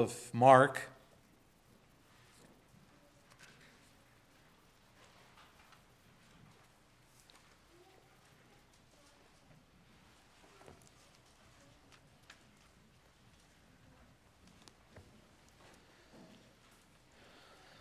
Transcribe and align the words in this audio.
of 0.00 0.32
Mark. 0.32 0.80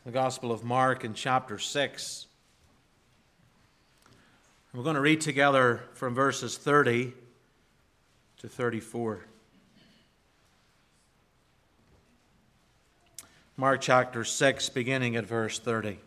The 0.04 0.12
Gospel 0.12 0.52
of 0.52 0.66
Mark 0.66 1.06
in 1.06 1.14
chapter 1.14 1.58
6. 1.58 2.28
We're 4.74 4.84
going 4.84 4.96
to 4.96 5.02
read 5.02 5.22
together 5.22 5.84
from 5.94 6.14
verses 6.14 6.58
30 6.58 7.14
to 8.40 8.50
34. 8.50 9.29
Mark 13.60 13.82
chapter 13.82 14.24
6, 14.24 14.70
beginning 14.70 15.18
at 15.18 15.26
verse 15.26 15.60
30. 15.60 16.00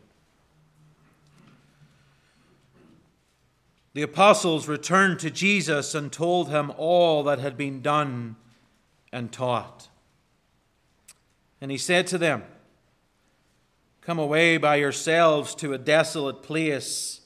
The 3.92 4.00
apostles 4.00 4.68
returned 4.68 5.18
to 5.18 5.30
Jesus 5.30 5.94
and 5.94 6.10
told 6.10 6.48
him 6.48 6.72
all 6.78 7.22
that 7.24 7.40
had 7.40 7.58
been 7.58 7.82
done 7.82 8.36
and 9.12 9.30
taught. 9.30 9.90
And 11.60 11.70
he 11.70 11.76
said 11.76 12.06
to 12.06 12.16
them, 12.16 12.42
Come 14.00 14.18
away 14.18 14.56
by 14.56 14.76
yourselves 14.76 15.54
to 15.56 15.74
a 15.74 15.78
desolate 15.78 16.42
place 16.42 17.20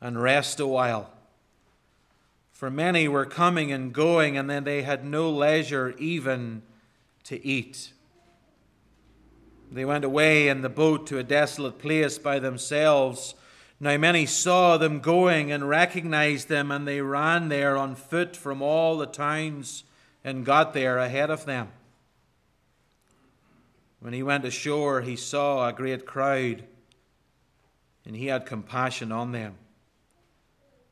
and 0.00 0.22
rest 0.22 0.60
a 0.60 0.66
while. 0.66 1.10
For 2.52 2.70
many 2.70 3.06
were 3.06 3.26
coming 3.26 3.70
and 3.70 3.92
going, 3.92 4.38
and 4.38 4.48
then 4.48 4.64
they 4.64 4.80
had 4.80 5.04
no 5.04 5.28
leisure 5.28 5.94
even 5.98 6.62
to 7.24 7.44
eat. 7.44 7.92
They 9.70 9.84
went 9.84 10.04
away 10.04 10.48
in 10.48 10.62
the 10.62 10.68
boat 10.68 11.06
to 11.08 11.18
a 11.18 11.22
desolate 11.22 11.78
place 11.78 12.18
by 12.18 12.38
themselves. 12.38 13.34
Now 13.78 13.96
many 13.98 14.24
saw 14.24 14.78
them 14.78 15.00
going 15.00 15.52
and 15.52 15.68
recognized 15.68 16.48
them, 16.48 16.70
and 16.70 16.88
they 16.88 17.00
ran 17.02 17.48
there 17.48 17.76
on 17.76 17.94
foot 17.94 18.34
from 18.34 18.62
all 18.62 18.96
the 18.96 19.06
towns 19.06 19.84
and 20.24 20.46
got 20.46 20.72
there 20.72 20.98
ahead 20.98 21.30
of 21.30 21.44
them. 21.44 21.68
When 24.00 24.12
he 24.12 24.22
went 24.22 24.44
ashore, 24.44 25.02
he 25.02 25.16
saw 25.16 25.68
a 25.68 25.72
great 25.72 26.06
crowd, 26.06 26.64
and 28.06 28.16
he 28.16 28.26
had 28.26 28.46
compassion 28.46 29.12
on 29.12 29.32
them, 29.32 29.56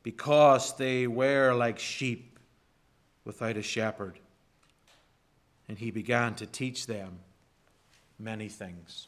because 0.03 0.75
they 0.75 1.07
were 1.07 1.53
like 1.53 1.79
sheep 1.79 2.37
without 3.25 3.57
a 3.57 3.61
shepherd. 3.61 4.19
And 5.67 5.79
he 5.79 5.89
began 5.91 6.35
to 6.35 6.45
teach 6.45 6.85
them 6.85 7.19
many 8.19 8.49
things. 8.49 9.07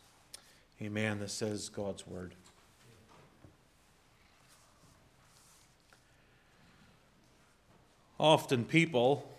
Amen. 0.81 1.19
This 1.19 1.41
is 1.41 1.69
God's 1.69 2.05
Word. 2.07 2.35
Often 8.19 8.65
people 8.65 9.29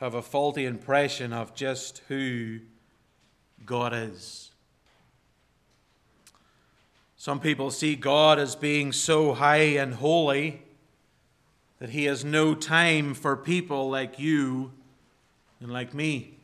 have 0.00 0.14
a 0.14 0.22
faulty 0.22 0.66
impression 0.66 1.32
of 1.32 1.54
just 1.54 2.02
who 2.08 2.58
God 3.64 3.94
is. 3.94 4.50
Some 7.16 7.40
people 7.40 7.70
see 7.70 7.94
God 7.94 8.38
as 8.38 8.56
being 8.56 8.92
so 8.92 9.32
high 9.32 9.76
and 9.78 9.94
holy 9.94 10.62
that 11.78 11.90
he 11.90 12.04
has 12.06 12.24
no 12.24 12.54
time 12.54 13.14
for 13.14 13.36
people 13.36 13.88
like 13.88 14.18
you 14.18 14.72
and 15.60 15.72
like 15.72 15.94
me. 15.94 16.34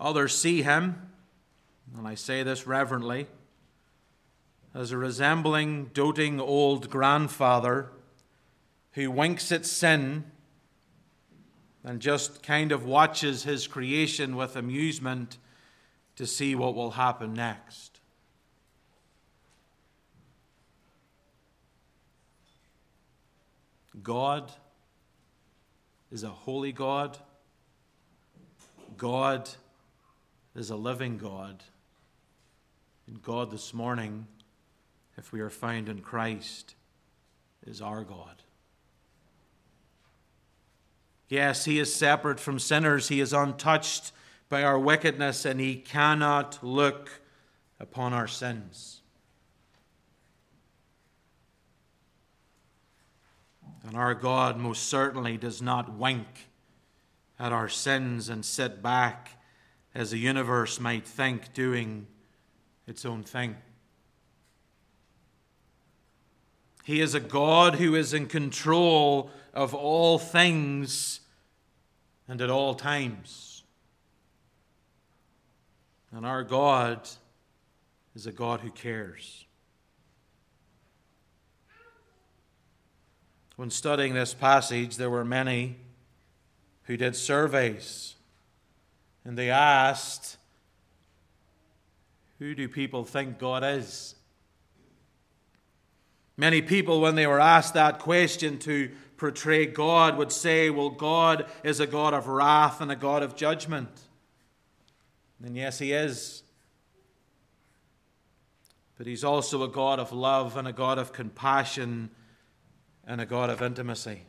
Others 0.00 0.38
see 0.38 0.62
him, 0.62 1.10
and 1.96 2.06
I 2.06 2.14
say 2.14 2.42
this 2.42 2.66
reverently, 2.66 3.26
as 4.74 4.92
a 4.92 4.96
resembling, 4.98 5.90
doting 5.92 6.40
old 6.40 6.88
grandfather 6.88 7.90
who 8.92 9.10
winks 9.10 9.50
at 9.50 9.66
sin 9.66 10.24
and 11.82 12.00
just 12.00 12.42
kind 12.42 12.70
of 12.70 12.84
watches 12.84 13.44
his 13.44 13.66
creation 13.66 14.36
with 14.36 14.56
amusement 14.56 15.38
to 16.16 16.26
see 16.26 16.54
what 16.54 16.74
will 16.74 16.92
happen 16.92 17.32
next. 17.32 18.00
God 24.02 24.52
is 26.10 26.22
a 26.22 26.28
holy 26.28 26.72
God. 26.72 27.18
God 28.96 29.48
is 30.58 30.70
a 30.70 30.76
living 30.76 31.16
God. 31.16 31.62
And 33.06 33.22
God, 33.22 33.52
this 33.52 33.72
morning, 33.72 34.26
if 35.16 35.32
we 35.32 35.40
are 35.40 35.50
found 35.50 35.88
in 35.88 36.00
Christ, 36.00 36.74
is 37.64 37.80
our 37.80 38.02
God. 38.02 38.42
Yes, 41.28 41.64
He 41.64 41.78
is 41.78 41.94
separate 41.94 42.40
from 42.40 42.58
sinners, 42.58 43.08
He 43.08 43.20
is 43.20 43.32
untouched 43.32 44.10
by 44.48 44.64
our 44.64 44.78
wickedness, 44.78 45.44
and 45.44 45.60
He 45.60 45.76
cannot 45.76 46.58
look 46.60 47.20
upon 47.78 48.12
our 48.12 48.26
sins. 48.26 49.00
And 53.86 53.96
our 53.96 54.14
God 54.14 54.58
most 54.58 54.88
certainly 54.88 55.36
does 55.36 55.62
not 55.62 55.94
wink 55.94 56.48
at 57.38 57.52
our 57.52 57.68
sins 57.68 58.28
and 58.28 58.44
sit 58.44 58.82
back 58.82 59.37
as 59.94 60.10
the 60.10 60.18
universe 60.18 60.78
might 60.78 61.06
think, 61.06 61.52
doing 61.54 62.06
its 62.86 63.04
own 63.04 63.22
thing. 63.22 63.56
He 66.84 67.00
is 67.00 67.14
a 67.14 67.20
God 67.20 67.74
who 67.74 67.94
is 67.94 68.14
in 68.14 68.26
control 68.26 69.30
of 69.52 69.74
all 69.74 70.18
things 70.18 71.20
and 72.26 72.40
at 72.40 72.48
all 72.48 72.74
times. 72.74 73.62
And 76.12 76.24
our 76.24 76.42
God 76.42 77.08
is 78.14 78.26
a 78.26 78.32
God 78.32 78.60
who 78.60 78.70
cares. 78.70 79.44
When 83.56 83.70
studying 83.70 84.14
this 84.14 84.32
passage, 84.32 84.96
there 84.96 85.10
were 85.10 85.24
many 85.24 85.76
who 86.84 86.96
did 86.96 87.16
surveys 87.16 88.14
and 89.28 89.36
they 89.36 89.50
asked, 89.50 90.38
Who 92.38 92.54
do 92.54 92.66
people 92.66 93.04
think 93.04 93.38
God 93.38 93.62
is? 93.62 94.14
Many 96.38 96.62
people, 96.62 97.02
when 97.02 97.14
they 97.14 97.26
were 97.26 97.38
asked 97.38 97.74
that 97.74 97.98
question 97.98 98.58
to 98.60 98.90
portray 99.18 99.66
God, 99.66 100.16
would 100.16 100.32
say, 100.32 100.70
Well, 100.70 100.88
God 100.88 101.44
is 101.62 101.78
a 101.78 101.86
God 101.86 102.14
of 102.14 102.26
wrath 102.26 102.80
and 102.80 102.90
a 102.90 102.96
God 102.96 103.22
of 103.22 103.36
judgment. 103.36 103.90
And 105.44 105.54
yes, 105.54 105.78
He 105.78 105.92
is. 105.92 106.42
But 108.96 109.06
He's 109.06 109.24
also 109.24 109.62
a 109.62 109.68
God 109.68 109.98
of 109.98 110.10
love 110.10 110.56
and 110.56 110.66
a 110.66 110.72
God 110.72 110.96
of 110.96 111.12
compassion 111.12 112.08
and 113.06 113.20
a 113.20 113.26
God 113.26 113.50
of 113.50 113.60
intimacy. 113.60 114.22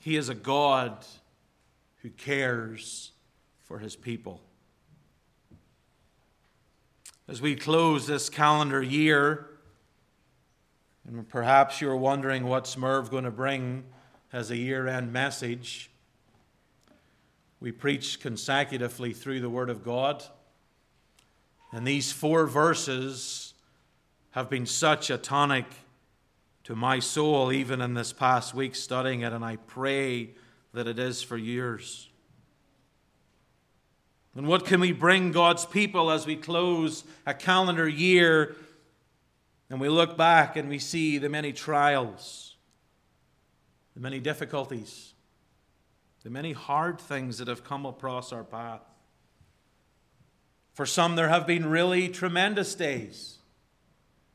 He 0.00 0.16
is 0.16 0.28
a 0.28 0.34
God 0.34 1.06
who 2.02 2.10
cares 2.10 3.12
for 3.64 3.78
his 3.78 3.96
people. 3.96 4.40
As 7.26 7.42
we 7.42 7.54
close 7.54 8.06
this 8.06 8.30
calendar 8.30 8.82
year, 8.82 9.48
and 11.06 11.28
perhaps 11.28 11.80
you're 11.80 11.96
wondering 11.96 12.44
what 12.44 12.74
Merv's 12.78 13.08
going 13.08 13.24
to 13.24 13.30
bring 13.30 13.84
as 14.32 14.50
a 14.50 14.56
year 14.56 14.86
end 14.86 15.12
message, 15.12 15.90
we 17.60 17.72
preach 17.72 18.20
consecutively 18.20 19.12
through 19.12 19.40
the 19.40 19.50
Word 19.50 19.68
of 19.68 19.84
God. 19.84 20.22
And 21.72 21.86
these 21.86 22.12
four 22.12 22.46
verses 22.46 23.54
have 24.30 24.48
been 24.48 24.66
such 24.66 25.10
a 25.10 25.18
tonic 25.18 25.66
to 26.64 26.76
my 26.76 26.98
soul, 26.98 27.50
even 27.52 27.80
in 27.80 27.94
this 27.94 28.12
past 28.12 28.54
week 28.54 28.74
studying 28.74 29.22
it, 29.22 29.32
and 29.32 29.44
I 29.44 29.56
pray 29.56 30.30
that 30.78 30.86
it 30.86 31.00
is 31.00 31.24
for 31.24 31.36
years. 31.36 32.08
And 34.36 34.46
what 34.46 34.64
can 34.64 34.78
we 34.78 34.92
bring 34.92 35.32
God's 35.32 35.66
people 35.66 36.08
as 36.08 36.24
we 36.24 36.36
close 36.36 37.02
a 37.26 37.34
calendar 37.34 37.88
year 37.88 38.54
and 39.68 39.80
we 39.80 39.88
look 39.88 40.16
back 40.16 40.54
and 40.54 40.68
we 40.68 40.78
see 40.78 41.18
the 41.18 41.28
many 41.28 41.52
trials, 41.52 42.54
the 43.96 44.00
many 44.00 44.20
difficulties, 44.20 45.14
the 46.22 46.30
many 46.30 46.52
hard 46.52 47.00
things 47.00 47.38
that 47.38 47.48
have 47.48 47.64
come 47.64 47.84
across 47.84 48.32
our 48.32 48.44
path? 48.44 48.82
For 50.74 50.86
some, 50.86 51.16
there 51.16 51.28
have 51.28 51.44
been 51.44 51.66
really 51.66 52.08
tremendous 52.08 52.76
days. 52.76 53.38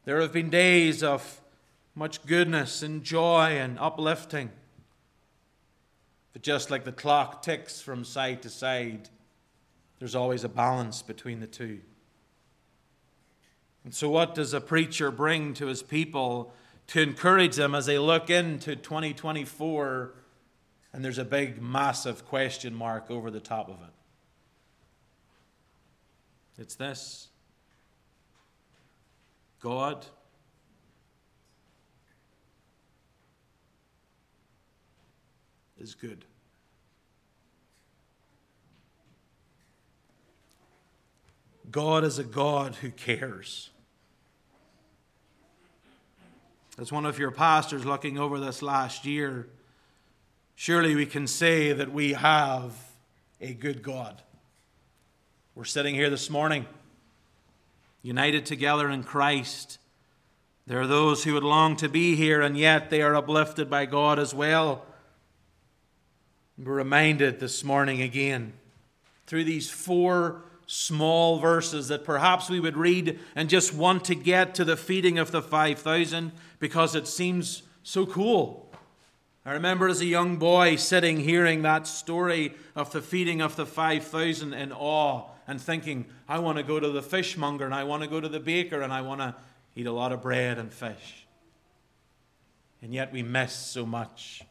There 0.04 0.19
have 0.19 0.34
been 0.34 0.50
days 0.50 1.04
of 1.04 1.40
much 1.95 2.25
goodness 2.25 2.84
and 2.84 3.01
joy 3.01 3.57
and 3.57 3.80
uplifting. 3.80 4.51
But 6.33 6.41
just 6.41 6.71
like 6.71 6.83
the 6.83 6.91
clock 6.91 7.44
ticks 7.44 7.80
from 7.80 8.03
side 8.03 8.41
to 8.41 8.50
side, 8.50 9.09
there's 10.00 10.15
always 10.15 10.44
a 10.44 10.50
balance 10.50 11.01
between 11.01 11.39
the 11.39 11.47
two. 11.47 11.80
And 13.85 13.94
so, 13.94 14.09
what 14.09 14.33
does 14.33 14.53
a 14.53 14.62
preacher 14.62 15.12
bring 15.12 15.53
to 15.56 15.68
his 15.68 15.83
people 15.83 16.53
to 16.88 17.01
encourage 17.01 17.56
them 17.56 17.75
as 17.75 17.85
they 17.85 18.00
look 18.00 18.30
into 18.30 18.75
2024 18.75 20.13
and 20.91 21.03
there's 21.03 21.18
a 21.18 21.25
big, 21.25 21.62
massive 21.62 22.25
question 22.25 22.74
mark 22.74 23.09
over 23.12 23.30
the 23.30 23.39
top 23.39 23.69
of 23.69 23.75
it? 23.75 23.94
It's 26.62 26.75
this 26.75 27.30
God 29.59 30.06
is 35.79 35.95
good. 35.95 36.25
God 41.71 42.03
is 42.03 42.19
a 42.19 42.23
God 42.23 42.75
who 42.75 42.91
cares. 42.91 43.71
As 46.79 46.91
one 46.91 47.05
of 47.05 47.17
your 47.17 47.31
pastors 47.31 47.85
looking 47.85 48.17
over 48.17 48.39
this 48.39 48.61
last 48.61 49.05
year, 49.05 49.47
surely 50.55 50.95
we 50.95 51.05
can 51.05 51.27
say 51.27 51.73
that 51.73 51.91
we 51.91 52.13
have 52.13 52.73
a 53.41 53.53
good 53.53 53.81
God. 53.81 54.21
We're 55.55 55.65
sitting 55.65 55.95
here 55.95 56.09
this 56.09 56.29
morning, 56.29 56.65
united 58.01 58.45
together 58.45 58.89
in 58.89 59.03
Christ. 59.03 59.79
There 60.65 60.81
are 60.81 60.87
those 60.87 61.23
who 61.23 61.33
would 61.33 61.43
long 61.43 61.75
to 61.77 61.89
be 61.89 62.15
here, 62.15 62.41
and 62.41 62.57
yet 62.57 62.89
they 62.89 63.01
are 63.01 63.15
uplifted 63.15 63.69
by 63.69 63.85
God 63.85 64.17
as 64.17 64.33
well. 64.33 64.85
We're 66.57 66.75
reminded 66.75 67.39
this 67.39 67.63
morning 67.63 68.01
again 68.03 68.53
through 69.25 69.45
these 69.45 69.71
four 69.71 70.44
small 70.67 71.39
verses 71.39 71.88
that 71.88 72.05
perhaps 72.05 72.47
we 72.47 72.59
would 72.59 72.77
read 72.77 73.19
and 73.35 73.50
just 73.50 73.73
want 73.73 74.05
to 74.05 74.15
get 74.15 74.53
to 74.55 74.63
the 74.63 74.77
feeding 74.77 75.17
of 75.17 75.31
the 75.31 75.41
5,000 75.41 76.31
because 76.59 76.94
it 76.94 77.07
seems 77.07 77.63
so 77.81 78.05
cool. 78.05 78.71
I 79.45 79.53
remember 79.53 79.89
as 79.89 80.00
a 80.01 80.05
young 80.05 80.38
boy 80.38 80.75
sitting 80.75 81.19
hearing 81.19 81.63
that 81.63 81.88
story 81.88 82.53
of 82.75 82.91
the 82.91 83.01
feeding 83.01 83.41
of 83.41 83.56
the 83.56 83.65
5,000 83.65 84.53
in 84.53 84.71
awe 84.71 85.23
and 85.47 85.59
thinking, 85.59 86.06
I 86.29 86.38
want 86.38 86.59
to 86.59 86.63
go 86.63 86.79
to 86.79 86.89
the 86.89 87.01
fishmonger 87.01 87.65
and 87.65 87.73
I 87.73 87.83
want 87.83 88.03
to 88.03 88.09
go 88.09 88.21
to 88.21 88.29
the 88.29 88.39
baker 88.39 88.81
and 88.81 88.94
I 88.94 89.01
want 89.01 89.21
to 89.21 89.35
eat 89.75 89.88
a 89.88 89.91
lot 89.91 90.11
of 90.11 90.21
bread 90.21 90.59
and 90.59 90.71
fish. 90.71 91.25
And 92.83 92.94
yet 92.94 93.11
we 93.11 93.23
miss 93.23 93.53
so 93.53 93.88
much. 93.88 94.44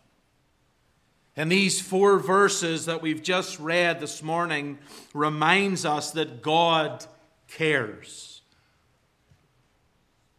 And 1.37 1.50
these 1.50 1.81
four 1.81 2.19
verses 2.19 2.87
that 2.87 3.00
we've 3.00 3.23
just 3.23 3.58
read 3.58 4.00
this 4.00 4.23
morning 4.23 4.79
reminds 5.14 5.87
us 5.87 6.11
that 6.12 6.43
God 6.43 7.06
cares. 7.49 8.43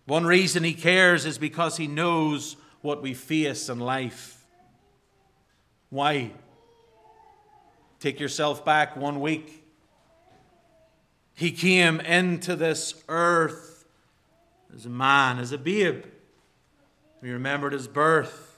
One 0.06 0.25
reason 0.25 0.63
he 0.63 0.74
cares 0.74 1.25
is 1.25 1.38
because 1.38 1.78
he 1.78 1.88
knows 1.88 2.57
what 2.81 3.01
we 3.01 3.13
face 3.13 3.69
in 3.69 3.80
life. 3.80 4.45
Why? 5.90 6.31
Take 8.00 8.19
yourself 8.19 8.66
back 8.66 8.95
one 8.95 9.19
week. 9.22 9.63
He 11.34 11.51
came 11.51 12.00
into 12.01 12.56
this 12.56 13.01
earth 13.07 13.86
as 14.75 14.86
a 14.86 14.90
man, 14.90 15.40
as 15.40 15.51
a 15.51 15.57
babe. 15.57 16.04
We 17.22 17.31
remembered 17.31 17.74
his 17.74 17.88
birth. 17.88 18.53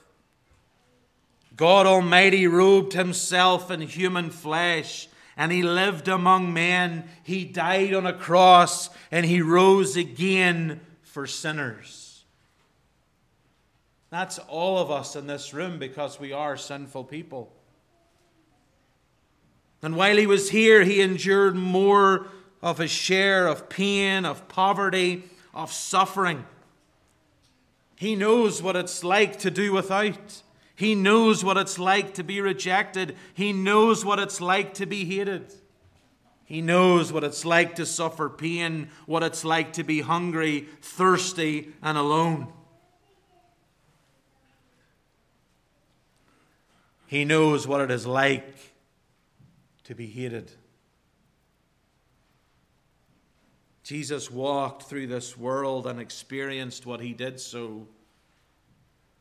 God 1.56 1.86
Almighty 1.86 2.46
robed 2.46 2.92
himself 2.92 3.70
in 3.70 3.80
human 3.80 4.30
flesh 4.30 5.08
and 5.36 5.50
he 5.50 5.62
lived 5.62 6.06
among 6.06 6.52
men. 6.52 7.08
He 7.22 7.44
died 7.44 7.94
on 7.94 8.06
a 8.06 8.12
cross 8.12 8.90
and 9.10 9.24
he 9.24 9.40
rose 9.40 9.96
again 9.96 10.80
for 11.02 11.26
sinners. 11.26 12.24
That's 14.10 14.38
all 14.38 14.78
of 14.78 14.90
us 14.90 15.16
in 15.16 15.26
this 15.26 15.52
room 15.54 15.78
because 15.78 16.20
we 16.20 16.32
are 16.32 16.56
sinful 16.56 17.04
people. 17.04 17.52
And 19.82 19.96
while 19.96 20.16
he 20.16 20.26
was 20.26 20.50
here, 20.50 20.84
he 20.84 21.00
endured 21.00 21.54
more 21.54 22.26
of 22.62 22.78
his 22.78 22.90
share 22.90 23.46
of 23.46 23.68
pain, 23.68 24.24
of 24.24 24.48
poverty, 24.48 25.24
of 25.54 25.72
suffering. 25.72 26.44
He 27.96 28.14
knows 28.14 28.62
what 28.62 28.76
it's 28.76 29.04
like 29.04 29.38
to 29.40 29.50
do 29.50 29.72
without. 29.72 30.42
He 30.76 30.94
knows 30.94 31.42
what 31.42 31.56
it's 31.56 31.78
like 31.78 32.14
to 32.14 32.22
be 32.22 32.40
rejected. 32.40 33.16
He 33.32 33.52
knows 33.52 34.04
what 34.04 34.18
it's 34.18 34.40
like 34.40 34.74
to 34.74 34.86
be 34.86 35.06
hated. 35.06 35.52
He 36.44 36.60
knows 36.60 37.12
what 37.12 37.24
it's 37.24 37.44
like 37.44 37.74
to 37.76 37.86
suffer 37.86 38.28
pain, 38.28 38.90
what 39.06 39.22
it's 39.22 39.44
like 39.44 39.72
to 39.72 39.82
be 39.84 40.02
hungry, 40.02 40.68
thirsty, 40.82 41.72
and 41.82 41.96
alone. 41.98 42.52
He 47.06 47.24
knows 47.24 47.66
what 47.66 47.80
it 47.80 47.90
is 47.90 48.06
like 48.06 48.74
to 49.84 49.94
be 49.94 50.06
hated. 50.06 50.52
Jesus 53.82 54.30
walked 54.30 54.82
through 54.82 55.06
this 55.06 55.38
world 55.38 55.86
and 55.86 56.00
experienced 56.00 56.84
what 56.84 57.00
he 57.00 57.12
did 57.12 57.40
so 57.40 57.86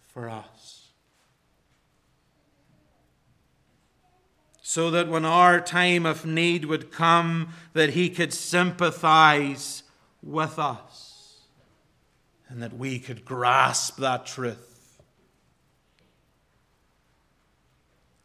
for 0.08 0.30
us. 0.30 0.75
So 4.68 4.90
that 4.90 5.08
when 5.08 5.26
our 5.26 5.62
time 5.62 6.08
of 6.08 6.26
need 6.26 6.66
would 6.66 6.92
come 6.92 7.50
that 7.74 7.92
he 7.92 8.10
could 8.10 8.34
sympathize 8.34 9.84
with 10.24 10.58
us 10.58 11.42
and 12.50 12.64
that 12.64 12.76
we 12.76 12.98
could 12.98 13.24
grasp 13.24 13.98
that 13.98 14.26
truth. 14.26 15.00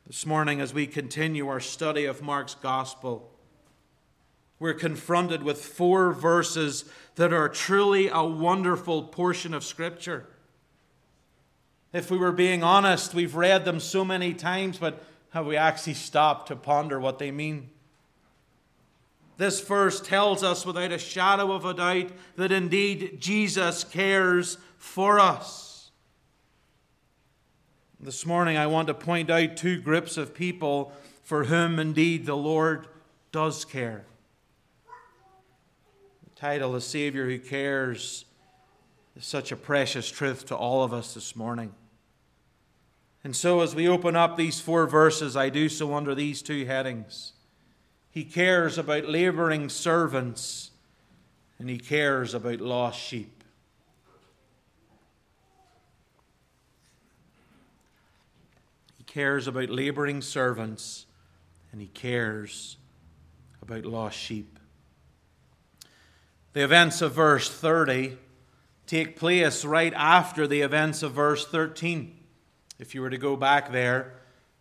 This 0.06 0.24
morning 0.24 0.62
as 0.62 0.72
we 0.72 0.86
continue 0.86 1.46
our 1.46 1.60
study 1.60 2.06
of 2.06 2.22
mark's 2.22 2.54
gospel 2.54 3.30
we're 4.58 4.72
confronted 4.72 5.42
with 5.42 5.62
four 5.62 6.10
verses 6.10 6.86
that 7.16 7.34
are 7.34 7.50
truly 7.50 8.08
a 8.08 8.24
wonderful 8.24 9.02
portion 9.02 9.52
of 9.52 9.62
scripture. 9.62 10.26
If 11.92 12.10
we 12.10 12.16
were 12.16 12.32
being 12.32 12.62
honest 12.62 13.12
we've 13.12 13.34
read 13.34 13.66
them 13.66 13.78
so 13.78 14.06
many 14.06 14.32
times 14.32 14.78
but 14.78 15.04
have 15.30 15.46
we 15.46 15.56
actually 15.56 15.94
stopped 15.94 16.48
to 16.48 16.56
ponder 16.56 16.98
what 16.98 17.18
they 17.18 17.30
mean? 17.30 17.70
This 19.36 19.60
verse 19.60 20.00
tells 20.00 20.42
us 20.42 20.66
without 20.66 20.92
a 20.92 20.98
shadow 20.98 21.52
of 21.52 21.64
a 21.64 21.72
doubt 21.72 22.10
that 22.36 22.52
indeed 22.52 23.16
Jesus 23.20 23.84
cares 23.84 24.58
for 24.76 25.18
us. 25.18 25.90
This 27.98 28.26
morning, 28.26 28.56
I 28.56 28.66
want 28.66 28.88
to 28.88 28.94
point 28.94 29.30
out 29.30 29.56
two 29.56 29.80
groups 29.80 30.16
of 30.16 30.34
people 30.34 30.92
for 31.22 31.44
whom 31.44 31.78
indeed 31.78 32.26
the 32.26 32.36
Lord 32.36 32.86
does 33.30 33.64
care. 33.64 34.04
The 36.24 36.40
title, 36.40 36.72
The 36.72 36.80
Savior 36.80 37.26
Who 37.26 37.38
Cares, 37.38 38.24
is 39.16 39.24
such 39.24 39.52
a 39.52 39.56
precious 39.56 40.10
truth 40.10 40.46
to 40.46 40.56
all 40.56 40.82
of 40.82 40.92
us 40.92 41.14
this 41.14 41.36
morning. 41.36 41.72
And 43.22 43.36
so, 43.36 43.60
as 43.60 43.74
we 43.74 43.86
open 43.86 44.16
up 44.16 44.36
these 44.36 44.60
four 44.60 44.86
verses, 44.86 45.36
I 45.36 45.50
do 45.50 45.68
so 45.68 45.94
under 45.94 46.14
these 46.14 46.40
two 46.40 46.64
headings. 46.64 47.32
He 48.10 48.24
cares 48.24 48.78
about 48.78 49.08
laboring 49.08 49.68
servants, 49.68 50.70
and 51.58 51.68
he 51.68 51.78
cares 51.78 52.32
about 52.32 52.60
lost 52.60 52.98
sheep. 52.98 53.44
He 58.96 59.04
cares 59.04 59.46
about 59.46 59.68
laboring 59.68 60.22
servants, 60.22 61.04
and 61.72 61.80
he 61.80 61.88
cares 61.88 62.78
about 63.60 63.84
lost 63.84 64.18
sheep. 64.18 64.58
The 66.54 66.64
events 66.64 67.02
of 67.02 67.12
verse 67.12 67.50
30 67.50 68.16
take 68.86 69.16
place 69.16 69.64
right 69.64 69.92
after 69.94 70.48
the 70.48 70.62
events 70.62 71.02
of 71.02 71.12
verse 71.12 71.46
13. 71.46 72.19
If 72.80 72.94
you 72.94 73.02
were 73.02 73.10
to 73.10 73.18
go 73.18 73.36
back 73.36 73.72
there, 73.72 74.14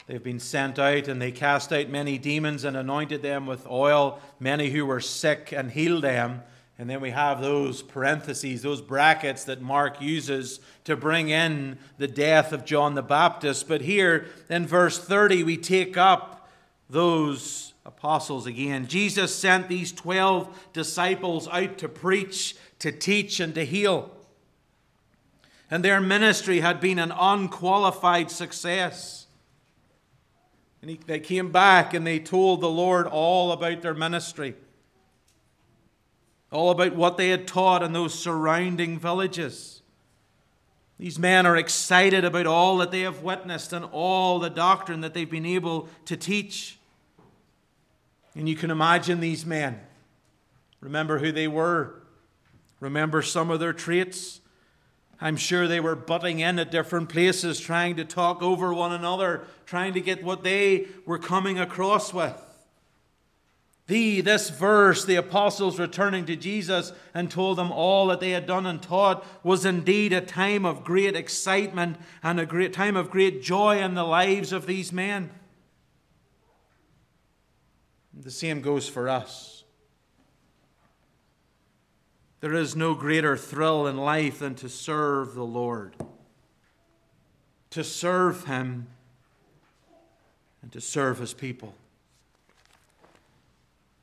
they've 0.06 0.22
been 0.22 0.42
sent 0.42 0.78
out 0.78 1.08
and 1.08 1.22
they 1.22 1.32
cast 1.32 1.72
out 1.72 1.88
many 1.88 2.18
demons 2.18 2.66
and 2.66 2.76
anointed 2.76 3.22
them 3.22 3.48
with 3.48 3.66
oil, 3.66 4.20
many 4.42 4.70
who 4.72 4.86
were 4.86 5.00
sick 5.00 5.54
and 5.54 5.72
healed 5.72 6.04
them. 6.04 6.44
And 6.78 6.90
then 6.90 7.00
we 7.00 7.12
have 7.12 7.40
those 7.40 7.82
parentheses, 7.82 8.62
those 8.62 8.82
brackets 8.82 9.46
that 9.46 9.62
Mark 9.62 10.02
uses 10.02 10.60
to 10.84 10.98
bring 10.98 11.30
in 11.30 11.78
the 11.98 12.10
death 12.10 12.52
of 12.52 12.66
John 12.66 12.94
the 12.94 13.02
Baptist. 13.02 13.70
But 13.70 13.80
here 13.80 14.26
in 14.50 14.68
verse 14.68 15.00
30, 15.00 15.44
we 15.44 15.56
take 15.56 15.96
up 15.96 16.50
those 16.90 17.74
apostles 17.86 18.48
again. 18.48 18.88
Jesus 18.88 19.34
sent 19.34 19.70
these 19.70 19.94
12 19.94 20.72
disciples 20.74 21.48
out 21.48 21.78
to 21.78 21.88
preach, 21.88 22.58
to 22.80 22.92
teach, 22.92 23.40
and 23.40 23.56
to 23.56 23.64
heal 23.66 24.12
and 25.72 25.84
their 25.84 26.02
ministry 26.02 26.62
had 26.62 26.80
been 26.80 27.00
an 27.00 27.12
unqualified 27.12 28.32
success. 28.32 29.28
And 30.82 30.92
he, 30.92 31.00
they 31.06 31.20
came 31.20 31.52
back 31.52 31.94
and 31.94 32.06
they 32.08 32.20
told 32.20 32.62
the 32.62 32.70
Lord 32.70 33.06
all 33.06 33.52
about 33.52 33.82
their 33.82 33.94
ministry, 33.94 34.56
all 36.52 36.72
about 36.72 36.96
what 36.96 37.18
they 37.18 37.30
had 37.30 37.48
taught 37.48 37.84
in 37.84 37.94
those 37.94 38.18
surrounding 38.18 38.98
villages. 38.98 39.82
These 40.98 41.20
men 41.20 41.46
are 41.46 41.56
excited 41.56 42.26
about 42.26 42.46
all 42.46 42.78
that 42.78 42.92
they 42.92 43.02
have 43.02 43.24
witnessed 43.24 43.72
and 43.72 43.86
all 43.86 44.40
the 44.40 44.50
doctrine 44.50 45.02
that 45.02 45.14
they've 45.14 45.30
been 45.30 45.46
able 45.46 45.88
to 46.06 46.18
teach. 46.18 46.78
And 48.36 48.50
you 48.50 48.56
can 48.56 48.70
imagine 48.70 49.20
these 49.20 49.46
men. 49.46 49.80
Remember 50.82 51.20
who 51.20 51.32
they 51.32 51.48
were. 51.48 52.02
Remember 52.80 53.22
some 53.22 53.50
of 53.50 53.60
their 53.60 53.74
traits. 53.74 54.42
I'm 55.22 55.36
sure 55.36 55.68
they 55.68 55.80
were 55.80 55.96
butting 55.96 56.40
in 56.40 56.60
at 56.60 56.72
different 56.72 57.10
places, 57.10 57.60
trying 57.60 57.98
to 57.98 58.06
talk 58.06 58.42
over 58.42 58.74
one 58.74 58.94
another, 58.94 59.42
trying 59.66 59.94
to 59.94 60.02
get 60.02 60.24
what 60.24 60.44
they 60.44 60.88
were 61.06 61.20
coming 61.20 61.60
across 61.60 62.14
with. 62.14 62.36
The, 63.88 64.22
this 64.22 64.52
verse, 64.52 65.04
the 65.04 65.16
apostles 65.16 65.80
returning 65.80 66.26
to 66.28 66.36
Jesus 66.36 66.94
and 67.14 67.30
told 67.30 67.58
them 67.58 67.72
all 67.72 68.08
that 68.08 68.20
they 68.20 68.30
had 68.32 68.46
done 68.46 68.68
and 68.68 68.82
taught, 68.82 69.26
was 69.44 69.66
indeed 69.66 70.14
a 70.14 70.22
time 70.22 70.64
of 70.64 70.84
great 70.84 71.16
excitement 71.16 71.98
and 72.22 72.40
a 72.40 72.46
great 72.46 72.72
time 72.72 72.96
of 72.96 73.10
great 73.10 73.42
joy 73.42 73.80
in 73.80 73.96
the 73.96 74.04
lives 74.04 74.54
of 74.54 74.68
these 74.68 74.94
men. 74.94 75.32
The 78.14 78.30
same 78.32 78.62
goes 78.62 78.88
for 78.88 79.10
us. 79.10 79.59
There 82.42 82.54
is 82.54 82.76
no 82.76 82.94
greater 82.94 83.36
thrill 83.36 83.86
in 83.88 83.98
life 83.98 84.40
than 84.40 84.56
to 84.56 84.70
serve 84.70 85.36
the 85.36 85.44
Lord, 85.44 85.96
to 87.72 87.84
serve 87.84 88.46
Him, 88.46 88.88
and 90.62 90.72
to 90.72 90.80
serve 90.80 91.20
His 91.20 91.34
people. 91.34 91.76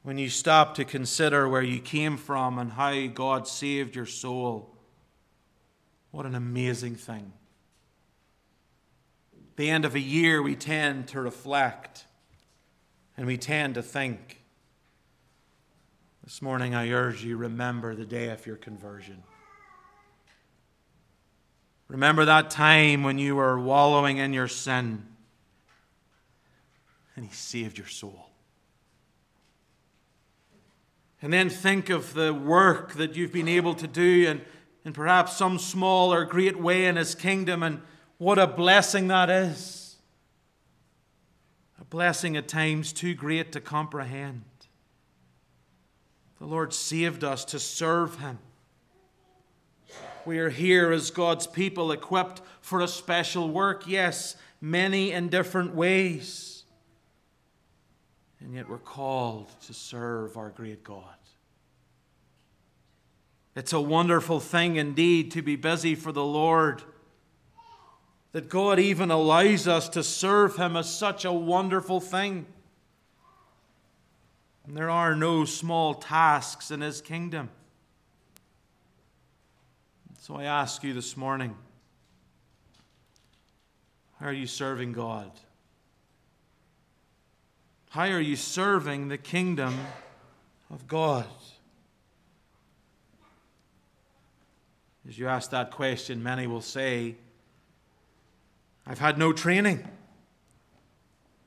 When 0.02 0.19
you 0.19 0.28
stop 0.28 0.75
to 0.76 0.85
consider 0.85 1.49
where 1.49 1.62
you 1.62 1.81
came 1.81 2.16
from 2.16 2.59
and 2.59 2.73
how 2.73 3.07
God 3.07 3.49
saved 3.49 3.97
your 3.97 4.07
soul, 4.07 4.71
what 6.11 6.26
an 6.26 6.35
amazing 6.35 6.95
thing. 6.95 7.33
At 9.35 9.57
the 9.57 9.71
end 9.71 9.85
of 9.85 9.95
a 9.95 10.00
year, 10.00 10.43
we 10.43 10.55
tend 10.55 11.09
to 11.09 11.21
reflect 11.21 12.05
and 13.16 13.26
we 13.26 13.38
tend 13.38 13.75
to 13.75 13.83
think 13.83 14.43
this 16.26 16.42
morning, 16.42 16.75
I 16.75 16.90
urge 16.90 17.23
you 17.23 17.37
remember 17.37 17.95
the 17.95 18.04
day 18.04 18.30
of 18.30 18.45
your 18.49 18.56
conversion. 18.56 19.23
Remember 21.87 22.25
that 22.25 22.50
time 22.50 23.04
when 23.04 23.16
you 23.16 23.37
were 23.37 23.61
wallowing 23.61 24.16
in 24.16 24.33
your 24.33 24.49
sin 24.49 25.06
and 27.14 27.25
He 27.25 27.33
saved 27.33 27.78
your 27.78 27.87
soul. 27.87 28.28
And 31.23 31.33
then 31.33 31.49
think 31.49 31.90
of 31.90 32.12
the 32.12 32.35
work 32.35 32.95
that 32.95 33.14
you've 33.14 33.33
been 33.33 33.47
able 33.47 33.75
to 33.75 33.87
do 33.87 34.28
in, 34.28 34.42
in 34.85 34.92
perhaps 34.92 35.37
some 35.37 35.61
small 35.61 36.12
or 36.12 36.25
great 36.25 36.59
way 36.59 36.87
in 36.87 36.97
His 36.97 37.14
kingdom, 37.14 37.62
and 37.62 37.80
what 38.18 38.37
a 38.37 38.49
blessing 38.49 39.06
that 39.09 39.30
is. 39.30 39.95
A 41.80 41.85
blessing 41.85 42.37
at 42.37 42.49
times 42.49 42.92
too 42.92 43.14
great 43.14 43.52
to 43.52 43.61
comprehend. 43.61 44.42
The 46.38 46.47
Lord 46.47 46.73
saved 46.73 47.25
us 47.25 47.45
to 47.47 47.59
serve 47.59 48.19
Him. 48.19 48.38
We 50.25 50.38
are 50.38 50.50
here 50.50 50.93
as 50.93 51.11
God's 51.11 51.47
people, 51.47 51.93
equipped 51.93 52.43
for 52.61 52.81
a 52.81 52.88
special 52.88 53.49
work, 53.49 53.85
yes, 53.87 54.37
many 54.61 55.12
in 55.12 55.28
different 55.28 55.75
ways. 55.75 56.64
And 58.40 58.55
yet 58.55 58.69
we're 58.69 58.78
called 58.78 59.49
to 59.62 59.73
serve 59.73 60.37
our 60.37 60.50
great 60.50 60.85
God. 60.85 61.05
It's 63.55 63.73
a 63.73 63.81
wonderful 63.81 64.38
thing 64.40 64.76
indeed 64.76 65.31
to 65.31 65.43
be 65.43 65.57
busy 65.57 65.95
for 65.95 66.12
the 66.12 66.25
Lord. 66.25 66.83
That 68.33 68.50
God 68.50 68.78
even 68.78 69.11
allows 69.11 69.66
us 69.66 69.88
to 69.90 70.02
serve 70.02 70.57
Him 70.57 70.76
is 70.76 70.88
such 70.88 71.25
a 71.25 71.33
wonderful 71.33 72.00
thing. 72.00 72.47
And 74.66 74.76
there 74.76 74.90
are 74.90 75.14
no 75.14 75.44
small 75.44 75.94
tasks 75.94 76.70
in 76.70 76.80
his 76.80 77.00
kingdom. 77.00 77.50
So 80.18 80.35
I 80.35 80.44
ask 80.44 80.82
you 80.82 80.92
this 80.92 81.16
morning 81.16 81.54
how 84.18 84.26
are 84.26 84.32
you 84.32 84.46
serving 84.46 84.92
God? 84.92 85.30
How 87.90 88.08
are 88.08 88.20
you 88.20 88.35
serving 88.35 89.08
the 89.08 89.18
kingdom 89.18 89.78
of 90.70 90.88
God? 90.88 91.26
As 95.08 95.16
you 95.16 95.28
ask 95.28 95.50
that 95.50 95.70
question, 95.70 96.23
many 96.23 96.49
will 96.49 96.61
say, 96.61 97.14
I've 98.85 98.99
had 98.99 99.16
no 99.16 99.32
training. 99.32 99.87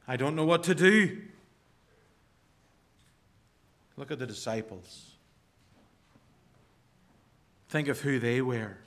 I 0.07 0.15
don't 0.15 0.35
know 0.35 0.45
what 0.45 0.63
to 0.63 0.75
do. 0.75 1.21
Look 3.99 4.11
at 4.11 4.19
the 4.19 4.25
disciples. 4.25 5.11
Think 7.67 7.89
of 7.89 7.99
who 7.99 8.17
they 8.17 8.41
were. 8.41 8.77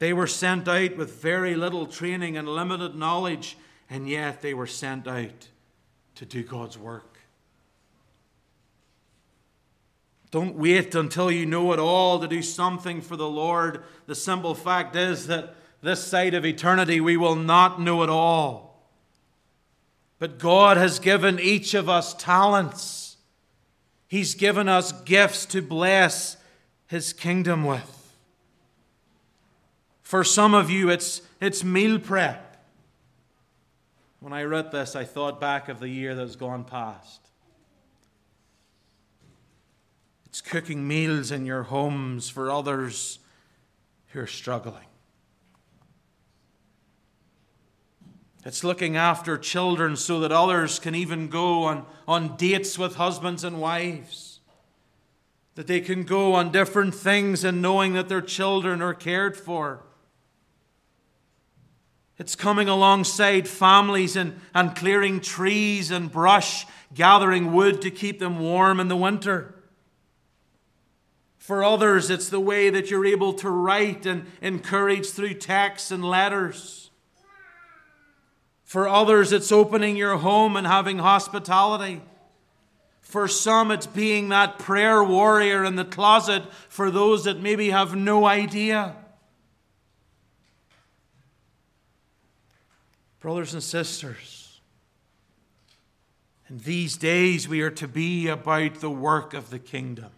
They 0.00 0.12
were 0.12 0.26
sent 0.26 0.66
out 0.66 0.96
with 0.96 1.22
very 1.22 1.54
little 1.54 1.86
training 1.86 2.36
and 2.36 2.48
limited 2.48 2.96
knowledge, 2.96 3.56
and 3.88 4.08
yet 4.08 4.42
they 4.42 4.52
were 4.52 4.66
sent 4.66 5.06
out 5.06 5.48
to 6.16 6.26
do 6.26 6.42
God's 6.42 6.76
work. 6.76 7.20
Don't 10.32 10.56
wait 10.56 10.96
until 10.96 11.30
you 11.30 11.46
know 11.46 11.72
it 11.72 11.78
all 11.78 12.18
to 12.18 12.26
do 12.26 12.42
something 12.42 13.00
for 13.00 13.14
the 13.14 13.30
Lord. 13.30 13.84
The 14.06 14.16
simple 14.16 14.56
fact 14.56 14.96
is 14.96 15.28
that 15.28 15.54
this 15.82 16.04
side 16.04 16.34
of 16.34 16.44
eternity 16.44 17.00
we 17.00 17.16
will 17.16 17.36
not 17.36 17.80
know 17.80 18.02
it 18.02 18.10
all. 18.10 18.82
But 20.18 20.40
God 20.40 20.76
has 20.76 20.98
given 20.98 21.38
each 21.38 21.74
of 21.74 21.88
us 21.88 22.12
talents. 22.12 23.07
He's 24.08 24.34
given 24.34 24.68
us 24.68 24.90
gifts 25.02 25.44
to 25.46 25.62
bless 25.62 26.38
His 26.86 27.12
kingdom 27.12 27.64
with. 27.64 27.94
For 30.02 30.24
some 30.24 30.54
of 30.54 30.70
you, 30.70 30.88
it's, 30.88 31.20
it's 31.40 31.62
meal 31.62 31.98
prep. 31.98 32.64
When 34.20 34.32
I 34.32 34.42
read 34.44 34.72
this, 34.72 34.96
I 34.96 35.04
thought 35.04 35.40
back 35.40 35.68
of 35.68 35.78
the 35.78 35.88
year 35.88 36.14
that's 36.14 36.34
gone 36.34 36.64
past. 36.64 37.20
It's 40.24 40.40
cooking 40.40 40.88
meals 40.88 41.30
in 41.30 41.46
your 41.46 41.64
homes 41.64 42.30
for 42.30 42.50
others 42.50 43.18
who 44.08 44.20
are 44.20 44.26
struggling. 44.26 44.87
It's 48.48 48.64
looking 48.64 48.96
after 48.96 49.36
children 49.36 49.94
so 49.94 50.20
that 50.20 50.32
others 50.32 50.78
can 50.78 50.94
even 50.94 51.28
go 51.28 51.64
on, 51.64 51.84
on 52.08 52.34
dates 52.38 52.78
with 52.78 52.94
husbands 52.94 53.44
and 53.44 53.60
wives. 53.60 54.40
That 55.54 55.66
they 55.66 55.82
can 55.82 56.04
go 56.04 56.32
on 56.32 56.50
different 56.50 56.94
things 56.94 57.44
and 57.44 57.60
knowing 57.60 57.92
that 57.92 58.08
their 58.08 58.22
children 58.22 58.80
are 58.80 58.94
cared 58.94 59.36
for. 59.36 59.82
It's 62.16 62.34
coming 62.34 62.70
alongside 62.70 63.46
families 63.46 64.16
and, 64.16 64.40
and 64.54 64.74
clearing 64.74 65.20
trees 65.20 65.90
and 65.90 66.10
brush, 66.10 66.66
gathering 66.94 67.52
wood 67.52 67.82
to 67.82 67.90
keep 67.90 68.18
them 68.18 68.40
warm 68.40 68.80
in 68.80 68.88
the 68.88 68.96
winter. 68.96 69.62
For 71.36 71.62
others, 71.62 72.08
it's 72.08 72.30
the 72.30 72.40
way 72.40 72.70
that 72.70 72.90
you're 72.90 73.04
able 73.04 73.34
to 73.34 73.50
write 73.50 74.06
and 74.06 74.24
encourage 74.40 75.10
through 75.10 75.34
texts 75.34 75.90
and 75.90 76.02
letters. 76.02 76.87
For 78.68 78.86
others, 78.86 79.32
it's 79.32 79.50
opening 79.50 79.96
your 79.96 80.18
home 80.18 80.54
and 80.54 80.66
having 80.66 80.98
hospitality. 80.98 82.02
For 83.00 83.26
some, 83.26 83.70
it's 83.70 83.86
being 83.86 84.28
that 84.28 84.58
prayer 84.58 85.02
warrior 85.02 85.64
in 85.64 85.76
the 85.76 85.86
closet 85.86 86.42
for 86.68 86.90
those 86.90 87.24
that 87.24 87.40
maybe 87.40 87.70
have 87.70 87.96
no 87.96 88.26
idea. 88.26 88.94
Brothers 93.20 93.54
and 93.54 93.62
sisters, 93.62 94.60
in 96.50 96.58
these 96.58 96.98
days 96.98 97.48
we 97.48 97.62
are 97.62 97.70
to 97.70 97.88
be 97.88 98.28
about 98.28 98.80
the 98.80 98.90
work 98.90 99.32
of 99.32 99.48
the 99.48 99.58
kingdom. 99.58 100.10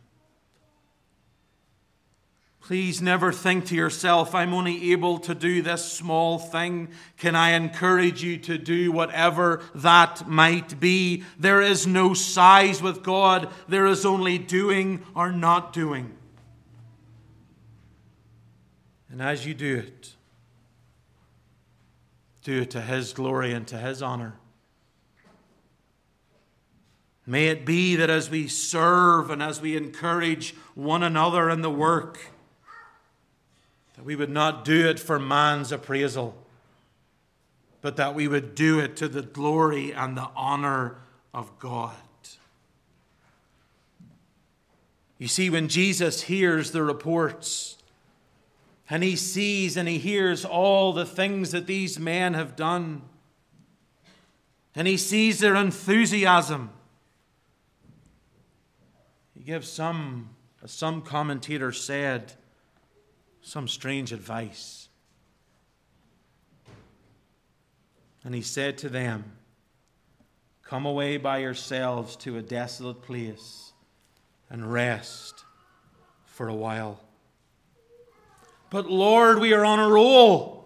Please 2.70 3.02
never 3.02 3.32
think 3.32 3.66
to 3.66 3.74
yourself, 3.74 4.32
I'm 4.32 4.54
only 4.54 4.92
able 4.92 5.18
to 5.18 5.34
do 5.34 5.60
this 5.60 5.84
small 5.84 6.38
thing. 6.38 6.86
Can 7.16 7.34
I 7.34 7.54
encourage 7.54 8.22
you 8.22 8.36
to 8.38 8.58
do 8.58 8.92
whatever 8.92 9.60
that 9.74 10.28
might 10.28 10.78
be? 10.78 11.24
There 11.36 11.60
is 11.60 11.84
no 11.84 12.14
size 12.14 12.80
with 12.80 13.02
God, 13.02 13.50
there 13.66 13.86
is 13.86 14.06
only 14.06 14.38
doing 14.38 15.04
or 15.16 15.32
not 15.32 15.72
doing. 15.72 16.16
And 19.10 19.20
as 19.20 19.44
you 19.44 19.52
do 19.52 19.78
it, 19.78 20.14
do 22.44 22.60
it 22.60 22.70
to 22.70 22.80
His 22.80 23.12
glory 23.12 23.52
and 23.52 23.66
to 23.66 23.78
His 23.78 24.00
honor. 24.00 24.36
May 27.26 27.48
it 27.48 27.66
be 27.66 27.96
that 27.96 28.10
as 28.10 28.30
we 28.30 28.46
serve 28.46 29.28
and 29.28 29.42
as 29.42 29.60
we 29.60 29.76
encourage 29.76 30.54
one 30.76 31.02
another 31.02 31.50
in 31.50 31.62
the 31.62 31.68
work, 31.68 32.30
that 34.00 34.06
we 34.06 34.16
would 34.16 34.30
not 34.30 34.64
do 34.64 34.88
it 34.88 34.98
for 34.98 35.18
man's 35.18 35.70
appraisal, 35.70 36.34
but 37.82 37.98
that 37.98 38.14
we 38.14 38.26
would 38.26 38.54
do 38.54 38.78
it 38.78 38.96
to 38.96 39.08
the 39.08 39.20
glory 39.20 39.92
and 39.92 40.16
the 40.16 40.26
honor 40.34 40.96
of 41.34 41.58
God. 41.58 41.92
You 45.18 45.28
see, 45.28 45.50
when 45.50 45.68
Jesus 45.68 46.22
hears 46.22 46.70
the 46.70 46.82
reports, 46.82 47.76
and 48.88 49.02
he 49.02 49.16
sees 49.16 49.76
and 49.76 49.86
he 49.86 49.98
hears 49.98 50.46
all 50.46 50.94
the 50.94 51.04
things 51.04 51.50
that 51.50 51.66
these 51.66 51.98
men 51.98 52.32
have 52.32 52.56
done, 52.56 53.02
and 54.74 54.88
he 54.88 54.96
sees 54.96 55.40
their 55.40 55.56
enthusiasm, 55.56 56.70
he 59.34 59.42
gives 59.42 59.68
some, 59.68 60.30
as 60.64 60.70
some 60.70 61.02
commentator 61.02 61.70
said, 61.70 62.32
some 63.42 63.68
strange 63.68 64.12
advice. 64.12 64.88
And 68.24 68.34
he 68.34 68.42
said 68.42 68.78
to 68.78 68.88
them, 68.88 69.24
Come 70.62 70.86
away 70.86 71.16
by 71.16 71.38
yourselves 71.38 72.14
to 72.16 72.36
a 72.36 72.42
desolate 72.42 73.02
place 73.02 73.72
and 74.48 74.72
rest 74.72 75.44
for 76.26 76.48
a 76.48 76.54
while. 76.54 77.00
But 78.70 78.88
Lord, 78.88 79.40
we 79.40 79.52
are 79.52 79.64
on 79.64 79.80
a 79.80 79.88
roll. 79.88 80.60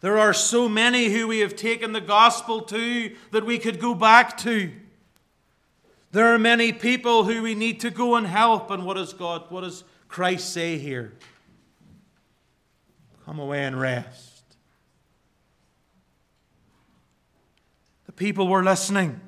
There 0.00 0.18
are 0.18 0.32
so 0.32 0.68
many 0.68 1.08
who 1.08 1.26
we 1.26 1.40
have 1.40 1.56
taken 1.56 1.92
the 1.92 2.00
gospel 2.00 2.62
to 2.62 3.14
that 3.32 3.44
we 3.44 3.58
could 3.58 3.80
go 3.80 3.94
back 3.94 4.38
to. 4.38 4.70
There 6.12 6.32
are 6.32 6.38
many 6.38 6.72
people 6.72 7.24
who 7.24 7.42
we 7.42 7.54
need 7.54 7.80
to 7.80 7.90
go 7.90 8.16
and 8.16 8.26
help. 8.26 8.70
And 8.70 8.84
what 8.84 8.94
does 8.94 9.12
God, 9.12 9.50
what 9.50 9.62
does 9.62 9.84
Christ 10.08 10.52
say 10.52 10.78
here? 10.78 11.12
Come 13.30 13.38
away 13.38 13.62
and 13.62 13.80
rest. 13.80 14.42
The 18.06 18.12
people 18.12 18.48
were 18.48 18.64
listening. 18.64 19.20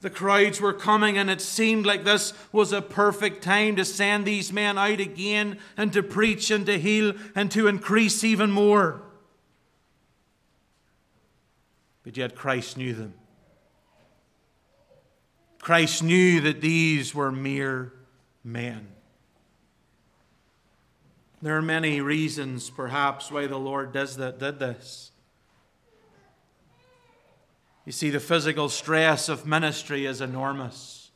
The 0.00 0.08
crowds 0.08 0.58
were 0.58 0.72
coming, 0.72 1.18
and 1.18 1.28
it 1.28 1.42
seemed 1.42 1.84
like 1.84 2.02
this 2.02 2.32
was 2.50 2.72
a 2.72 2.80
perfect 2.80 3.44
time 3.44 3.76
to 3.76 3.84
send 3.84 4.24
these 4.24 4.54
men 4.54 4.78
out 4.78 5.00
again 5.00 5.58
and 5.76 5.92
to 5.92 6.02
preach 6.02 6.50
and 6.50 6.64
to 6.64 6.78
heal 6.78 7.12
and 7.34 7.50
to 7.50 7.66
increase 7.66 8.24
even 8.24 8.50
more. 8.50 9.02
But 12.04 12.16
yet 12.16 12.34
Christ 12.34 12.78
knew 12.78 12.94
them. 12.94 13.12
Christ 15.58 16.02
knew 16.02 16.40
that 16.40 16.62
these 16.62 17.14
were 17.14 17.30
mere 17.30 17.92
men. 18.42 18.88
There 21.42 21.56
are 21.56 21.62
many 21.62 22.00
reasons, 22.00 22.68
perhaps, 22.68 23.30
why 23.30 23.46
the 23.46 23.58
Lord 23.58 23.92
does 23.92 24.16
that, 24.18 24.38
did 24.38 24.58
this. 24.58 25.10
You 27.86 27.92
see, 27.92 28.10
the 28.10 28.20
physical 28.20 28.68
stress 28.68 29.28
of 29.28 29.46
ministry 29.46 30.04
is 30.04 30.20
enormous. 30.20 31.10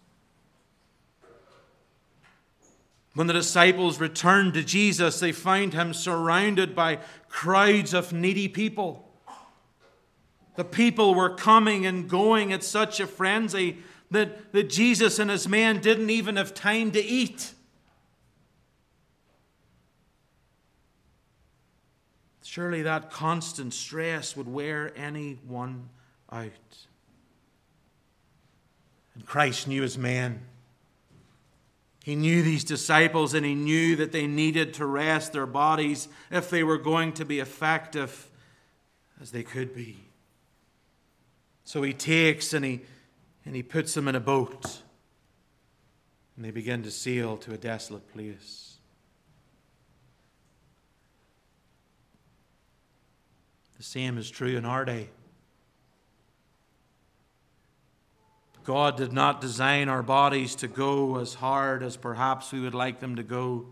When 3.14 3.26
the 3.26 3.32
disciples 3.32 4.00
returned 4.00 4.54
to 4.54 4.64
Jesus, 4.64 5.20
they 5.20 5.30
found 5.30 5.72
him 5.72 5.94
surrounded 5.94 6.74
by 6.74 6.98
crowds 7.28 7.94
of 7.94 8.12
needy 8.12 8.48
people. 8.48 9.08
The 10.56 10.64
people 10.64 11.14
were 11.14 11.34
coming 11.34 11.86
and 11.86 12.08
going 12.08 12.52
at 12.52 12.64
such 12.64 12.98
a 12.98 13.06
frenzy 13.06 13.78
that, 14.10 14.52
that 14.52 14.70
Jesus 14.70 15.18
and 15.18 15.30
his 15.30 15.46
men 15.46 15.80
didn't 15.80 16.10
even 16.10 16.36
have 16.36 16.54
time 16.54 16.90
to 16.92 17.04
eat. 17.04 17.52
Surely 22.44 22.82
that 22.82 23.10
constant 23.10 23.72
stress 23.72 24.36
would 24.36 24.46
wear 24.46 24.92
anyone 24.96 25.88
out. 26.30 26.50
And 29.14 29.24
Christ 29.24 29.66
knew 29.66 29.80
his 29.80 29.96
men. 29.96 30.42
He 32.04 32.14
knew 32.14 32.42
these 32.42 32.62
disciples 32.62 33.32
and 33.32 33.46
he 33.46 33.54
knew 33.54 33.96
that 33.96 34.12
they 34.12 34.26
needed 34.26 34.74
to 34.74 34.84
rest 34.84 35.32
their 35.32 35.46
bodies 35.46 36.06
if 36.30 36.50
they 36.50 36.62
were 36.62 36.76
going 36.76 37.14
to 37.14 37.24
be 37.24 37.40
effective 37.40 38.30
as 39.22 39.30
they 39.30 39.42
could 39.42 39.74
be. 39.74 39.96
So 41.64 41.82
he 41.82 41.94
takes 41.94 42.52
and 42.52 42.62
he, 42.62 42.82
and 43.46 43.56
he 43.56 43.62
puts 43.62 43.94
them 43.94 44.06
in 44.06 44.14
a 44.14 44.20
boat. 44.20 44.82
And 46.36 46.44
they 46.44 46.50
begin 46.50 46.82
to 46.82 46.90
sail 46.90 47.38
to 47.38 47.54
a 47.54 47.56
desolate 47.56 48.12
place. 48.12 48.73
The 53.76 53.82
same 53.82 54.18
is 54.18 54.30
true 54.30 54.56
in 54.56 54.64
our 54.64 54.84
day. 54.84 55.10
God 58.64 58.96
did 58.96 59.12
not 59.12 59.40
design 59.40 59.88
our 59.88 60.02
bodies 60.02 60.54
to 60.56 60.68
go 60.68 61.18
as 61.18 61.34
hard 61.34 61.82
as 61.82 61.96
perhaps 61.96 62.50
we 62.50 62.60
would 62.60 62.74
like 62.74 63.00
them 63.00 63.16
to 63.16 63.22
go. 63.22 63.66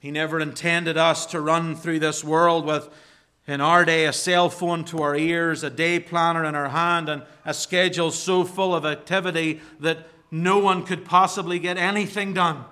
He 0.00 0.10
never 0.10 0.40
intended 0.40 0.96
us 0.96 1.26
to 1.26 1.40
run 1.40 1.76
through 1.76 2.00
this 2.00 2.24
world 2.24 2.64
with 2.66 2.88
in 3.46 3.62
our 3.62 3.86
day, 3.86 4.04
a 4.04 4.12
cell 4.12 4.50
phone 4.50 4.84
to 4.84 5.00
our 5.00 5.16
ears, 5.16 5.62
a 5.62 5.70
day 5.70 5.98
planner 5.98 6.44
in 6.44 6.54
our 6.54 6.68
hand, 6.68 7.08
and 7.08 7.22
a 7.46 7.54
schedule 7.54 8.10
so 8.10 8.44
full 8.44 8.74
of 8.74 8.84
activity 8.84 9.60
that 9.80 10.06
no 10.30 10.58
one 10.58 10.84
could 10.84 11.06
possibly 11.06 11.58
get 11.58 11.78
anything 11.78 12.34
done. 12.34 12.66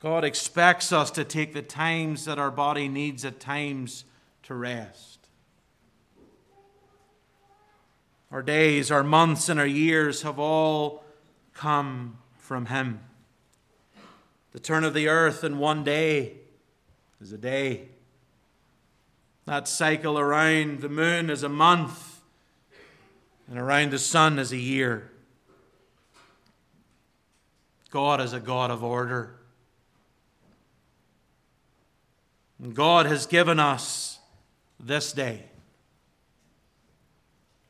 God 0.00 0.24
expects 0.24 0.92
us 0.92 1.10
to 1.12 1.24
take 1.24 1.54
the 1.54 1.62
times 1.62 2.24
that 2.24 2.38
our 2.38 2.50
body 2.50 2.88
needs 2.88 3.24
at 3.24 3.40
times 3.40 4.04
to 4.44 4.54
rest. 4.54 5.18
Our 8.30 8.42
days, 8.42 8.90
our 8.90 9.02
months, 9.02 9.48
and 9.48 9.58
our 9.58 9.66
years 9.66 10.22
have 10.22 10.38
all 10.38 11.02
come 11.54 12.18
from 12.36 12.66
Him. 12.66 13.00
The 14.52 14.60
turn 14.60 14.84
of 14.84 14.94
the 14.94 15.08
earth 15.08 15.42
in 15.42 15.58
one 15.58 15.82
day 15.82 16.34
is 17.20 17.32
a 17.32 17.38
day. 17.38 17.88
That 19.46 19.66
cycle 19.66 20.18
around 20.18 20.80
the 20.80 20.88
moon 20.88 21.30
is 21.30 21.42
a 21.42 21.48
month, 21.48 22.20
and 23.48 23.58
around 23.58 23.92
the 23.92 23.98
sun 23.98 24.38
is 24.38 24.52
a 24.52 24.58
year. 24.58 25.10
God 27.90 28.20
is 28.20 28.34
a 28.34 28.40
God 28.40 28.70
of 28.70 28.84
order. 28.84 29.34
And 32.47 32.47
God 32.74 33.06
has 33.06 33.26
given 33.26 33.60
us 33.60 34.18
this 34.80 35.12
day. 35.12 35.44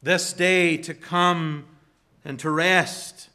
This 0.03 0.33
day 0.33 0.77
to 0.79 0.94
come 0.94 1.66
and 2.24 2.38
to 2.40 2.51
rest 2.51 3.29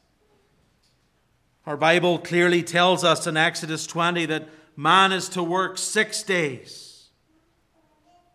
our 1.65 1.77
Bible 1.77 2.19
clearly 2.19 2.61
tells 2.61 3.05
us 3.05 3.25
in 3.25 3.37
Exodus 3.37 3.87
20 3.87 4.25
that 4.25 4.49
man 4.75 5.13
is 5.13 5.29
to 5.29 5.41
work 5.41 5.77
six 5.77 6.21
days 6.21 7.07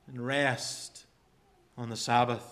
and 0.07 0.25
rest 0.25 1.05
on 1.77 1.91
the 1.91 1.97
Sabbath. 1.97 2.43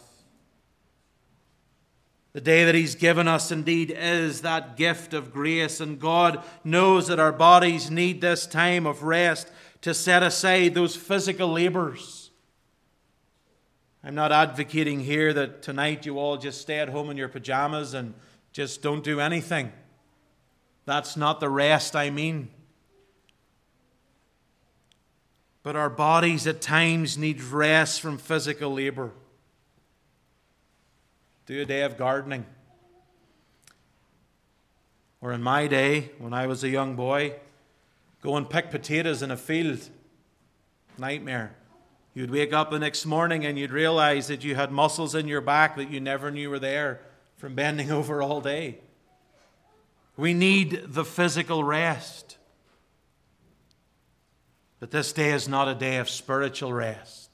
The 2.35 2.43
day 2.43 2.65
that 2.65 2.75
He's 2.75 2.95
given 2.95 3.27
us 3.27 3.51
indeed 3.51 3.91
is 3.91 4.43
that 4.43 4.77
gift 4.77 5.15
of 5.15 5.33
grace, 5.33 5.81
and 5.81 5.99
God 5.99 6.45
knows 6.63 7.07
that 7.07 7.19
our 7.19 7.33
bodies 7.33 7.91
need 7.91 8.21
this 8.21 8.47
time 8.47 8.87
of 8.87 9.03
rest 9.03 9.51
to 9.87 9.95
set 9.95 10.21
aside 10.25 10.75
those 10.75 10.97
physical 10.97 11.47
labors. 11.47 12.33
I'm 14.03 14.17
not 14.17 14.33
advocating 14.33 14.99
here 14.99 15.33
that 15.33 15.63
tonight 15.63 16.05
you 16.05 16.19
all 16.19 16.37
just 16.37 16.61
stay 16.61 16.81
at 16.81 16.89
home 16.89 17.09
in 17.09 17.17
your 17.17 17.29
pajamas 17.29 17.95
and 17.95 18.13
just 18.51 18.83
don't 18.83 19.05
do 19.05 19.21
anything. 19.21 19.71
That's 20.87 21.17
not 21.17 21.39
the 21.39 21.49
rest 21.49 21.95
I 21.95 22.11
mean. 22.11 22.49
But 25.63 25.77
our 25.77 25.89
bodies 25.89 26.49
at 26.49 26.61
times 26.61 27.17
need 27.17 27.41
rest 27.41 28.01
from 28.01 28.19
physical 28.19 28.75
labor. 28.75 29.13
Do 31.47 31.63
a 31.63 31.65
day 31.65 31.83
of 31.83 31.97
gardening. 31.97 32.45
Or 35.21 35.31
in 35.31 35.45
my 35.45 35.69
day, 35.69 36.11
when 36.19 36.33
I 36.33 36.49
was 36.49 36.65
a 36.65 36.69
young 36.69 36.97
boy, 36.97 37.37
go 38.23 38.37
and 38.37 38.49
pick 38.49 38.71
potatoes 38.71 39.23
in 39.23 39.31
a 39.31 39.37
field. 39.37 39.89
Nightmare. 40.99 41.55
You'd 42.15 42.31
wake 42.31 42.53
up 42.53 42.71
the 42.71 42.79
next 42.79 43.05
morning 43.05 43.45
and 43.45 43.59
you'd 43.59 43.71
realize 43.71 44.29
that 44.29 44.43
you 44.43 44.55
had 44.55 44.73
muscles 44.73 45.15
in 45.15 45.29
your 45.29 45.43
back 45.43 45.77
that 45.77 45.91
you 45.91 46.01
never 46.01 46.31
knew 46.31 46.49
were 46.49 46.59
there 46.59 47.01
from 47.37 47.55
bending 47.55 47.91
over 47.93 48.23
all 48.23 48.41
day. 48.41 48.79
We 50.17 50.33
need 50.33 50.83
the 50.87 51.05
physical 51.05 51.63
rest. 51.63 52.39
But 54.81 54.91
this 54.91 55.13
day 55.13 55.33
is 55.33 55.49
not 55.49 55.69
a 55.69 55.75
day 55.75 55.97
of 55.97 56.09
spiritual 56.09 56.73
rest. 56.73 57.27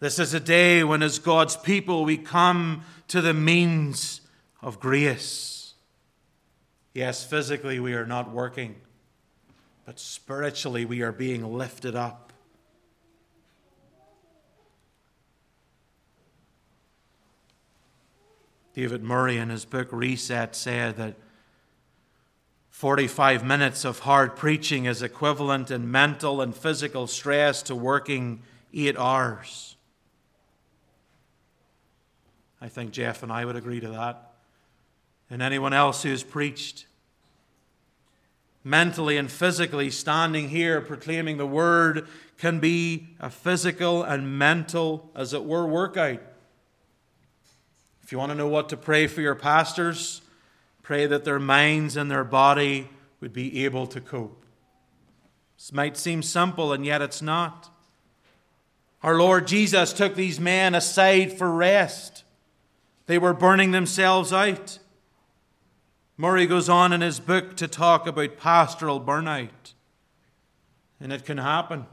This 0.00 0.18
is 0.18 0.34
a 0.34 0.40
day 0.40 0.84
when, 0.84 1.02
as 1.02 1.18
God's 1.18 1.56
people, 1.56 2.04
we 2.04 2.16
come 2.16 2.82
to 3.08 3.20
the 3.20 3.32
means 3.32 4.20
of 4.60 4.80
grace. 4.80 5.74
Yes, 6.92 7.24
physically 7.24 7.80
we 7.80 7.94
are 7.94 8.06
not 8.06 8.30
working, 8.30 8.76
but 9.84 9.98
spiritually 9.98 10.84
we 10.84 11.02
are 11.02 11.12
being 11.12 11.56
lifted 11.56 11.94
up. 11.94 12.32
David 18.74 19.04
Murray, 19.04 19.36
in 19.36 19.50
his 19.50 19.64
book 19.64 19.88
Reset, 19.92 20.56
said 20.56 20.96
that 20.96 21.14
45 22.70 23.44
minutes 23.44 23.84
of 23.84 24.00
hard 24.00 24.34
preaching 24.34 24.86
is 24.86 25.00
equivalent 25.00 25.70
in 25.70 25.90
mental 25.92 26.40
and 26.40 26.54
physical 26.54 27.06
stress 27.06 27.62
to 27.62 27.74
working 27.74 28.42
eight 28.72 28.98
hours. 28.98 29.76
I 32.60 32.68
think 32.68 32.90
Jeff 32.90 33.22
and 33.22 33.30
I 33.30 33.44
would 33.44 33.54
agree 33.54 33.78
to 33.78 33.90
that. 33.90 34.32
And 35.30 35.40
anyone 35.40 35.72
else 35.72 36.02
who's 36.02 36.24
preached 36.24 36.86
mentally 38.64 39.18
and 39.18 39.30
physically 39.30 39.90
standing 39.90 40.48
here 40.48 40.80
proclaiming 40.80 41.36
the 41.36 41.46
word 41.46 42.08
can 42.38 42.58
be 42.58 43.08
a 43.20 43.30
physical 43.30 44.02
and 44.02 44.38
mental, 44.38 45.10
as 45.14 45.32
it 45.32 45.44
were, 45.44 45.66
workout. 45.66 46.20
If 48.02 48.10
you 48.10 48.18
want 48.18 48.32
to 48.32 48.38
know 48.38 48.48
what 48.48 48.70
to 48.70 48.76
pray 48.76 49.06
for 49.06 49.20
your 49.20 49.34
pastors, 49.34 50.22
pray 50.82 51.06
that 51.06 51.24
their 51.24 51.38
minds 51.38 51.96
and 51.96 52.10
their 52.10 52.24
body 52.24 52.88
would 53.20 53.32
be 53.32 53.64
able 53.64 53.86
to 53.86 54.00
cope. 54.00 54.44
This 55.56 55.72
might 55.72 55.96
seem 55.96 56.22
simple, 56.22 56.72
and 56.72 56.84
yet 56.84 57.00
it's 57.00 57.22
not. 57.22 57.70
Our 59.02 59.16
Lord 59.16 59.46
Jesus 59.46 59.92
took 59.92 60.14
these 60.14 60.40
men 60.40 60.74
aside 60.74 61.36
for 61.36 61.50
rest. 61.50 62.24
They 63.06 63.18
were 63.18 63.34
burning 63.34 63.70
themselves 63.70 64.32
out. 64.32 64.78
Murray 66.16 66.46
goes 66.46 66.68
on 66.68 66.92
in 66.92 67.00
his 67.00 67.18
book 67.18 67.56
to 67.56 67.66
talk 67.66 68.06
about 68.06 68.36
pastoral 68.36 69.00
burnout. 69.00 69.72
And 71.00 71.12
it 71.12 71.24
can 71.24 71.38
happen. 71.38 71.86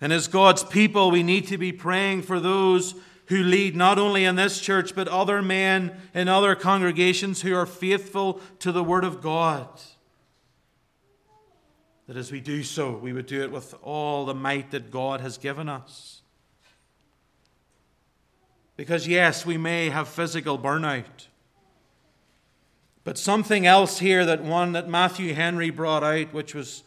And 0.00 0.12
as 0.12 0.28
God's 0.28 0.64
people, 0.64 1.10
we 1.10 1.22
need 1.22 1.46
to 1.48 1.58
be 1.58 1.72
praying 1.72 2.22
for 2.22 2.40
those 2.40 2.94
who 3.26 3.42
lead 3.42 3.76
not 3.76 3.98
only 3.98 4.24
in 4.24 4.36
this 4.36 4.60
church, 4.60 4.94
but 4.94 5.08
other 5.08 5.42
men 5.42 5.96
in 6.14 6.28
other 6.28 6.54
congregations 6.54 7.42
who 7.42 7.54
are 7.54 7.66
faithful 7.66 8.40
to 8.60 8.72
the 8.72 8.84
Word 8.84 9.04
of 9.04 9.20
God. 9.20 9.68
That 12.06 12.16
as 12.16 12.32
we 12.32 12.40
do 12.40 12.62
so, 12.62 12.90
we 12.96 13.12
would 13.12 13.26
do 13.26 13.42
it 13.42 13.52
with 13.52 13.74
all 13.82 14.26
the 14.26 14.34
might 14.34 14.70
that 14.72 14.90
God 14.90 15.20
has 15.20 15.38
given 15.38 15.68
us. 15.68 16.22
Because, 18.76 19.06
yes, 19.06 19.46
we 19.46 19.56
may 19.56 19.88
have 19.90 20.08
physical 20.08 20.58
burnout. 20.58 21.28
But 23.04 23.18
something 23.18 23.66
else 23.66 23.98
here 23.98 24.24
that 24.24 24.42
one 24.42 24.72
that 24.72 24.88
Matthew 24.88 25.34
Henry 25.34 25.70
brought 25.70 26.04
out, 26.04 26.32
which 26.32 26.54
was 26.54 26.84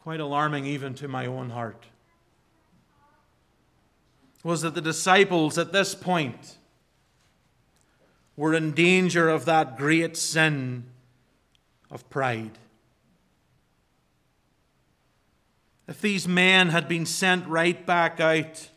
quite 0.00 0.20
alarming 0.20 0.66
even 0.66 0.94
to 0.94 1.08
my 1.08 1.26
own 1.26 1.50
heart 1.50 1.86
was 4.44 4.60
that 4.60 4.74
the 4.74 4.82
disciples 4.82 5.56
at 5.56 5.72
this 5.72 5.94
point 5.94 6.58
were 8.36 8.52
in 8.52 8.72
danger 8.72 9.30
of 9.30 9.46
that 9.46 9.78
great 9.78 10.16
sin 10.16 10.84
of 11.90 12.08
pride. 12.10 12.58
If 15.88 16.00
these 16.00 16.28
men 16.28 16.68
had 16.68 16.88
been 16.88 17.06
sent 17.06 17.46
right 17.46 17.84
back 17.86 18.20
out 18.20 18.68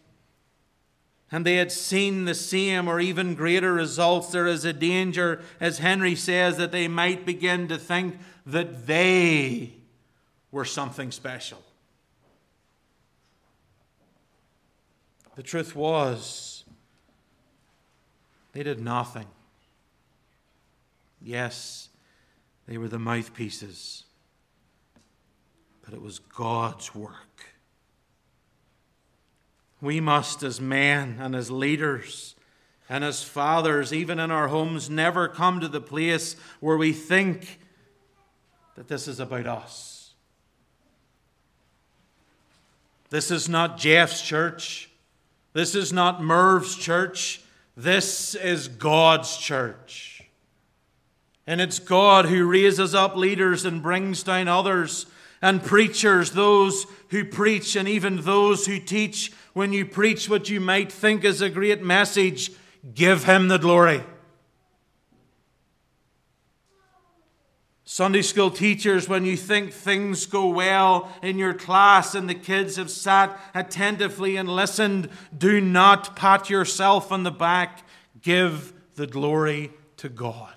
and 1.31 1.45
they 1.45 1.55
had 1.55 1.71
seen 1.71 2.25
the 2.25 2.35
same 2.35 2.87
or 2.87 2.99
even 2.99 3.35
greater 3.35 3.73
results, 3.73 4.29
there 4.29 4.47
is 4.47 4.63
a 4.63 4.73
danger, 4.73 5.41
as 5.59 5.79
Henry 5.79 6.15
says, 6.15 6.57
that 6.57 6.71
they 6.71 6.87
might 6.87 7.25
begin 7.25 7.67
to 7.67 7.77
think 7.77 8.17
that 8.45 8.87
they 8.87 9.73
were 10.51 10.65
something 10.65 11.11
special. 11.11 11.61
The 15.35 15.43
truth 15.43 15.75
was, 15.75 16.63
they 18.53 18.63
did 18.63 18.79
nothing. 18.79 19.27
Yes, 21.21 21.89
they 22.67 22.77
were 22.77 22.87
the 22.87 22.99
mouthpieces, 22.99 24.05
but 25.83 25.93
it 25.93 26.01
was 26.01 26.19
God's 26.19 26.95
work. 26.95 27.56
We 29.81 29.99
must, 29.99 30.43
as 30.43 30.59
men 30.59 31.17
and 31.19 31.35
as 31.35 31.51
leaders 31.51 32.35
and 32.89 33.03
as 33.03 33.23
fathers, 33.23 33.93
even 33.93 34.19
in 34.19 34.31
our 34.31 34.47
homes, 34.47 34.89
never 34.89 35.27
come 35.27 35.59
to 35.59 35.67
the 35.67 35.81
place 35.81 36.35
where 36.59 36.77
we 36.77 36.93
think 36.93 37.59
that 38.75 38.87
this 38.87 39.07
is 39.07 39.19
about 39.19 39.45
us. 39.45 40.13
This 43.09 43.31
is 43.31 43.47
not 43.47 43.77
Jeff's 43.77 44.21
church. 44.21 44.89
This 45.53 45.75
is 45.75 45.91
not 45.91 46.21
Merv's 46.21 46.75
church. 46.75 47.41
This 47.75 48.35
is 48.35 48.67
God's 48.67 49.37
church. 49.37 50.23
And 51.45 51.61
it's 51.61 51.79
God 51.79 52.25
who 52.25 52.49
raises 52.49 52.93
up 52.93 53.15
leaders 53.15 53.65
and 53.65 53.81
brings 53.81 54.23
down 54.23 54.47
others 54.47 55.05
and 55.41 55.63
preachers, 55.63 56.31
those 56.31 56.85
who 57.09 57.23
preach 57.23 57.75
and 57.75 57.87
even 57.87 58.21
those 58.21 58.65
who 58.65 58.79
teach. 58.79 59.31
When 59.57 59.73
you 59.73 59.87
preach 59.87 60.29
what 60.29 60.51
you 60.51 60.59
might 60.59 60.91
think 60.91 61.25
is 61.25 61.41
a 61.41 61.49
great 61.49 61.81
message, 61.81 62.51
give 62.93 63.23
him 63.23 63.47
the 63.47 63.57
glory. 63.57 64.03
Sunday 67.83 68.21
school 68.21 68.51
teachers, 68.51 69.09
when 69.09 69.25
you 69.25 69.35
think 69.35 69.73
things 69.73 70.27
go 70.27 70.47
well 70.49 71.11
in 71.23 71.39
your 71.39 71.55
class 71.55 72.13
and 72.13 72.29
the 72.29 72.35
kids 72.35 72.75
have 72.75 72.91
sat 72.91 73.35
attentively 73.55 74.37
and 74.37 74.47
listened, 74.47 75.09
do 75.35 75.59
not 75.59 76.15
pat 76.15 76.51
yourself 76.51 77.11
on 77.11 77.23
the 77.23 77.31
back. 77.31 77.83
Give 78.21 78.71
the 78.93 79.07
glory 79.07 79.71
to 79.95 80.07
God. 80.07 80.53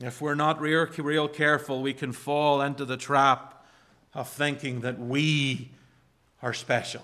If 0.00 0.20
we're 0.20 0.36
not 0.36 0.60
real, 0.60 0.86
real 0.98 1.26
careful, 1.26 1.82
we 1.82 1.94
can 1.94 2.12
fall 2.12 2.62
into 2.62 2.84
the 2.84 2.96
trap 2.96 3.53
of 4.14 4.28
thinking 4.28 4.80
that 4.80 4.98
we 4.98 5.70
are 6.42 6.52
special. 6.52 7.02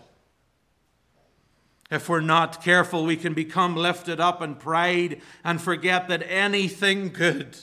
If 1.90 2.08
we're 2.08 2.20
not 2.20 2.62
careful, 2.62 3.04
we 3.04 3.16
can 3.16 3.34
become 3.34 3.74
lifted 3.74 4.20
up 4.20 4.40
in 4.42 4.54
pride 4.54 5.20
and 5.42 5.60
forget 5.60 6.08
that 6.08 6.22
anything 6.22 7.08
good, 7.08 7.58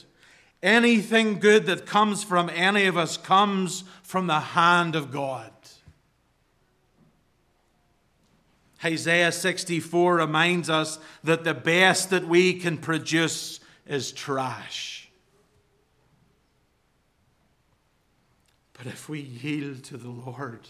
anything 0.62 1.38
good 1.38 1.64
that 1.66 1.86
comes 1.86 2.22
from 2.22 2.50
any 2.50 2.84
of 2.84 2.96
us 2.96 3.16
comes 3.16 3.84
from 4.02 4.26
the 4.26 4.40
hand 4.40 4.94
of 4.94 5.10
God. 5.10 5.50
Isaiah 8.84 9.32
64 9.32 10.16
reminds 10.16 10.70
us 10.70 10.98
that 11.24 11.44
the 11.44 11.54
best 11.54 12.10
that 12.10 12.28
we 12.28 12.54
can 12.54 12.78
produce 12.78 13.60
is 13.86 14.12
trash. 14.12 14.97
But 18.78 18.86
if 18.86 19.08
we 19.08 19.20
yield 19.20 19.82
to 19.84 19.96
the 19.96 20.08
Lord, 20.08 20.60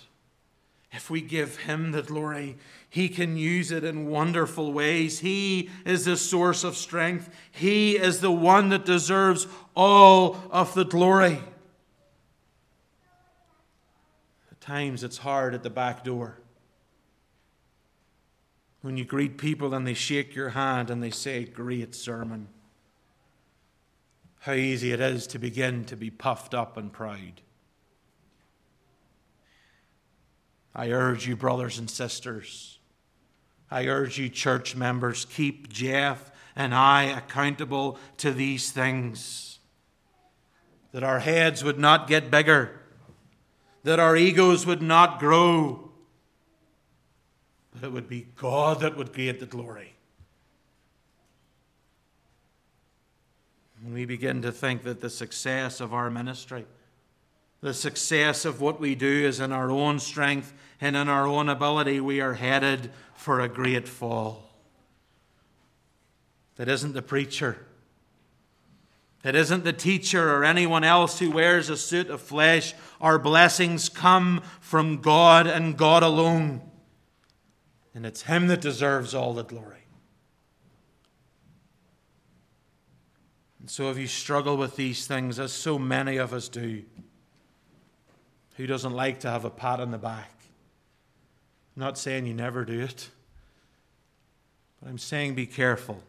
if 0.90 1.10
we 1.10 1.20
give 1.20 1.58
Him 1.58 1.92
the 1.92 2.02
glory, 2.02 2.56
He 2.88 3.10
can 3.10 3.36
use 3.36 3.70
it 3.70 3.84
in 3.84 4.08
wonderful 4.08 4.72
ways. 4.72 5.18
He 5.18 5.68
is 5.84 6.06
the 6.06 6.16
source 6.16 6.64
of 6.64 6.74
strength. 6.76 7.28
He 7.52 7.98
is 7.98 8.20
the 8.20 8.32
one 8.32 8.70
that 8.70 8.86
deserves 8.86 9.46
all 9.76 10.38
of 10.50 10.72
the 10.72 10.86
glory. 10.86 11.40
At 14.50 14.60
times 14.62 15.04
it's 15.04 15.18
hard 15.18 15.54
at 15.54 15.62
the 15.62 15.70
back 15.70 16.02
door. 16.02 16.38
When 18.80 18.96
you 18.96 19.04
greet 19.04 19.36
people 19.36 19.74
and 19.74 19.86
they 19.86 19.92
shake 19.94 20.34
your 20.34 20.50
hand 20.50 20.88
and 20.88 21.02
they 21.02 21.10
say, 21.10 21.44
Great 21.44 21.94
sermon. 21.94 22.48
How 24.40 24.52
easy 24.54 24.92
it 24.92 25.00
is 25.00 25.26
to 25.26 25.38
begin 25.38 25.84
to 25.86 25.96
be 25.96 26.08
puffed 26.08 26.54
up 26.54 26.78
and 26.78 26.90
proud. 26.90 27.42
I 30.74 30.90
urge 30.90 31.26
you, 31.26 31.36
brothers 31.36 31.78
and 31.78 31.90
sisters, 31.90 32.78
I 33.70 33.86
urge 33.86 34.18
you, 34.18 34.28
church 34.28 34.74
members, 34.76 35.24
keep 35.26 35.68
Jeff 35.68 36.30
and 36.56 36.74
I 36.74 37.04
accountable 37.04 37.98
to 38.18 38.32
these 38.32 38.70
things. 38.70 39.58
That 40.92 41.04
our 41.04 41.20
heads 41.20 41.62
would 41.62 41.78
not 41.78 42.08
get 42.08 42.30
bigger, 42.30 42.80
that 43.84 44.00
our 44.00 44.16
egos 44.16 44.64
would 44.64 44.82
not 44.82 45.20
grow, 45.20 45.90
but 47.72 47.84
it 47.84 47.92
would 47.92 48.08
be 48.08 48.26
God 48.36 48.80
that 48.80 48.96
would 48.96 49.12
get 49.12 49.38
the 49.38 49.46
glory. 49.46 49.94
When 53.82 53.92
we 53.92 54.06
begin 54.06 54.42
to 54.42 54.50
think 54.50 54.82
that 54.82 55.00
the 55.00 55.10
success 55.10 55.80
of 55.80 55.94
our 55.94 56.10
ministry, 56.10 56.66
the 57.60 57.74
success 57.74 58.44
of 58.44 58.60
what 58.60 58.80
we 58.80 58.94
do 58.94 59.26
is 59.26 59.40
in 59.40 59.52
our 59.52 59.70
own 59.70 59.98
strength 59.98 60.52
and 60.80 60.96
in 60.96 61.08
our 61.08 61.26
own 61.26 61.48
ability, 61.48 62.00
we 62.00 62.20
are 62.20 62.34
headed 62.34 62.90
for 63.14 63.40
a 63.40 63.48
great 63.48 63.88
fall. 63.88 64.48
That 66.56 66.68
isn't 66.68 66.92
the 66.92 67.02
preacher. 67.02 67.58
It 69.24 69.34
isn't 69.34 69.64
the 69.64 69.72
teacher 69.72 70.32
or 70.36 70.44
anyone 70.44 70.84
else 70.84 71.18
who 71.18 71.30
wears 71.30 71.68
a 71.68 71.76
suit 71.76 72.08
of 72.08 72.20
flesh. 72.20 72.74
Our 73.00 73.18
blessings 73.18 73.88
come 73.88 74.42
from 74.60 75.00
God 75.00 75.46
and 75.48 75.76
God 75.76 76.04
alone. 76.04 76.62
And 77.94 78.06
it's 78.06 78.22
Him 78.22 78.46
that 78.46 78.60
deserves 78.60 79.14
all 79.14 79.34
the 79.34 79.42
glory. 79.42 79.86
And 83.58 83.68
so, 83.68 83.90
if 83.90 83.98
you 83.98 84.06
struggle 84.06 84.56
with 84.56 84.76
these 84.76 85.06
things, 85.06 85.40
as 85.40 85.52
so 85.52 85.78
many 85.78 86.16
of 86.16 86.32
us 86.32 86.48
do, 86.48 86.84
who 88.58 88.66
doesn't 88.66 88.92
like 88.92 89.20
to 89.20 89.30
have 89.30 89.44
a 89.44 89.50
pat 89.50 89.78
on 89.78 89.92
the 89.92 89.98
back? 89.98 90.32
I'm 91.76 91.80
not 91.80 91.96
saying 91.96 92.26
you 92.26 92.34
never 92.34 92.64
do 92.64 92.80
it, 92.80 93.08
but 94.80 94.90
I'm 94.90 94.98
saying 94.98 95.36
be 95.36 95.46
careful. 95.46 96.02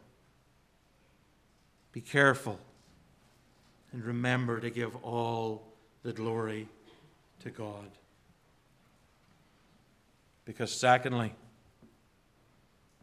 Be 1.91 2.01
careful. 2.01 2.59
And 3.91 4.03
remember 4.03 4.59
to 4.59 4.71
give 4.71 4.95
all 5.03 5.63
the 6.01 6.11
glory 6.11 6.67
to 7.43 7.51
God. 7.51 7.87
Because, 10.45 10.71
secondly, 10.71 11.35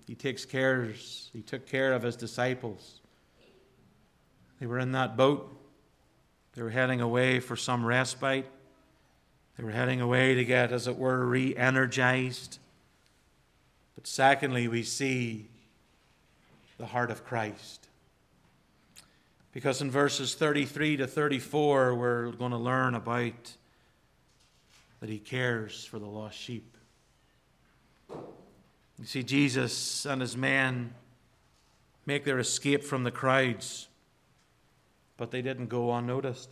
he 0.08 0.16
takes 0.16 0.44
cares, 0.44 1.30
he 1.32 1.42
took 1.42 1.68
care 1.68 1.92
of 1.92 2.02
his 2.02 2.16
disciples. 2.16 3.00
They 4.58 4.66
were 4.66 4.80
in 4.80 4.90
that 4.92 5.16
boat. 5.16 5.56
They 6.54 6.62
were 6.62 6.70
heading 6.70 7.00
away 7.00 7.38
for 7.38 7.54
some 7.54 7.86
respite. 7.86 8.46
They 9.56 9.64
were 9.64 9.70
heading 9.70 10.00
away 10.00 10.34
to 10.34 10.44
get, 10.44 10.72
as 10.72 10.86
it 10.86 10.96
were, 10.96 11.24
re 11.24 11.56
energized. 11.56 12.58
But 13.94 14.06
secondly, 14.06 14.68
we 14.68 14.82
see 14.82 15.48
the 16.78 16.86
heart 16.86 17.10
of 17.10 17.24
Christ. 17.24 17.88
Because 19.52 19.80
in 19.80 19.90
verses 19.90 20.34
33 20.34 20.98
to 20.98 21.06
34, 21.06 21.94
we're 21.94 22.30
going 22.32 22.50
to 22.50 22.58
learn 22.58 22.94
about 22.94 23.54
that 25.00 25.08
he 25.08 25.18
cares 25.18 25.84
for 25.86 25.98
the 25.98 26.06
lost 26.06 26.36
sheep. 26.36 26.76
You 28.10 29.04
see, 29.04 29.22
Jesus 29.22 30.04
and 30.04 30.20
his 30.20 30.36
men 30.36 30.94
make 32.04 32.24
their 32.24 32.38
escape 32.38 32.84
from 32.84 33.04
the 33.04 33.10
crowds, 33.10 33.88
but 35.16 35.30
they 35.30 35.40
didn't 35.40 35.68
go 35.68 35.92
unnoticed. 35.94 36.50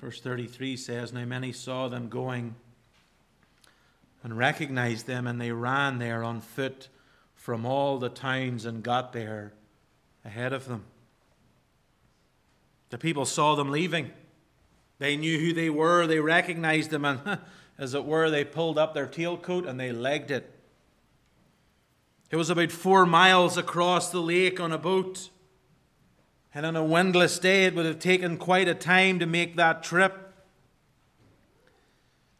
Verse 0.00 0.20
33 0.20 0.76
says, 0.76 1.12
Now 1.12 1.26
many 1.26 1.52
saw 1.52 1.88
them 1.88 2.08
going 2.08 2.54
and 4.22 4.36
recognized 4.36 5.06
them, 5.06 5.26
and 5.26 5.40
they 5.40 5.52
ran 5.52 5.98
there 5.98 6.24
on 6.24 6.40
foot 6.40 6.88
from 7.34 7.66
all 7.66 7.98
the 7.98 8.08
towns 8.08 8.64
and 8.64 8.82
got 8.82 9.12
there 9.12 9.52
ahead 10.24 10.52
of 10.52 10.66
them. 10.66 10.84
The 12.88 12.98
people 12.98 13.24
saw 13.24 13.54
them 13.54 13.70
leaving. 13.70 14.10
They 14.98 15.16
knew 15.16 15.38
who 15.38 15.52
they 15.52 15.70
were, 15.70 16.06
they 16.06 16.20
recognized 16.20 16.90
them, 16.90 17.04
and 17.04 17.38
as 17.78 17.94
it 17.94 18.04
were, 18.04 18.30
they 18.30 18.44
pulled 18.44 18.78
up 18.78 18.94
their 18.94 19.06
tailcoat 19.06 19.66
and 19.66 19.78
they 19.78 19.92
legged 19.92 20.30
it. 20.30 20.50
It 22.30 22.36
was 22.36 22.50
about 22.50 22.70
four 22.70 23.06
miles 23.06 23.56
across 23.56 24.10
the 24.10 24.20
lake 24.20 24.60
on 24.60 24.72
a 24.72 24.78
boat. 24.78 25.30
And 26.54 26.66
on 26.66 26.76
a 26.76 26.84
windless 26.84 27.38
day, 27.38 27.64
it 27.64 27.74
would 27.74 27.86
have 27.86 27.98
taken 27.98 28.36
quite 28.36 28.68
a 28.68 28.74
time 28.74 29.18
to 29.20 29.26
make 29.26 29.56
that 29.56 29.82
trip. 29.82 30.34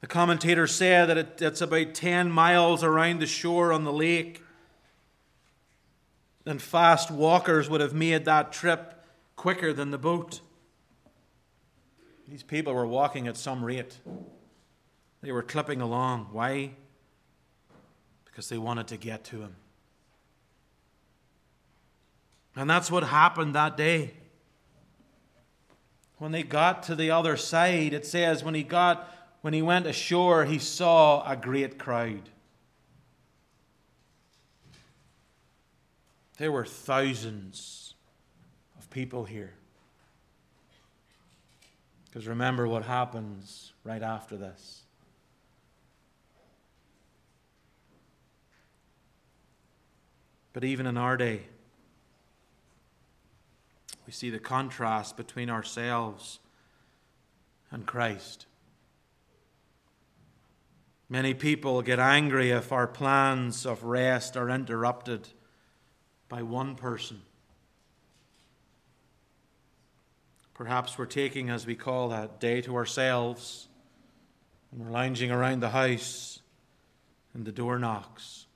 The 0.01 0.07
commentator 0.07 0.67
said 0.67 1.09
that 1.09 1.19
it, 1.19 1.43
it's 1.43 1.61
about 1.61 1.95
10 1.95 2.31
miles 2.31 2.83
around 2.83 3.21
the 3.21 3.27
shore 3.27 3.73
on 3.73 3.85
the 3.85 3.93
lake. 3.93 4.43
And 6.47 6.61
fast 6.61 7.11
walkers 7.11 7.69
would 7.71 7.81
have 7.81 7.95
made 7.95 8.25
that 8.25 8.53
trip 8.53 9.05
quicker 9.37 9.73
than 9.73 9.91
the 9.91 9.99
boat. 9.99 10.41
These 12.27 12.43
people 12.43 12.75
were 12.75 12.87
walking 12.87 13.29
at 13.29 13.37
some 13.37 13.65
rate. 13.65 13.99
They 15.23 15.33
were 15.33 15.43
clipping 15.43 15.81
along. 15.81 16.29
Why? 16.33 16.71
Because 18.25 18.49
they 18.49 18.59
wanted 18.59 18.87
to 18.89 18.97
get 18.97 19.25
to 19.25 19.43
him. 19.43 19.57
And 22.57 22.69
that's 22.69 22.91
what 22.91 23.05
happened 23.05 23.55
that 23.55 23.77
day. 23.77 24.15
When 26.19 26.33
they 26.33 26.43
got 26.43 26.83
to 26.85 26.95
the 26.95 27.11
other 27.11 27.37
side, 27.37 27.95
it 27.95 28.05
says 28.05 28.45
when 28.45 28.55
he 28.55 28.63
got 28.63 29.09
when 29.41 29.55
he 29.55 29.63
went 29.63 29.87
ashore, 29.87 30.45
he 30.45 30.59
saw 30.59 31.27
a 31.27 31.35
great 31.35 31.79
crowd. 31.79 32.29
There 36.37 36.53
were 36.53 36.67
thousands 36.67 37.95
of 38.79 38.91
people 38.91 39.25
here. 39.25 39.55
Because 42.07 42.27
remember 42.27 42.67
what 42.67 42.85
happens 42.85 43.73
right 43.85 44.03
after 44.03 44.37
this. 44.37 44.83
But 50.53 50.65
even 50.65 50.87
in 50.87 50.97
our 50.97 51.17
day, 51.17 51.43
we 54.11 54.13
see 54.13 54.31
the 54.31 54.41
contrast 54.41 55.17
between 55.17 55.49
ourselves 55.49 56.41
and 57.71 57.87
Christ. 57.87 58.47
Many 61.09 61.33
people 61.33 61.81
get 61.81 62.01
angry 62.01 62.51
if 62.51 62.73
our 62.73 62.89
plans 62.89 63.65
of 63.65 63.85
rest 63.85 64.37
are 64.37 64.51
interrupted 64.51 65.29
by 66.29 66.43
one 66.43 66.75
person. 66.75 67.23
Perhaps 70.55 70.99
we're 70.99 71.07
taking, 71.07 71.49
as 71.49 71.65
we 71.65 71.77
call 71.77 72.09
that, 72.09 72.41
day 72.41 72.61
to 72.63 72.75
ourselves, 72.75 73.69
and 74.73 74.85
we're 74.85 74.91
lounging 74.91 75.31
around 75.31 75.61
the 75.61 75.71
house, 75.71 76.41
and 77.33 77.45
the 77.45 77.53
door 77.53 77.79
knocks. 77.79 78.47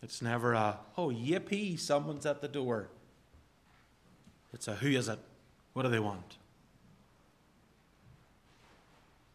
It's 0.00 0.22
never 0.22 0.52
a, 0.52 0.78
oh, 0.96 1.08
yippee, 1.08 1.76
someone's 1.76 2.24
at 2.24 2.40
the 2.40 2.46
door. 2.46 2.88
It's 4.56 4.68
a 4.68 4.74
who 4.74 4.88
is 4.88 5.10
it? 5.10 5.18
What 5.74 5.82
do 5.82 5.90
they 5.90 5.98
want? 5.98 6.38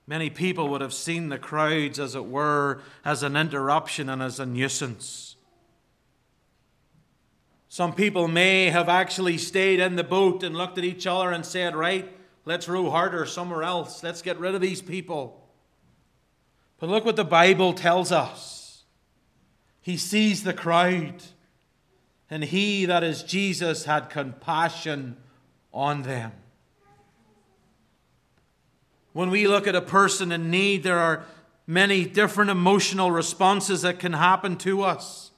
Many 0.07 0.31
people 0.31 0.67
would 0.69 0.81
have 0.81 0.95
seen 0.95 1.29
the 1.29 1.38
crowds, 1.38 1.99
as 1.99 2.15
it 2.15 2.25
were, 2.25 2.81
as 3.05 3.21
an 3.21 3.36
interruption 3.36 4.10
and 4.10 4.19
as 4.23 4.39
a 4.39 4.47
nuisance. 4.47 5.36
Some 7.69 7.93
people 7.93 8.27
may 8.27 8.71
have 8.71 8.89
actually 8.89 9.38
stayed 9.38 9.79
in 9.79 9.95
the 9.95 10.03
boat 10.03 10.41
and 10.41 10.57
looked 10.57 10.79
at 10.79 10.84
each 10.84 11.05
other 11.05 11.29
and 11.29 11.45
said, 11.45 11.75
Right, 11.75 12.12
let's 12.45 12.67
row 12.67 12.89
harder 12.89 13.27
somewhere 13.27 13.62
else. 13.62 14.01
Let's 14.01 14.23
get 14.23 14.39
rid 14.39 14.55
of 14.55 14.62
these 14.62 14.81
people. 14.81 15.47
But 16.79 16.89
look 16.89 17.05
what 17.05 17.15
the 17.15 17.23
Bible 17.23 17.73
tells 17.73 18.12
us. 18.12 18.86
He 19.81 19.97
sees 19.97 20.43
the 20.43 20.51
crowd 20.51 21.21
and 22.32 22.46
he, 22.46 22.86
that 22.86 23.04
is 23.04 23.24
Jesus, 23.24 23.84
had 23.84 24.10
compassion 24.10 25.17
on 25.74 26.04
them. 26.04 26.32
When 29.12 29.30
we 29.30 29.48
look 29.48 29.67
at 29.67 29.76
a 29.76 29.82
person 29.82 30.32
in 30.32 30.50
need, 30.50 30.84
there 30.84 30.98
are 30.98 31.26
many 31.67 32.06
different 32.06 32.50
emotional 32.50 33.12
responses 33.12 33.82
that 33.82 34.00
can 34.00 34.13
happen 34.13 34.56
to 34.60 34.82
us. 34.82 35.32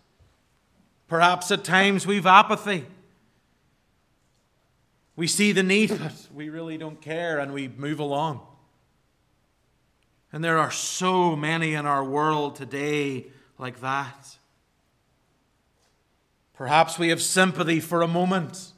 Perhaps 1.07 1.49
at 1.49 1.63
times 1.63 2.05
we've 2.05 2.27
apathy. 2.27 2.85
We 5.15 5.25
see 5.25 5.51
the 5.51 5.63
need, 5.63 5.89
but 5.89 6.27
we 6.31 6.49
really 6.49 6.77
don't 6.77 7.01
care 7.01 7.39
and 7.39 7.53
we 7.53 7.67
move 7.67 7.99
along. 7.99 8.41
And 10.31 10.43
there 10.43 10.59
are 10.59 10.71
so 10.71 11.35
many 11.35 11.73
in 11.73 11.87
our 11.87 12.03
world 12.03 12.55
today 12.55 13.27
like 13.57 13.81
that. 13.81 14.37
Perhaps 16.53 16.99
we 16.99 17.09
have 17.09 17.21
sympathy 17.21 17.79
for 17.79 18.01
a 18.01 18.07
moment. 18.07 18.71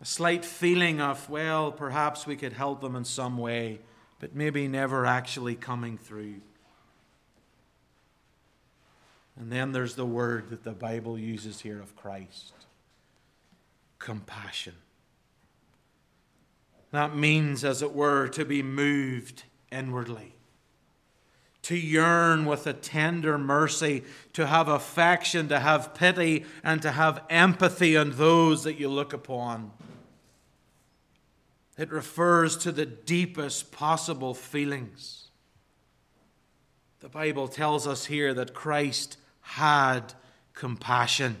A 0.00 0.04
slight 0.04 0.44
feeling 0.44 1.00
of, 1.00 1.30
well, 1.30 1.72
perhaps 1.72 2.26
we 2.26 2.36
could 2.36 2.52
help 2.52 2.80
them 2.80 2.96
in 2.96 3.04
some 3.04 3.38
way, 3.38 3.80
but 4.18 4.34
maybe 4.34 4.68
never 4.68 5.06
actually 5.06 5.54
coming 5.54 5.96
through. 5.96 6.40
And 9.38 9.52
then 9.52 9.72
there's 9.72 9.94
the 9.94 10.06
word 10.06 10.50
that 10.50 10.64
the 10.64 10.72
Bible 10.72 11.18
uses 11.18 11.60
here 11.60 11.80
of 11.80 11.96
Christ 11.96 12.52
compassion. 13.98 14.74
That 16.92 17.16
means, 17.16 17.64
as 17.64 17.82
it 17.82 17.92
were, 17.92 18.28
to 18.28 18.44
be 18.44 18.62
moved 18.62 19.42
inwardly 19.72 20.35
to 21.66 21.76
yearn 21.76 22.44
with 22.44 22.64
a 22.68 22.72
tender 22.72 23.36
mercy, 23.36 24.04
to 24.32 24.46
have 24.46 24.68
affection, 24.68 25.48
to 25.48 25.58
have 25.58 25.94
pity, 25.94 26.44
and 26.62 26.80
to 26.80 26.92
have 26.92 27.24
empathy 27.28 27.96
on 27.96 28.12
those 28.12 28.62
that 28.62 28.78
you 28.78 28.88
look 28.88 29.12
upon. 29.12 29.72
It 31.76 31.90
refers 31.90 32.56
to 32.58 32.70
the 32.70 32.86
deepest 32.86 33.72
possible 33.72 34.32
feelings. 34.32 35.26
The 37.00 37.08
Bible 37.08 37.48
tells 37.48 37.84
us 37.84 38.04
here 38.04 38.32
that 38.34 38.54
Christ 38.54 39.18
had 39.40 40.14
compassion. 40.54 41.36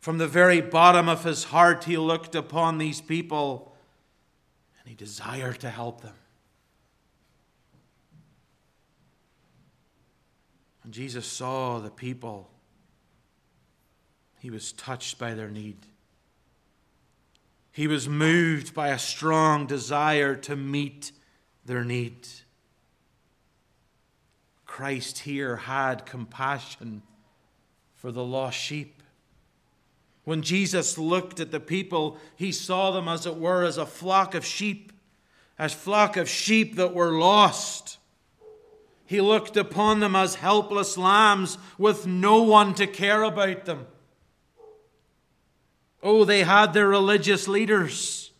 From 0.00 0.18
the 0.18 0.26
very 0.26 0.60
bottom 0.60 1.08
of 1.08 1.22
his 1.22 1.44
heart, 1.44 1.84
he 1.84 1.96
looked 1.96 2.34
upon 2.34 2.78
these 2.78 3.00
people 3.00 3.76
and 4.80 4.88
he 4.88 4.96
desired 4.96 5.60
to 5.60 5.70
help 5.70 6.00
them. 6.00 6.14
Jesus 10.90 11.26
saw 11.26 11.78
the 11.78 11.90
people, 11.90 12.50
he 14.40 14.50
was 14.50 14.72
touched 14.72 15.18
by 15.18 15.34
their 15.34 15.50
need. 15.50 15.78
He 17.72 17.86
was 17.86 18.08
moved 18.08 18.74
by 18.74 18.88
a 18.88 18.98
strong 18.98 19.66
desire 19.66 20.34
to 20.36 20.56
meet 20.56 21.12
their 21.64 21.84
need. 21.84 22.26
Christ 24.66 25.20
here 25.20 25.56
had 25.56 26.06
compassion 26.06 27.02
for 27.94 28.10
the 28.10 28.24
lost 28.24 28.58
sheep. 28.58 29.02
When 30.24 30.42
Jesus 30.42 30.98
looked 30.98 31.40
at 31.40 31.50
the 31.50 31.60
people, 31.60 32.18
he 32.36 32.52
saw 32.52 32.90
them, 32.90 33.08
as 33.08 33.26
it 33.26 33.36
were, 33.36 33.64
as 33.64 33.78
a 33.78 33.86
flock 33.86 34.34
of 34.34 34.44
sheep, 34.44 34.92
as 35.58 35.72
flock 35.72 36.16
of 36.16 36.28
sheep 36.28 36.76
that 36.76 36.94
were 36.94 37.12
lost. 37.12 37.97
He 39.08 39.22
looked 39.22 39.56
upon 39.56 40.00
them 40.00 40.14
as 40.14 40.34
helpless 40.34 40.98
lambs 40.98 41.56
with 41.78 42.06
no 42.06 42.42
one 42.42 42.74
to 42.74 42.86
care 42.86 43.22
about 43.22 43.64
them. 43.64 43.86
Oh, 46.02 46.26
they 46.26 46.42
had 46.42 46.74
their 46.74 46.88
religious 46.88 47.48
leaders. 47.48 48.32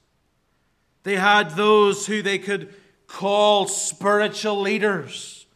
They 1.04 1.16
had 1.16 1.52
those 1.52 2.07
who 2.07 2.20
they 2.20 2.38
could 2.38 2.74
call 3.07 3.66
spiritual 3.66 4.61
leaders. 4.61 5.46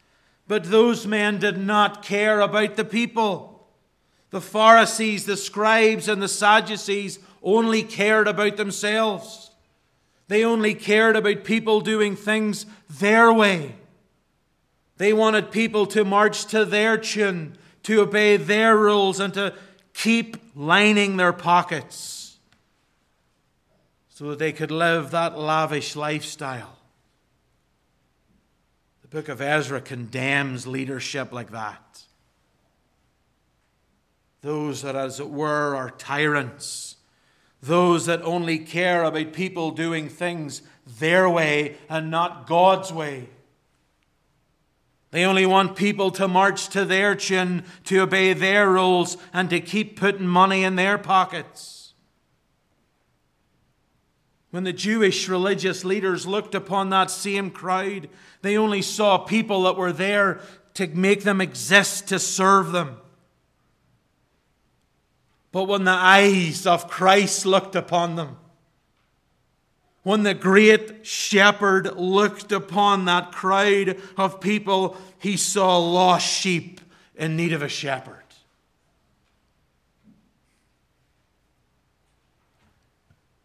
But 0.47 0.63
those 0.63 1.05
men 1.05 1.37
did 1.37 1.59
not 1.59 2.03
care 2.03 2.39
about 2.39 2.75
the 2.75 2.83
people. 2.83 3.67
The 4.31 4.41
Pharisees, 4.41 5.27
the 5.27 5.37
scribes, 5.37 6.07
and 6.07 6.23
the 6.23 6.27
Sadducees 6.27 7.19
only 7.43 7.83
cared 7.83 8.27
about 8.27 8.57
themselves. 8.57 9.51
They 10.27 10.43
only 10.43 10.73
cared 10.73 11.15
about 11.15 11.43
people 11.43 11.81
doing 11.81 12.15
things 12.15 12.65
their 12.89 13.31
way. 13.31 13.75
They 14.97 15.13
wanted 15.13 15.51
people 15.51 15.85
to 15.87 16.05
march 16.05 16.45
to 16.47 16.65
their 16.65 16.97
tune, 16.97 17.57
to 17.83 18.01
obey 18.01 18.37
their 18.37 18.77
rules, 18.77 19.19
and 19.19 19.33
to 19.33 19.55
keep 19.93 20.37
lining 20.55 21.17
their 21.17 21.33
pockets 21.33 22.37
so 24.09 24.29
that 24.29 24.39
they 24.39 24.51
could 24.51 24.71
live 24.71 25.11
that 25.11 25.37
lavish 25.37 25.95
lifestyle 25.95 26.77
The 29.01 29.07
book 29.07 29.27
of 29.27 29.41
Ezra 29.41 29.81
condemns 29.81 30.67
leadership 30.67 31.31
like 31.31 31.51
that. 31.51 32.03
Those 34.41 34.81
that, 34.81 34.95
as 34.95 35.19
it 35.19 35.29
were, 35.29 35.75
are 35.75 35.89
tyrants. 35.89 36.97
Those 37.61 38.05
that 38.07 38.21
only 38.23 38.59
care 38.59 39.03
about 39.03 39.33
people 39.33 39.71
doing 39.71 40.09
things 40.09 40.61
their 40.99 41.29
way 41.29 41.77
and 41.89 42.11
not 42.11 42.45
God's 42.45 42.91
way. 42.91 43.29
They 45.13 45.25
only 45.25 45.45
want 45.45 45.75
people 45.75 46.09
to 46.09 46.27
march 46.27 46.69
to 46.69 46.85
their 46.85 47.13
tune, 47.13 47.65
to 47.83 47.99
obey 47.99 48.33
their 48.33 48.67
rules, 48.67 49.15
and 49.31 49.47
to 49.51 49.59
keep 49.59 49.99
putting 49.99 50.25
money 50.25 50.63
in 50.63 50.75
their 50.75 50.97
pockets. 50.97 51.93
When 54.49 54.63
the 54.63 54.73
Jewish 54.73 55.29
religious 55.29 55.85
leaders 55.85 56.25
looked 56.25 56.55
upon 56.55 56.89
that 56.89 57.11
same 57.11 57.51
crowd, 57.51 58.09
they 58.41 58.57
only 58.57 58.81
saw 58.81 59.19
people 59.19 59.61
that 59.63 59.77
were 59.77 59.93
there 59.93 60.41
to 60.73 60.87
make 60.87 61.21
them 61.21 61.41
exist, 61.41 62.07
to 62.07 62.17
serve 62.17 62.71
them. 62.71 62.97
But 65.51 65.65
when 65.65 65.83
the 65.83 65.91
eyes 65.91 66.65
of 66.65 66.89
Christ 66.89 67.45
looked 67.45 67.75
upon 67.75 68.15
them, 68.15 68.37
when 70.03 70.23
the 70.23 70.33
great 70.33 71.05
shepherd 71.05 71.95
looked 71.95 72.51
upon 72.51 73.05
that 73.05 73.31
crowd 73.31 73.97
of 74.17 74.41
people, 74.41 74.97
he 75.17 75.37
saw 75.37 75.77
lost 75.77 76.27
sheep 76.27 76.81
in 77.15 77.35
need 77.35 77.53
of 77.53 77.61
a 77.61 77.69
shepherd. 77.69 78.19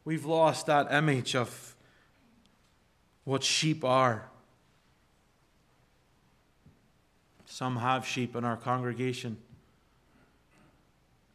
We've 0.04 0.24
lost 0.24 0.66
that 0.66 0.92
image 0.92 1.36
of 1.36 1.76
what 3.24 3.44
sheep 3.44 3.84
are. 3.84 4.28
Some 7.44 7.76
have 7.76 8.06
sheep 8.06 8.34
in 8.34 8.44
our 8.44 8.56
congregation. 8.56 9.36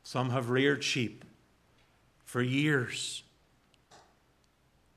Some 0.04 0.32
have 0.32 0.50
reared 0.50 0.84
sheep 0.84 1.24
for 2.26 2.42
years. 2.42 3.23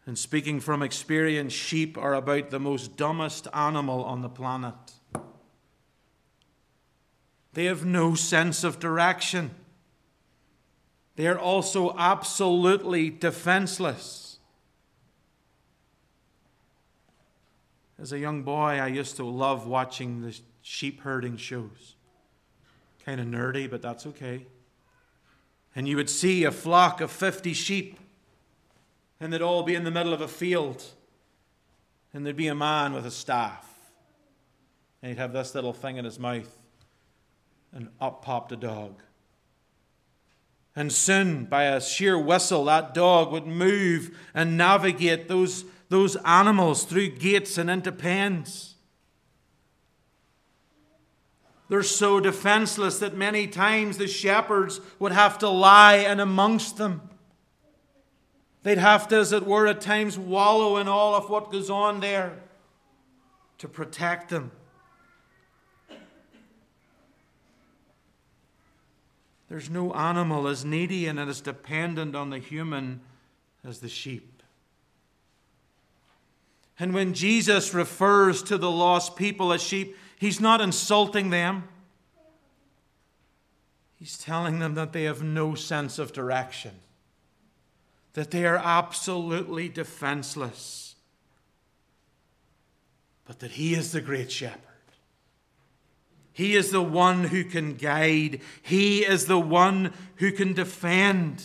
And 0.06 0.16
speaking 0.16 0.60
from 0.60 0.82
experience, 0.82 1.52
sheep 1.52 1.98
are 1.98 2.14
about 2.14 2.50
the 2.50 2.60
most 2.60 2.96
dumbest 2.96 3.48
animal 3.52 4.04
on 4.04 4.22
the 4.22 4.28
planet. 4.28 4.74
They 7.54 7.64
have 7.64 7.84
no 7.84 8.14
sense 8.14 8.62
of 8.62 8.78
direction. 8.78 9.50
They 11.16 11.26
are 11.26 11.38
also 11.38 11.96
absolutely 11.98 13.10
defenseless. 13.10 14.38
As 17.98 18.12
a 18.12 18.18
young 18.18 18.42
boy, 18.42 18.78
I 18.78 18.88
used 18.88 19.16
to 19.16 19.24
love 19.24 19.66
watching 19.66 20.20
the 20.20 20.38
sheep 20.60 21.00
herding 21.00 21.38
shows. 21.38 21.96
Kind 23.04 23.20
of 23.20 23.26
nerdy, 23.26 23.68
but 23.68 23.80
that's 23.80 24.06
okay. 24.06 24.46
And 25.74 25.88
you 25.88 25.96
would 25.96 26.10
see 26.10 26.44
a 26.44 26.52
flock 26.52 27.00
of 27.00 27.10
50 27.10 27.54
sheep, 27.54 27.98
and 29.20 29.32
they'd 29.32 29.42
all 29.42 29.62
be 29.62 29.74
in 29.74 29.84
the 29.84 29.90
middle 29.90 30.12
of 30.12 30.20
a 30.20 30.28
field, 30.28 30.84
and 32.12 32.24
there'd 32.24 32.36
be 32.36 32.48
a 32.48 32.54
man 32.54 32.92
with 32.92 33.06
a 33.06 33.10
staff, 33.10 33.66
and 35.02 35.10
he'd 35.10 35.18
have 35.18 35.32
this 35.32 35.54
little 35.54 35.72
thing 35.72 35.96
in 35.96 36.04
his 36.04 36.18
mouth, 36.18 36.58
and 37.72 37.88
up 38.00 38.22
popped 38.22 38.52
a 38.52 38.56
dog. 38.56 39.02
And 40.74 40.92
soon, 40.92 41.46
by 41.46 41.64
a 41.64 41.80
sheer 41.80 42.18
whistle, 42.18 42.66
that 42.66 42.92
dog 42.92 43.32
would 43.32 43.46
move 43.46 44.16
and 44.34 44.58
navigate 44.58 45.26
those, 45.26 45.64
those 45.88 46.16
animals 46.16 46.84
through 46.84 47.12
gates 47.12 47.56
and 47.56 47.70
into 47.70 47.90
pens. 47.90 48.74
They're 51.68 51.82
so 51.82 52.20
defenseless 52.20 52.98
that 52.98 53.16
many 53.16 53.46
times 53.46 53.98
the 53.98 54.06
shepherds 54.06 54.80
would 54.98 55.12
have 55.12 55.38
to 55.38 55.48
lie 55.48 55.96
in 55.96 56.20
amongst 56.20 56.76
them. 56.76 57.08
They'd 58.66 58.78
have 58.78 59.06
to, 59.10 59.18
as 59.18 59.30
it 59.30 59.46
were, 59.46 59.68
at 59.68 59.80
times 59.80 60.18
wallow 60.18 60.78
in 60.78 60.88
all 60.88 61.14
of 61.14 61.30
what 61.30 61.52
goes 61.52 61.70
on 61.70 62.00
there 62.00 62.32
to 63.58 63.68
protect 63.68 64.28
them. 64.28 64.50
There's 69.48 69.70
no 69.70 69.92
animal 69.92 70.48
as 70.48 70.64
needy 70.64 71.06
and 71.06 71.20
as 71.20 71.40
dependent 71.40 72.16
on 72.16 72.30
the 72.30 72.40
human 72.40 73.02
as 73.64 73.78
the 73.78 73.88
sheep. 73.88 74.42
And 76.76 76.92
when 76.92 77.14
Jesus 77.14 77.72
refers 77.72 78.42
to 78.42 78.58
the 78.58 78.68
lost 78.68 79.14
people 79.14 79.52
as 79.52 79.62
sheep, 79.62 79.96
he's 80.18 80.40
not 80.40 80.60
insulting 80.60 81.30
them. 81.30 81.68
He's 83.94 84.18
telling 84.18 84.58
them 84.58 84.74
that 84.74 84.92
they 84.92 85.04
have 85.04 85.22
no 85.22 85.54
sense 85.54 86.00
of 86.00 86.12
direction, 86.12 86.72
that 88.16 88.30
they 88.30 88.46
are 88.46 88.56
absolutely 88.56 89.68
defenseless, 89.68 90.94
but 93.26 93.40
that 93.40 93.50
he 93.50 93.74
is 93.74 93.92
the 93.92 94.00
great 94.00 94.32
shepherd. 94.32 94.62
He 96.32 96.54
is 96.54 96.70
the 96.70 96.80
one 96.80 97.24
who 97.24 97.44
can 97.44 97.74
guide, 97.74 98.40
He 98.62 99.04
is 99.04 99.26
the 99.26 99.38
one 99.38 99.92
who 100.16 100.32
can 100.32 100.54
defend. 100.54 101.44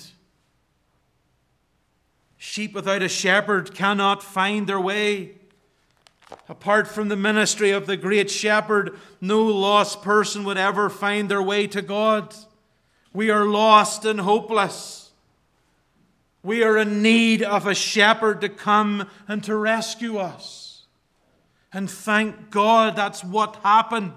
Sheep 2.37 2.73
without 2.73 3.01
a 3.01 3.09
shepherd 3.09 3.75
cannot 3.75 4.23
find 4.23 4.65
their 4.65 4.79
way. 4.79 5.33
Apart 6.47 6.87
from 6.87 7.09
the 7.09 7.17
ministry 7.17 7.71
of 7.71 7.85
the 7.85 7.97
great 7.97 8.31
shepherd, 8.31 8.97
no 9.19 9.43
lost 9.43 10.01
person 10.01 10.45
would 10.45 10.57
ever 10.57 10.89
find 10.89 11.27
their 11.27 11.43
way 11.43 11.67
to 11.67 11.81
God. 11.81 12.33
We 13.11 13.29
are 13.29 13.43
lost 13.43 14.05
and 14.05 14.21
hopeless. 14.21 15.00
We 16.43 16.63
are 16.63 16.77
in 16.77 17.01
need 17.01 17.43
of 17.43 17.67
a 17.67 17.75
shepherd 17.75 18.41
to 18.41 18.49
come 18.49 19.07
and 19.27 19.43
to 19.43 19.55
rescue 19.55 20.17
us. 20.17 20.85
And 21.71 21.89
thank 21.89 22.49
God 22.49 22.95
that's 22.95 23.23
what 23.23 23.57
happened. 23.57 24.13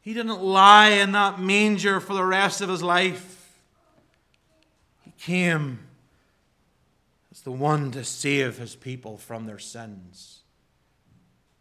He 0.00 0.14
didn't 0.14 0.42
lie 0.42 0.88
in 0.88 1.12
that 1.12 1.38
manger 1.38 2.00
for 2.00 2.14
the 2.14 2.24
rest 2.24 2.60
of 2.60 2.68
his 2.68 2.82
life. 2.82 3.60
He 5.04 5.12
came 5.18 5.80
as 7.30 7.42
the 7.42 7.52
one 7.52 7.90
to 7.92 8.04
save 8.04 8.58
his 8.58 8.74
people 8.74 9.16
from 9.16 9.46
their 9.46 9.58
sins. 9.58 10.40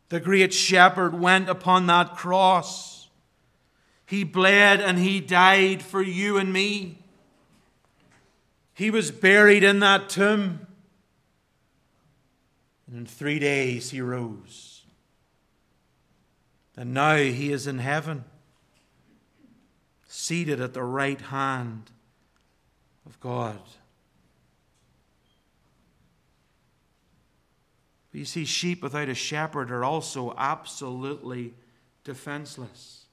The 0.09 0.19
great 0.19 0.53
shepherd 0.53 1.19
went 1.19 1.49
upon 1.49 1.87
that 1.87 2.15
cross. 2.15 3.09
He 4.05 4.23
bled 4.23 4.79
and 4.79 4.97
he 4.97 5.19
died 5.19 5.83
for 5.83 6.01
you 6.01 6.37
and 6.37 6.51
me. 6.51 6.99
He 8.77 8.91
was 8.91 9.09
buried 9.09 9.63
in 9.63 9.79
that 9.79 10.07
tomb. 10.07 10.67
And 12.85 12.95
in 12.95 13.05
three 13.07 13.39
days 13.39 13.89
he 13.89 14.01
rose. 14.01 14.83
And 16.75 16.93
now 16.93 17.15
he 17.15 17.51
is 17.51 17.65
in 17.65 17.79
heaven, 17.79 18.23
seated 20.07 20.61
at 20.61 20.75
the 20.75 20.83
right 20.83 21.19
hand 21.19 21.89
of 23.07 23.19
God. 23.19 23.59
But 28.11 28.19
you 28.19 28.25
see, 28.25 28.45
sheep 28.45 28.83
without 28.83 29.09
a 29.09 29.15
shepherd 29.15 29.71
are 29.71 29.83
also 29.83 30.35
absolutely 30.37 31.55
defenseless. 32.03 33.05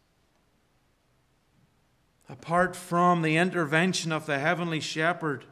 Apart 2.29 2.77
from 2.77 3.23
the 3.23 3.39
intervention 3.39 4.13
of 4.13 4.27
the 4.27 4.39
heavenly 4.39 4.81
shepherd, 4.81 5.47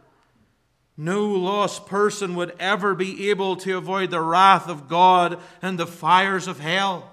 no 0.97 1.27
lost 1.27 1.87
person 1.87 2.35
would 2.35 2.55
ever 2.59 2.95
be 2.95 3.31
able 3.31 3.57
to 3.57 3.77
avoid 3.77 4.11
the 4.11 4.21
wrath 4.21 4.69
of 4.69 4.89
God 4.89 5.39
and 5.61 5.79
the 5.79 5.87
fires 5.87 6.47
of 6.47 6.61
hell. 6.61 7.11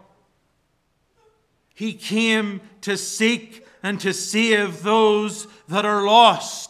He 1.73 1.93
came 1.93 2.61
to 2.81 2.97
seek 2.97 3.65
and 3.81 3.99
to 4.01 4.13
save 4.13 4.83
those 4.83 5.47
that 5.69 5.85
are 5.85 6.03
lost. 6.03 6.69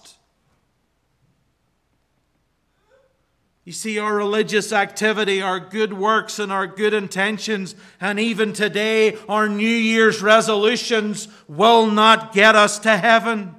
You 3.66 3.74
see, 3.74 4.00
our 4.00 4.16
religious 4.16 4.74
activity, 4.74 5.42
our 5.44 5.60
good 5.60 5.94
works, 5.94 6.40
and 6.40 6.52
our 6.52 6.66
good 6.66 6.94
intentions, 6.94 7.76
and 8.02 8.20
even 8.20 8.52
today, 8.52 9.16
our 9.28 9.48
New 9.48 9.68
Year's 9.68 10.24
resolutions 10.24 11.28
will 11.48 11.86
not 11.86 12.34
get 12.34 12.56
us 12.56 12.80
to 12.80 12.98
heaven. 12.98 13.56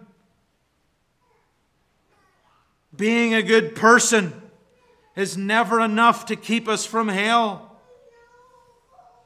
Being 3.01 3.33
a 3.33 3.43
good 3.43 3.75
person 3.75 4.35
is 5.17 5.35
never 5.35 5.81
enough 5.81 6.27
to 6.27 6.37
keep 6.37 6.69
us 6.69 6.85
from 6.85 7.09
hell. 7.09 7.79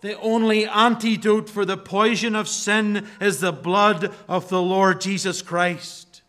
The 0.00 0.16
only 0.20 0.64
antidote 0.64 1.50
for 1.50 1.64
the 1.64 1.76
poison 1.76 2.36
of 2.36 2.46
sin 2.46 3.04
is 3.20 3.40
the 3.40 3.50
blood 3.50 4.14
of 4.28 4.48
the 4.48 4.62
Lord 4.62 5.00
Jesus 5.00 5.42
Christ. 5.42 6.22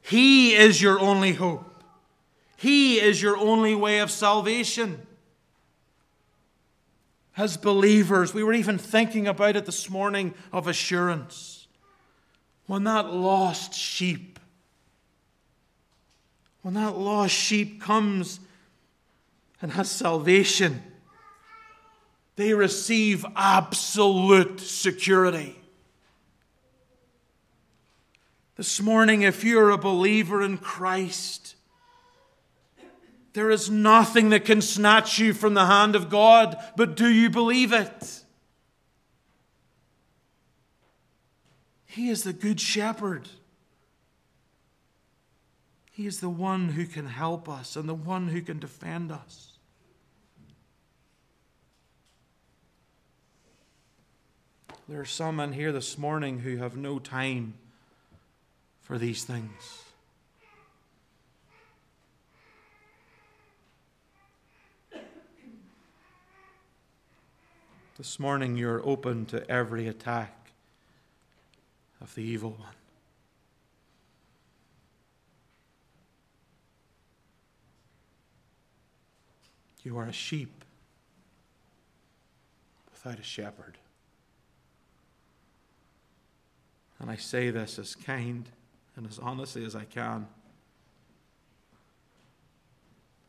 He 0.00 0.54
is 0.54 0.80
your 0.80 1.00
only 1.00 1.32
hope. 1.32 1.82
He 2.56 3.00
is 3.00 3.20
your 3.20 3.36
only 3.36 3.74
way 3.74 3.98
of 3.98 4.12
salvation. 4.12 5.04
As 7.36 7.56
believers, 7.56 8.32
we 8.32 8.44
were 8.44 8.52
even 8.54 8.78
thinking 8.78 9.26
about 9.26 9.56
it 9.56 9.66
this 9.66 9.90
morning 9.90 10.32
of 10.52 10.68
assurance. 10.68 11.66
When 12.68 12.84
that 12.84 13.12
lost 13.12 13.74
sheep, 13.74 14.37
when 16.62 16.74
that 16.74 16.96
lost 16.96 17.34
sheep 17.34 17.80
comes 17.80 18.40
and 19.62 19.72
has 19.72 19.90
salvation, 19.90 20.82
they 22.36 22.54
receive 22.54 23.24
absolute 23.36 24.60
security. 24.60 25.58
This 28.56 28.80
morning, 28.80 29.22
if 29.22 29.44
you're 29.44 29.70
a 29.70 29.78
believer 29.78 30.42
in 30.42 30.58
Christ, 30.58 31.54
there 33.32 33.50
is 33.50 33.70
nothing 33.70 34.30
that 34.30 34.44
can 34.44 34.60
snatch 34.60 35.18
you 35.18 35.32
from 35.32 35.54
the 35.54 35.66
hand 35.66 35.94
of 35.94 36.10
God, 36.10 36.56
but 36.76 36.96
do 36.96 37.08
you 37.08 37.30
believe 37.30 37.72
it? 37.72 38.24
He 41.86 42.10
is 42.10 42.24
the 42.24 42.32
Good 42.32 42.60
Shepherd. 42.60 43.28
He 45.98 46.06
is 46.06 46.20
the 46.20 46.28
one 46.28 46.68
who 46.68 46.86
can 46.86 47.06
help 47.06 47.48
us 47.48 47.74
and 47.74 47.88
the 47.88 47.92
one 47.92 48.28
who 48.28 48.40
can 48.40 48.60
defend 48.60 49.10
us. 49.10 49.58
There 54.88 55.00
are 55.00 55.04
some 55.04 55.40
in 55.40 55.54
here 55.54 55.72
this 55.72 55.98
morning 55.98 56.38
who 56.38 56.58
have 56.58 56.76
no 56.76 57.00
time 57.00 57.54
for 58.80 58.96
these 58.96 59.24
things. 59.24 59.82
This 67.96 68.20
morning, 68.20 68.56
you're 68.56 68.86
open 68.86 69.26
to 69.26 69.50
every 69.50 69.88
attack 69.88 70.52
of 72.00 72.14
the 72.14 72.22
evil 72.22 72.52
one. 72.52 72.77
You 79.82 79.96
are 79.98 80.06
a 80.06 80.12
sheep 80.12 80.64
without 82.92 83.18
a 83.18 83.22
shepherd. 83.22 83.78
And 86.98 87.10
I 87.10 87.16
say 87.16 87.50
this 87.50 87.78
as 87.78 87.94
kind 87.94 88.48
and 88.96 89.06
as 89.06 89.18
honestly 89.18 89.64
as 89.64 89.76
I 89.76 89.84
can 89.84 90.26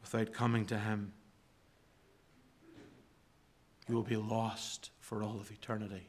without 0.02 0.34
coming 0.34 0.66
to 0.66 0.80
Him 0.80 1.14
you 3.90 3.96
will 3.96 4.04
be 4.04 4.16
lost 4.16 4.92
for 5.00 5.24
all 5.24 5.40
of 5.40 5.52
eternity. 5.52 6.08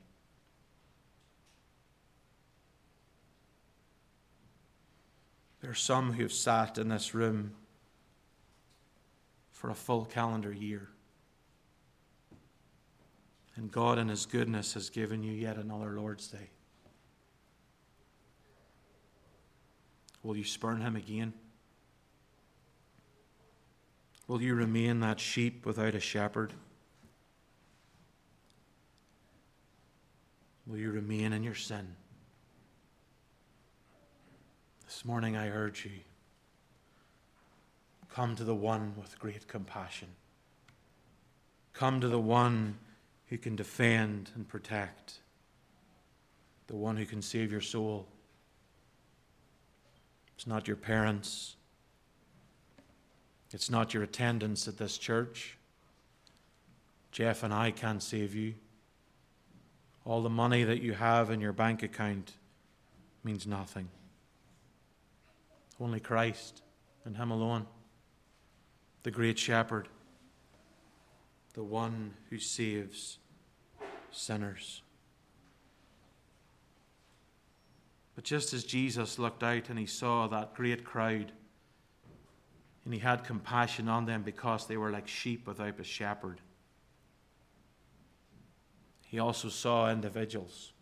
There 5.62 5.70
are 5.70 5.74
some 5.74 6.12
who 6.12 6.22
have 6.22 6.32
sat 6.32 6.76
in 6.76 6.88
this 6.88 7.14
room 7.14 7.52
for 9.60 9.68
a 9.68 9.74
full 9.74 10.06
calendar 10.06 10.50
year. 10.50 10.88
And 13.56 13.70
God, 13.70 13.98
in 13.98 14.08
His 14.08 14.24
goodness, 14.24 14.72
has 14.72 14.88
given 14.88 15.22
you 15.22 15.32
yet 15.32 15.58
another 15.58 16.00
Lord's 16.00 16.28
Day. 16.28 16.48
Will 20.22 20.34
you 20.34 20.44
spurn 20.44 20.80
Him 20.80 20.96
again? 20.96 21.34
Will 24.28 24.40
you 24.40 24.54
remain 24.54 25.00
that 25.00 25.20
sheep 25.20 25.66
without 25.66 25.94
a 25.94 26.00
shepherd? 26.00 26.54
Will 30.66 30.78
you 30.78 30.90
remain 30.90 31.34
in 31.34 31.42
your 31.42 31.54
sin? 31.54 31.96
This 34.86 35.04
morning 35.04 35.36
I 35.36 35.50
urge 35.50 35.84
you 35.84 36.00
come 38.14 38.34
to 38.36 38.44
the 38.44 38.54
one 38.54 38.94
with 38.96 39.18
great 39.18 39.46
compassion. 39.46 40.08
Come 41.72 42.00
to 42.00 42.08
the 42.08 42.20
one 42.20 42.76
who 43.26 43.38
can 43.38 43.54
defend 43.56 44.30
and 44.34 44.46
protect, 44.46 45.20
the 46.66 46.76
one 46.76 46.96
who 46.96 47.06
can 47.06 47.22
save 47.22 47.52
your 47.52 47.60
soul. 47.60 48.08
It's 50.34 50.46
not 50.46 50.66
your 50.66 50.76
parents, 50.76 51.56
it's 53.52 53.70
not 53.70 53.94
your 53.94 54.02
attendance 54.02 54.66
at 54.68 54.78
this 54.78 54.98
church. 54.98 55.56
Jeff 57.12 57.42
and 57.42 57.52
I 57.52 57.72
can't 57.72 58.02
save 58.02 58.34
you. 58.34 58.54
All 60.04 60.22
the 60.22 60.30
money 60.30 60.64
that 60.64 60.80
you 60.80 60.92
have 60.94 61.30
in 61.30 61.40
your 61.40 61.52
bank 61.52 61.82
account 61.82 62.32
means 63.24 63.46
nothing. 63.46 63.88
Only 65.80 66.00
Christ 66.00 66.62
and 67.04 67.16
Him 67.16 67.30
alone, 67.30 67.66
the 69.02 69.10
great 69.10 69.38
shepherd, 69.38 69.88
the 71.54 71.62
one 71.62 72.14
who 72.28 72.38
saves 72.38 73.18
sinners. 74.10 74.82
But 78.14 78.24
just 78.24 78.52
as 78.52 78.64
Jesus 78.64 79.18
looked 79.18 79.42
out 79.42 79.68
and 79.70 79.78
he 79.78 79.86
saw 79.86 80.26
that 80.28 80.54
great 80.54 80.84
crowd, 80.84 81.32
and 82.84 82.94
he 82.94 83.00
had 83.00 83.24
compassion 83.24 83.88
on 83.88 84.06
them 84.06 84.22
because 84.22 84.66
they 84.66 84.76
were 84.76 84.90
like 84.90 85.06
sheep 85.06 85.46
without 85.46 85.78
a 85.78 85.84
shepherd 85.84 86.40
he 89.10 89.18
also 89.18 89.48
saw 89.48 89.90
individuals. 89.90 90.72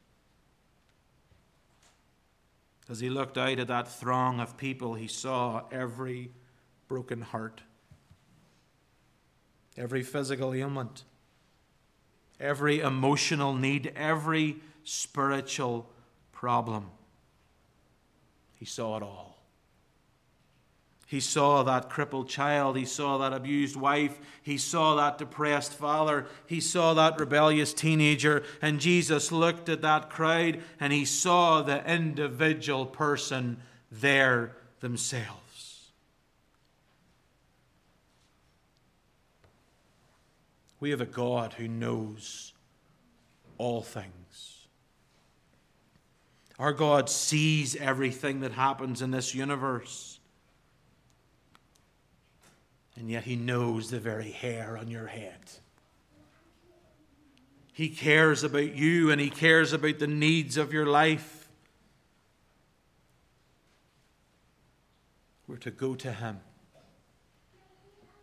As 2.87 3.01
he 3.01 3.09
looked 3.09 3.39
out 3.39 3.59
at 3.59 3.69
that 3.69 3.89
throng 3.89 4.39
of 4.39 4.59
people, 4.59 4.93
he 4.93 5.07
saw 5.07 5.63
every 5.73 6.33
broken 6.89 7.23
heart, 7.23 7.63
every 9.79 10.03
physical 10.03 10.53
ailment, 10.53 11.05
every 12.41 12.81
emotional 12.81 13.55
need, 13.55 13.93
every 13.97 14.57
spiritual 14.85 15.89
problem. 16.33 16.91
He 18.55 18.65
saw 18.65 18.97
it 18.97 19.03
all. 19.03 19.39
He 21.07 21.21
saw 21.21 21.63
that 21.63 21.89
crippled 21.89 22.29
child. 22.29 22.77
He 22.77 22.85
saw 22.85 23.17
that 23.19 23.33
abused 23.33 23.77
wife. 23.77 24.19
He 24.43 24.59
saw 24.59 24.95
that 24.97 25.17
depressed 25.17 25.73
father. 25.73 26.27
He 26.47 26.61
saw 26.61 26.93
that 26.95 27.19
rebellious 27.19 27.73
teenager. 27.73 28.43
And 28.61 28.79
Jesus 28.79 29.33
looked 29.33 29.71
at 29.71 29.81
that 29.81 30.11
crowd 30.11 30.61
and 30.79 30.93
he 30.93 31.07
saw 31.07 31.63
the 31.63 31.83
individual 31.91 32.85
person 32.85 33.57
there 33.91 34.55
themselves. 34.81 35.48
We 40.81 40.91
have 40.91 41.01
a 41.01 41.07
God 41.07 41.55
who 41.55 41.69
knows 41.69 42.53
all 43.57 43.83
things. 43.83 44.67
Our 46.59 46.73
God 46.73 47.09
sees 47.09 47.77
everything 47.77 48.41
that 48.41 48.53
happens 48.53 49.01
in 49.01 49.11
this 49.11 49.35
universe. 49.35 50.19
And 52.97 53.11
yet 53.11 53.25
He 53.25 53.37
knows 53.37 53.91
the 53.91 54.01
very 54.01 54.31
hair 54.31 54.77
on 54.77 54.89
your 54.89 55.07
head. 55.07 55.39
He 57.73 57.89
cares 57.89 58.43
about 58.43 58.75
you 58.75 59.13
and 59.13 59.21
He 59.21 59.31
cares 59.31 59.73
about 59.73 60.01
the 60.01 60.09
needs 60.09 60.57
of 60.57 60.73
your 60.73 60.87
life. 60.87 61.49
We're 65.47 65.59
to 65.59 65.71
go 65.71 65.95
to 65.95 66.13
Him. 66.13 66.41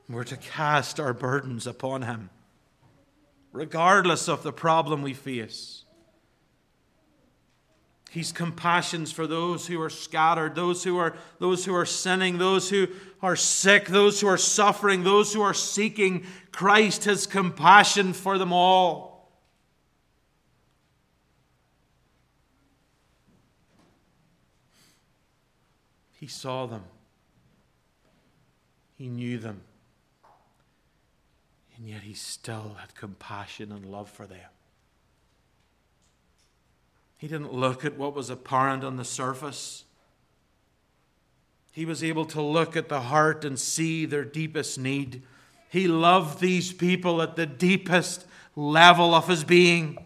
We're 0.10 0.26
to 0.26 0.36
cast 0.36 1.00
our 1.00 1.14
burdens 1.14 1.66
upon 1.66 2.02
Him, 2.02 2.30
regardless 3.56 4.28
of 4.28 4.44
the 4.44 4.52
problem 4.52 5.02
we 5.02 5.14
face. 5.14 5.86
He's 8.12 8.32
compassions 8.32 9.12
for 9.12 9.28
those 9.28 9.68
who 9.68 9.82
are 9.82 9.90
scattered, 9.90 10.56
those 10.56 10.84
who 10.84 10.98
are, 10.98 11.18
those 11.40 11.66
who 11.66 11.76
are 11.76 11.86
sinning, 11.86 12.38
those 12.38 12.70
who 12.70 12.88
are 13.22 13.36
sick, 13.36 13.88
those 13.88 14.22
who 14.22 14.28
are 14.28 14.38
suffering, 14.38 15.04
those 15.04 15.34
who 15.34 15.42
are 15.42 15.54
seeking 15.54 16.26
Christ, 16.52 17.04
His 17.04 17.28
compassion 17.28 18.14
for 18.14 18.38
them 18.38 18.54
all. 18.54 19.34
He 26.14 26.28
saw 26.28 26.68
them. 26.68 26.84
He 28.98 29.10
knew 29.10 29.38
them. 29.38 29.62
And 31.78 31.88
yet 31.88 32.02
he 32.02 32.14
still 32.14 32.78
had 32.80 32.96
compassion 32.96 33.72
and 33.72 33.86
love 33.86 34.10
for 34.10 34.26
them. 34.26 34.50
He 37.18 37.28
didn't 37.28 37.54
look 37.54 37.84
at 37.84 37.98
what 37.98 38.14
was 38.14 38.30
apparent 38.30 38.84
on 38.84 38.98
the 38.98 39.06
surface. 39.06 39.84
He 41.72 41.86
was 41.86 42.04
able 42.04 42.26
to 42.26 42.42
look 42.42 42.78
at 42.78 42.88
the 42.88 43.02
heart 43.02 43.44
and 43.44 43.60
see 43.60 44.06
their 44.06 44.24
deepest 44.24 44.80
need. 44.80 45.24
He 45.70 45.88
loved 45.88 46.40
these 46.40 46.72
people 46.72 47.22
at 47.22 47.36
the 47.36 47.46
deepest 47.46 48.26
level 48.56 49.14
of 49.14 49.28
his 49.28 49.44
being. 49.44 49.98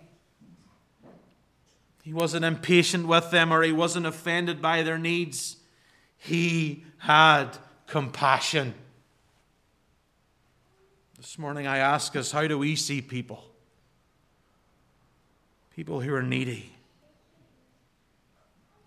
He 2.03 2.13
wasn't 2.13 2.45
impatient 2.45 3.05
with 3.05 3.30
them 3.30 3.53
or 3.53 3.61
he 3.61 3.72
wasn't 3.72 4.07
offended 4.07 4.61
by 4.61 4.82
their 4.82 4.97
needs. 4.97 5.57
He 6.17 6.86
had 6.99 7.57
compassion. 7.86 8.74
This 11.20 11.38
morning 11.38 11.67
I 11.67 11.78
ask 11.78 12.15
us 12.15 12.32
how 12.32 12.47
do 12.47 12.57
we 12.57 12.76
see 12.76 13.01
people? 13.01 13.43
People 15.76 16.01
who 16.01 16.13
are 16.13 16.24
needy 16.24 16.74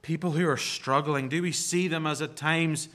people 0.03 0.33
who 0.33 0.47
are 0.49 0.57
struggling? 0.57 1.28
Do 1.28 1.41
we 1.41 1.53
see 1.53 1.89
them 1.89 2.07
as 2.07 2.20
at 2.20 2.37
times 2.37 2.89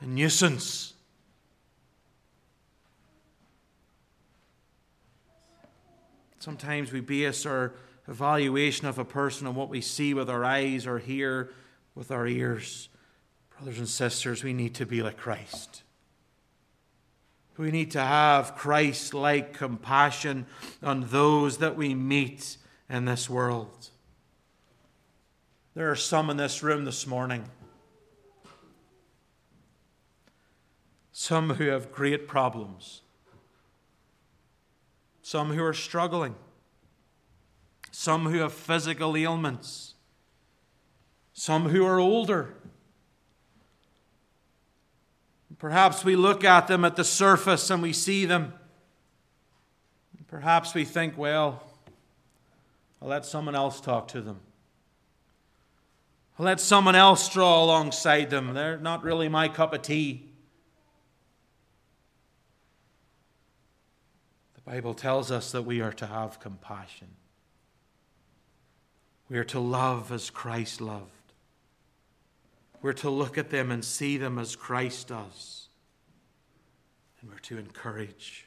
a 0.00 0.06
nuisance? 0.06 0.94
Sometimes 6.38 6.92
we 6.92 7.00
base 7.00 7.44
our 7.46 7.72
evaluation 8.06 8.86
of 8.86 8.98
a 8.98 9.04
person 9.04 9.46
on 9.46 9.54
what 9.54 9.68
we 9.68 9.80
see 9.80 10.14
with 10.14 10.30
our 10.30 10.44
eyes 10.44 10.86
or 10.86 10.98
hear 10.98 11.50
with 11.94 12.10
our 12.10 12.26
ears. 12.26 12.88
Brothers 13.56 13.78
and 13.78 13.88
sisters, 13.88 14.44
we 14.44 14.52
need 14.52 14.74
to 14.74 14.86
be 14.86 15.02
like 15.02 15.16
Christ. 15.16 15.83
We 17.56 17.70
need 17.70 17.92
to 17.92 18.00
have 18.00 18.56
Christ 18.56 19.14
like 19.14 19.52
compassion 19.52 20.46
on 20.82 21.08
those 21.08 21.58
that 21.58 21.76
we 21.76 21.94
meet 21.94 22.56
in 22.90 23.04
this 23.04 23.30
world. 23.30 23.90
There 25.74 25.90
are 25.90 25.96
some 25.96 26.30
in 26.30 26.36
this 26.36 26.62
room 26.62 26.84
this 26.84 27.06
morning, 27.06 27.44
some 31.12 31.54
who 31.54 31.66
have 31.68 31.92
great 31.92 32.26
problems, 32.26 33.02
some 35.22 35.52
who 35.52 35.62
are 35.64 35.74
struggling, 35.74 36.34
some 37.92 38.26
who 38.26 38.38
have 38.38 38.52
physical 38.52 39.16
ailments, 39.16 39.94
some 41.32 41.68
who 41.68 41.84
are 41.86 42.00
older. 42.00 42.54
Perhaps 45.58 46.04
we 46.04 46.16
look 46.16 46.44
at 46.44 46.66
them 46.66 46.84
at 46.84 46.96
the 46.96 47.04
surface 47.04 47.70
and 47.70 47.82
we 47.82 47.92
see 47.92 48.24
them. 48.26 48.52
Perhaps 50.26 50.74
we 50.74 50.84
think, 50.84 51.16
well, 51.16 51.62
I'll 53.00 53.06
let 53.08 53.24
someone 53.24 53.54
else 53.54 53.80
talk 53.80 54.08
to 54.08 54.20
them. 54.20 54.40
I'll 56.38 56.46
Let 56.46 56.58
someone 56.58 56.96
else 56.96 57.28
draw 57.28 57.62
alongside 57.62 58.30
them. 58.30 58.52
They're 58.54 58.76
not 58.76 59.04
really 59.04 59.28
my 59.28 59.48
cup 59.48 59.72
of 59.72 59.82
tea. 59.82 60.28
The 64.56 64.62
Bible 64.62 64.94
tells 64.94 65.30
us 65.30 65.52
that 65.52 65.62
we 65.62 65.80
are 65.80 65.92
to 65.92 66.06
have 66.06 66.40
compassion. 66.40 67.08
We 69.28 69.38
are 69.38 69.44
to 69.44 69.60
love 69.60 70.10
as 70.10 70.30
Christ 70.30 70.80
loved. 70.80 71.13
We're 72.84 72.92
to 72.92 73.08
look 73.08 73.38
at 73.38 73.48
them 73.48 73.70
and 73.70 73.82
see 73.82 74.18
them 74.18 74.38
as 74.38 74.54
Christ 74.56 75.08
does. 75.08 75.68
And 77.18 77.30
we're 77.30 77.38
to 77.38 77.56
encourage. 77.56 78.46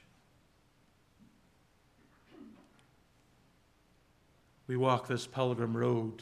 We 4.67 4.77
walk 4.77 5.07
this 5.07 5.25
pilgrim 5.25 5.75
road 5.75 6.21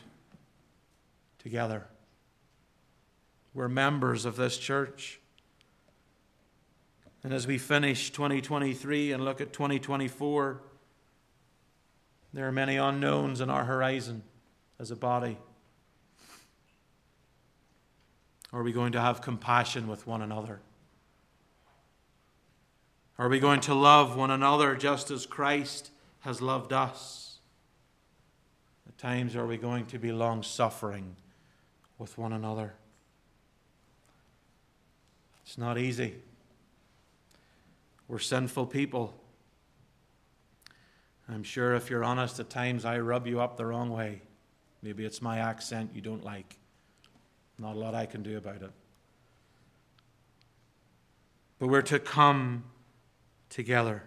together. 1.40 1.88
We're 3.54 3.68
members 3.68 4.24
of 4.24 4.38
this 4.38 4.58
church. 4.58 5.20
And 7.22 7.34
as 7.34 7.46
we 7.46 7.58
finish 7.58 8.12
2023 8.12 9.12
and 9.12 9.26
look 9.26 9.42
at 9.42 9.52
2024, 9.52 10.62
there 12.32 12.48
are 12.48 12.54
many 12.54 12.78
unknowns 12.78 13.42
in 13.42 13.50
our 13.50 13.66
horizon 13.66 14.24
as 14.80 14.90
a 14.90 14.96
body. 14.96 15.38
Are 18.56 18.64
we 18.64 18.72
going 18.72 18.94
to 18.94 19.02
have 19.02 19.22
compassion 19.22 19.88
with 19.88 20.08
one 20.08 20.22
another? 20.22 20.62
Are 23.20 23.30
we 23.30 23.40
going 23.40 23.60
to 23.62 23.74
love 23.74 24.16
one 24.16 24.32
another 24.32 24.76
just 24.76 25.12
as 25.12 25.26
Christ 25.26 25.92
has 26.22 26.42
loved 26.42 26.74
us? 26.74 27.38
At 28.88 28.98
times, 28.98 29.36
are 29.36 29.46
we 29.46 29.58
going 29.58 29.86
to 29.88 30.00
be 30.00 30.12
long 30.12 30.42
suffering 30.42 31.16
with 31.98 32.18
one 32.18 32.32
another. 32.32 32.74
It's 35.46 35.58
not 35.58 35.78
easy. 35.78 36.16
We're 38.08 38.20
sinful 38.20 38.68
people. 38.68 39.14
I'm 41.28 41.44
sure 41.44 41.76
if 41.76 41.90
you're 41.90 42.04
honest, 42.04 42.40
at 42.40 42.50
times 42.50 42.86
I 42.86 43.00
rub 43.00 43.28
you 43.28 43.42
up 43.42 43.58
the 43.58 43.66
wrong 43.66 43.90
way. 43.90 44.22
Maybe 44.82 45.06
it's 45.06 45.22
my 45.22 45.40
accent 45.40 45.92
you 45.94 46.02
don't 46.02 46.24
like. 46.24 46.58
Not 47.58 47.76
a 47.76 47.80
lot 47.80 47.96
I 47.96 48.06
can 48.06 48.22
do 48.22 48.38
about 48.38 48.62
it. 48.62 48.72
But 51.60 51.68
we're 51.68 51.82
to 51.84 52.00
come 52.00 52.66
together 53.50 54.04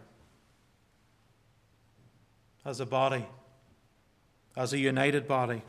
as 2.64 2.80
a 2.80 2.86
body, 2.86 3.24
as 4.54 4.74
a 4.74 4.78
united 4.78 5.26
body. 5.26 5.62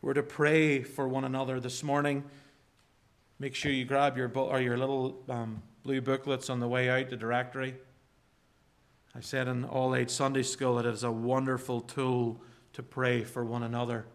We're 0.00 0.14
to 0.14 0.22
pray 0.22 0.82
for 0.82 1.06
one 1.06 1.24
another 1.24 1.60
this 1.60 1.82
morning. 1.82 2.24
Make 3.38 3.54
sure 3.54 3.70
you 3.70 3.84
grab 3.84 4.16
your, 4.16 4.30
or 4.34 4.60
your 4.60 4.78
little 4.78 5.22
um, 5.28 5.62
blue 5.82 6.00
booklets 6.00 6.48
on 6.48 6.60
the 6.60 6.68
way 6.68 6.88
out, 6.88 7.10
the 7.10 7.16
directory. 7.16 7.74
I 9.14 9.20
said 9.20 9.48
in 9.48 9.64
all 9.64 9.94
age 9.94 10.08
Sunday 10.08 10.42
school 10.42 10.76
that 10.76 10.86
it 10.86 10.94
is 10.94 11.04
a 11.04 11.10
wonderful 11.12 11.82
tool 11.82 12.40
to 12.72 12.82
pray 12.82 13.24
for 13.24 13.44
one 13.44 13.62
another. 13.62 14.06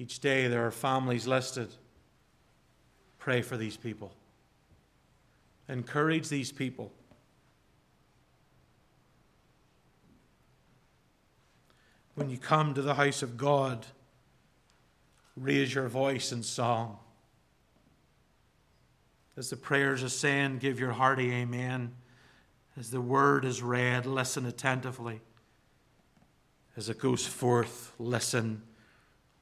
Each 0.00 0.18
day 0.18 0.48
there 0.48 0.66
are 0.66 0.70
families 0.70 1.26
listed. 1.26 1.68
Pray 3.18 3.42
for 3.42 3.58
these 3.58 3.76
people. 3.76 4.14
Encourage 5.68 6.30
these 6.30 6.50
people. 6.50 6.90
When 12.14 12.30
you 12.30 12.38
come 12.38 12.72
to 12.72 12.80
the 12.80 12.94
house 12.94 13.22
of 13.22 13.36
God, 13.36 13.84
raise 15.36 15.74
your 15.74 15.88
voice 15.88 16.32
in 16.32 16.44
song. 16.44 16.96
As 19.36 19.50
the 19.50 19.56
prayers 19.56 20.02
ascend, 20.02 20.60
give 20.60 20.80
your 20.80 20.92
hearty 20.92 21.30
amen. 21.30 21.92
As 22.78 22.90
the 22.90 23.02
word 23.02 23.44
is 23.44 23.62
read, 23.62 24.06
listen 24.06 24.46
attentively. 24.46 25.20
As 26.74 26.88
it 26.88 26.98
goes 26.98 27.26
forth, 27.26 27.92
listen 27.98 28.62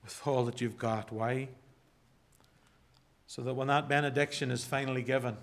with 0.08 0.26
all 0.26 0.44
that 0.46 0.60
you've 0.60 0.78
got. 0.78 1.12
Why? 1.12 1.48
So 3.26 3.42
that 3.42 3.54
when 3.54 3.68
that 3.68 3.88
benediction 3.88 4.50
is 4.50 4.64
finally 4.64 5.02
given 5.02 5.36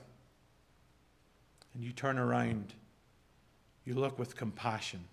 and 1.73 1.83
you 1.83 1.91
turn 1.91 2.17
around, 2.17 2.73
you 3.85 3.93
look 3.93 4.17
with 4.17 4.35
compassion. 4.35 5.05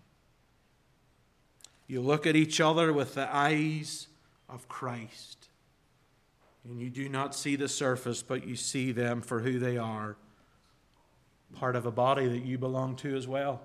You 1.87 2.01
look 2.01 2.27
at 2.27 2.37
each 2.37 2.61
other 2.61 2.93
with 2.93 3.15
the 3.15 3.29
eyes 3.35 4.07
of 4.49 4.69
Christ. 4.69 5.49
And 6.65 6.81
you 6.81 6.89
do 6.89 7.09
not 7.09 7.35
see 7.35 7.57
the 7.57 7.69
surface, 7.69 8.23
but 8.23 8.47
you 8.47 8.57
see 8.57 8.93
them 8.93 9.21
for 9.21 9.41
who 9.41 9.59
they 9.59 9.77
are 9.77 10.17
part 11.53 11.77
of 11.77 11.85
a 11.85 11.91
body 11.91 12.27
that 12.29 12.47
you 12.47 12.57
belong 12.57 12.97
to 12.97 13.15
as 13.15 13.29
well. 13.29 13.61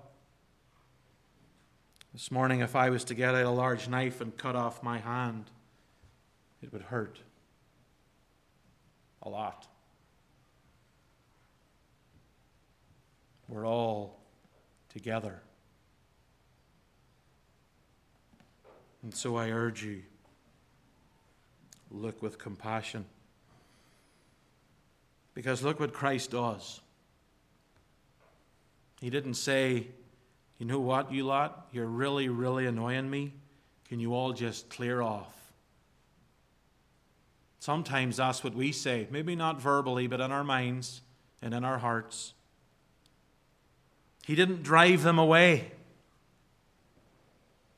This 2.12 2.30
morning, 2.30 2.60
if 2.60 2.76
I 2.76 2.90
was 2.90 3.04
to 3.04 3.14
get 3.14 3.34
out 3.34 3.46
a 3.46 3.50
large 3.50 3.88
knife 3.88 4.20
and 4.20 4.36
cut 4.36 4.56
off 4.56 4.82
my 4.82 4.98
hand, 4.98 5.44
it 6.62 6.72
would 6.72 6.82
hurt 6.82 7.18
a 9.22 9.28
lot. 9.28 9.66
We're 13.48 13.66
all 13.66 14.20
together. 14.92 15.40
And 19.02 19.14
so 19.14 19.36
I 19.36 19.50
urge 19.50 19.84
you 19.84 20.02
look 21.90 22.22
with 22.22 22.38
compassion. 22.38 23.06
Because 25.34 25.62
look 25.62 25.80
what 25.80 25.92
Christ 25.92 26.32
does. 26.32 26.80
He 29.00 29.10
didn't 29.10 29.34
say, 29.34 29.86
You 30.58 30.66
know 30.66 30.80
what, 30.80 31.12
you 31.12 31.24
lot? 31.24 31.68
You're 31.72 31.86
really, 31.86 32.28
really 32.28 32.66
annoying 32.66 33.08
me. 33.08 33.32
Can 33.88 34.00
you 34.00 34.14
all 34.14 34.32
just 34.32 34.68
clear 34.68 35.00
off? 35.00 35.37
Sometimes 37.60 38.18
that's 38.18 38.44
what 38.44 38.54
we 38.54 38.72
say. 38.72 39.08
Maybe 39.10 39.34
not 39.34 39.60
verbally, 39.60 40.06
but 40.06 40.20
in 40.20 40.30
our 40.30 40.44
minds 40.44 41.02
and 41.42 41.52
in 41.52 41.64
our 41.64 41.78
hearts. 41.78 42.34
He 44.26 44.34
didn't 44.34 44.62
drive 44.62 45.02
them 45.02 45.18
away. 45.18 45.72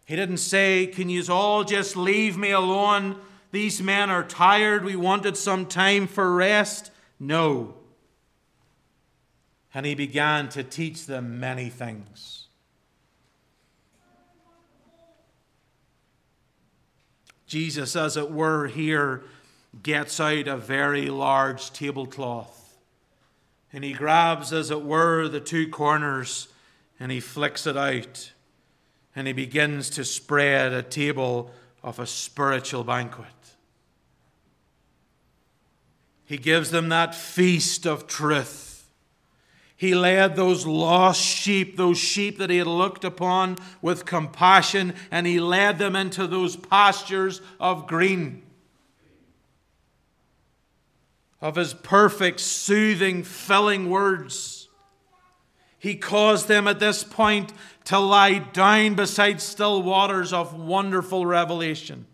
He 0.04 0.16
didn't 0.16 0.38
say, 0.38 0.86
Can 0.86 1.08
you 1.08 1.22
all 1.30 1.64
just 1.64 1.96
leave 1.96 2.36
me 2.36 2.50
alone? 2.50 3.16
These 3.52 3.82
men 3.82 4.10
are 4.10 4.24
tired. 4.24 4.84
We 4.84 4.96
wanted 4.96 5.36
some 5.36 5.66
time 5.66 6.06
for 6.06 6.34
rest. 6.34 6.90
No. 7.18 7.74
And 9.72 9.86
he 9.86 9.94
began 9.94 10.48
to 10.50 10.64
teach 10.64 11.06
them 11.06 11.38
many 11.38 11.68
things. 11.68 12.48
Jesus, 17.46 17.96
as 17.96 18.16
it 18.16 18.30
were, 18.30 18.66
here 18.66 19.22
gets 19.82 20.18
out 20.20 20.48
a 20.48 20.56
very 20.56 21.08
large 21.08 21.72
tablecloth. 21.72 22.78
And 23.72 23.84
he 23.84 23.92
grabs, 23.92 24.52
as 24.52 24.70
it 24.70 24.82
were, 24.82 25.28
the 25.28 25.40
two 25.40 25.68
corners 25.68 26.48
and 26.98 27.10
he 27.10 27.20
flicks 27.20 27.66
it 27.66 27.76
out 27.76 28.32
and 29.16 29.26
he 29.26 29.32
begins 29.32 29.90
to 29.90 30.04
spread 30.04 30.72
a 30.72 30.82
table 30.82 31.50
of 31.82 31.98
a 31.98 32.06
spiritual 32.06 32.84
banquet. 32.84 33.26
He 36.24 36.38
gives 36.38 36.70
them 36.70 36.90
that 36.90 37.14
feast 37.14 37.86
of 37.86 38.06
truth. 38.06 38.88
He 39.76 39.94
led 39.94 40.36
those 40.36 40.66
lost 40.66 41.20
sheep, 41.20 41.76
those 41.76 41.98
sheep 41.98 42.38
that 42.38 42.50
he 42.50 42.58
had 42.58 42.66
looked 42.66 43.02
upon 43.02 43.56
with 43.82 44.04
compassion, 44.04 44.94
and 45.10 45.26
he 45.26 45.40
led 45.40 45.78
them 45.78 45.96
into 45.96 46.26
those 46.26 46.54
pastures 46.54 47.40
of 47.58 47.86
green. 47.86 48.42
Of 51.40 51.56
his 51.56 51.72
perfect, 51.72 52.40
soothing, 52.40 53.22
filling 53.22 53.88
words. 53.88 54.68
He 55.78 55.94
caused 55.94 56.46
them 56.46 56.68
at 56.68 56.78
this 56.78 57.02
point 57.02 57.54
to 57.84 57.98
lie 57.98 58.38
down 58.38 58.94
beside 58.94 59.40
still 59.40 59.82
waters 59.82 60.32
of 60.32 60.52
wonderful 60.54 61.24
revelation. 61.24 62.06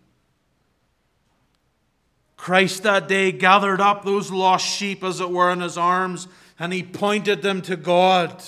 Christ 2.37 2.83
that 2.83 3.09
day 3.09 3.33
gathered 3.33 3.81
up 3.81 4.05
those 4.05 4.31
lost 4.31 4.65
sheep, 4.65 5.03
as 5.03 5.19
it 5.19 5.29
were, 5.29 5.51
in 5.51 5.59
his 5.59 5.77
arms, 5.77 6.29
and 6.57 6.71
he 6.71 6.81
pointed 6.81 7.41
them 7.41 7.61
to 7.63 7.75
God. 7.75 8.41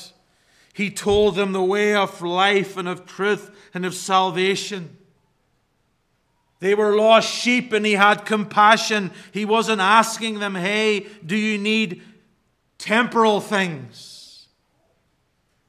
He 0.73 0.89
told 0.89 1.35
them 1.35 1.51
the 1.51 1.61
way 1.61 1.93
of 1.93 2.21
life 2.21 2.77
and 2.77 2.87
of 2.87 3.05
truth 3.05 3.51
and 3.73 3.85
of 3.85 3.93
salvation. 3.93 4.95
They 6.59 6.75
were 6.75 6.95
lost 6.95 7.31
sheep, 7.31 7.71
and 7.71 7.85
he 7.85 7.93
had 7.93 8.25
compassion. 8.25 9.11
He 9.31 9.45
wasn't 9.45 9.81
asking 9.81 10.39
them, 10.39 10.55
Hey, 10.55 11.07
do 11.25 11.35
you 11.35 11.57
need 11.57 12.01
temporal 12.77 13.39
things? 13.39 14.47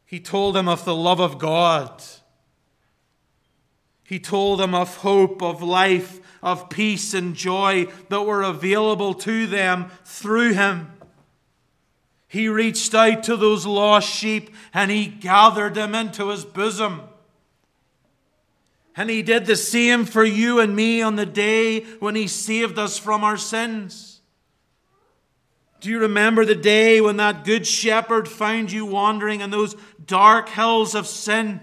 He 0.05 0.19
told 0.19 0.57
them 0.57 0.69
of 0.69 0.85
the 0.85 0.95
love 0.95 1.21
of 1.21 1.39
God. 1.39 2.03
He 4.03 4.19
told 4.19 4.59
them 4.59 4.75
of 4.75 4.97
hope, 4.97 5.41
of 5.41 5.63
life, 5.63 6.19
of 6.43 6.69
peace 6.69 7.15
and 7.15 7.37
joy 7.37 7.87
that 8.09 8.23
were 8.23 8.43
available 8.43 9.15
to 9.15 9.47
them 9.47 9.91
through 10.05 10.55
him. 10.55 10.93
He 12.27 12.49
reached 12.49 12.93
out 12.95 13.23
to 13.25 13.37
those 13.37 13.67
lost 13.67 14.09
sheep 14.09 14.51
and 14.75 14.91
he 14.91 15.07
gathered 15.07 15.75
them 15.75 15.95
into 15.95 16.29
his 16.29 16.45
bosom. 16.45 17.03
And 18.97 19.09
he 19.09 19.23
did 19.23 19.47
the 19.47 19.57
same 19.57 20.05
for 20.05 20.25
you 20.25 20.61
and 20.61 20.75
me 20.75 21.01
on 21.01 21.17
the 21.17 21.27
day 21.27 21.81
when 22.01 22.15
he 22.15 22.27
saved 22.27 22.79
us 22.79 22.99
from 22.99 23.25
our 23.25 23.37
sins. 23.37 24.21
Do 25.81 25.89
you 25.89 26.01
remember 26.01 26.45
the 26.45 26.55
day 26.55 27.01
when 27.01 27.17
that 27.17 27.45
good 27.45 27.67
shepherd 27.67 28.29
found 28.29 28.71
you 28.71 28.85
wandering 28.85 29.41
in 29.41 29.51
those 29.51 29.75
dark 30.05 30.51
hills 30.51 30.95
of 30.95 31.07
sin? 31.07 31.61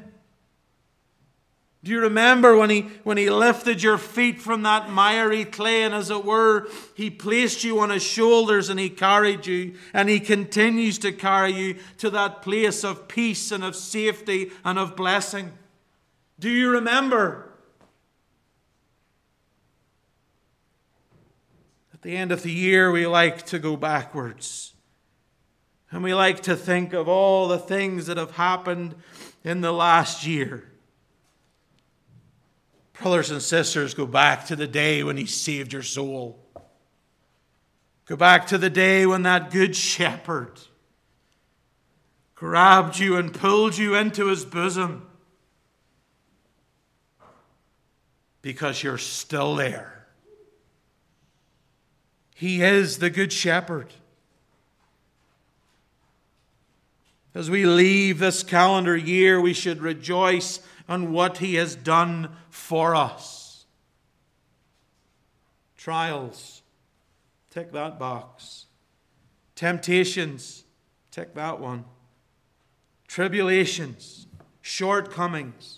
Do 1.84 1.92
you 1.92 2.02
remember 2.02 2.58
when 2.58 2.70
he, 2.70 2.82
when 3.04 3.18
he 3.18 3.30
lifted 3.30 3.84
your 3.84 3.98
feet 3.98 4.42
from 4.42 4.64
that 4.64 4.90
miry 4.90 5.46
clay 5.46 5.84
and, 5.84 5.94
as 5.94 6.10
it 6.10 6.26
were, 6.26 6.68
he 6.96 7.10
placed 7.10 7.64
you 7.64 7.80
on 7.80 7.92
his 7.92 8.04
shoulders 8.04 8.70
and 8.70 8.80
he 8.80 8.90
carried 8.90 9.46
you 9.46 9.76
and 9.94 10.10
he 10.10 10.20
continues 10.20 10.98
to 11.00 11.12
carry 11.12 11.54
you 11.54 11.76
to 12.00 12.10
that 12.10 12.42
place 12.42 12.84
of 12.84 13.08
peace 13.08 13.52
and 13.52 13.64
of 13.64 13.76
safety 13.76 14.52
and 14.66 14.80
of 14.80 14.96
blessing? 14.96 15.52
Do 16.40 16.50
you 16.50 16.72
remember? 16.72 17.50
At 21.94 22.04
the 22.04 22.16
end 22.16 22.32
of 22.32 22.44
the 22.44 22.52
year, 22.52 22.92
we 22.92 23.08
like 23.08 23.46
to 23.48 23.58
go 23.58 23.76
backwards. 23.76 24.76
And 25.90 26.04
we 26.04 26.14
like 26.14 26.42
to 26.44 26.56
think 26.56 26.94
of 26.94 27.08
all 27.08 27.48
the 27.48 27.58
things 27.58 28.06
that 28.06 28.18
have 28.18 28.32
happened 28.32 28.94
in 29.44 29.62
the 29.62 29.72
last 29.72 30.28
year. 30.28 30.70
Brothers 33.02 33.32
and 33.32 33.42
sisters, 33.42 33.94
go 33.94 34.06
back 34.06 34.46
to 34.48 34.56
the 34.56 34.68
day 34.68 35.04
when 35.04 35.18
He 35.18 35.26
saved 35.26 35.74
your 35.74 35.82
soul. 35.82 36.40
Go 38.06 38.16
back 38.16 38.46
to 38.48 38.58
the 38.58 38.70
day 38.70 39.06
when 39.06 39.24
that 39.24 39.50
good 39.50 39.76
shepherd 39.76 40.60
grabbed 42.36 43.00
you 43.00 43.18
and 43.18 43.34
pulled 43.34 43.76
you 43.76 43.96
into 43.96 44.28
His 44.28 44.46
bosom 44.46 45.07
because 48.48 48.82
you're 48.82 48.98
still 48.98 49.56
there. 49.56 50.06
He 52.34 52.62
is 52.62 53.00
the 53.00 53.10
Good 53.10 53.34
Shepherd. 53.34 53.94
As 57.36 57.50
we 57.50 57.66
leave 57.66 58.20
this 58.20 58.44
calendar 58.44 58.96
year, 58.96 59.42
we 59.42 59.52
should 59.52 59.82
rejoice 59.82 60.62
on 60.88 61.12
what 61.12 61.40
He 61.40 61.56
has 61.56 61.76
done 61.76 62.30
for 62.50 62.96
us. 62.96 63.66
Trials, 65.76 66.62
tick 67.50 67.74
that 67.74 68.00
box. 68.00 68.68
Temptations, 69.56 70.64
tick 71.12 71.36
that 71.36 71.60
one. 71.60 71.84
Tribulations, 73.10 74.26
shortcomings. 74.62 75.77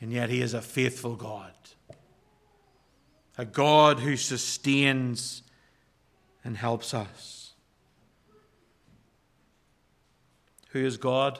And 0.00 0.12
yet, 0.12 0.30
He 0.30 0.40
is 0.40 0.54
a 0.54 0.62
faithful 0.62 1.16
God 1.16 1.52
a 3.38 3.44
God 3.44 4.00
who 4.00 4.16
sustains 4.16 5.42
and 6.44 6.56
helps 6.56 6.94
us. 6.94 7.52
Who 10.70 10.84
is 10.84 10.96
God? 10.96 11.38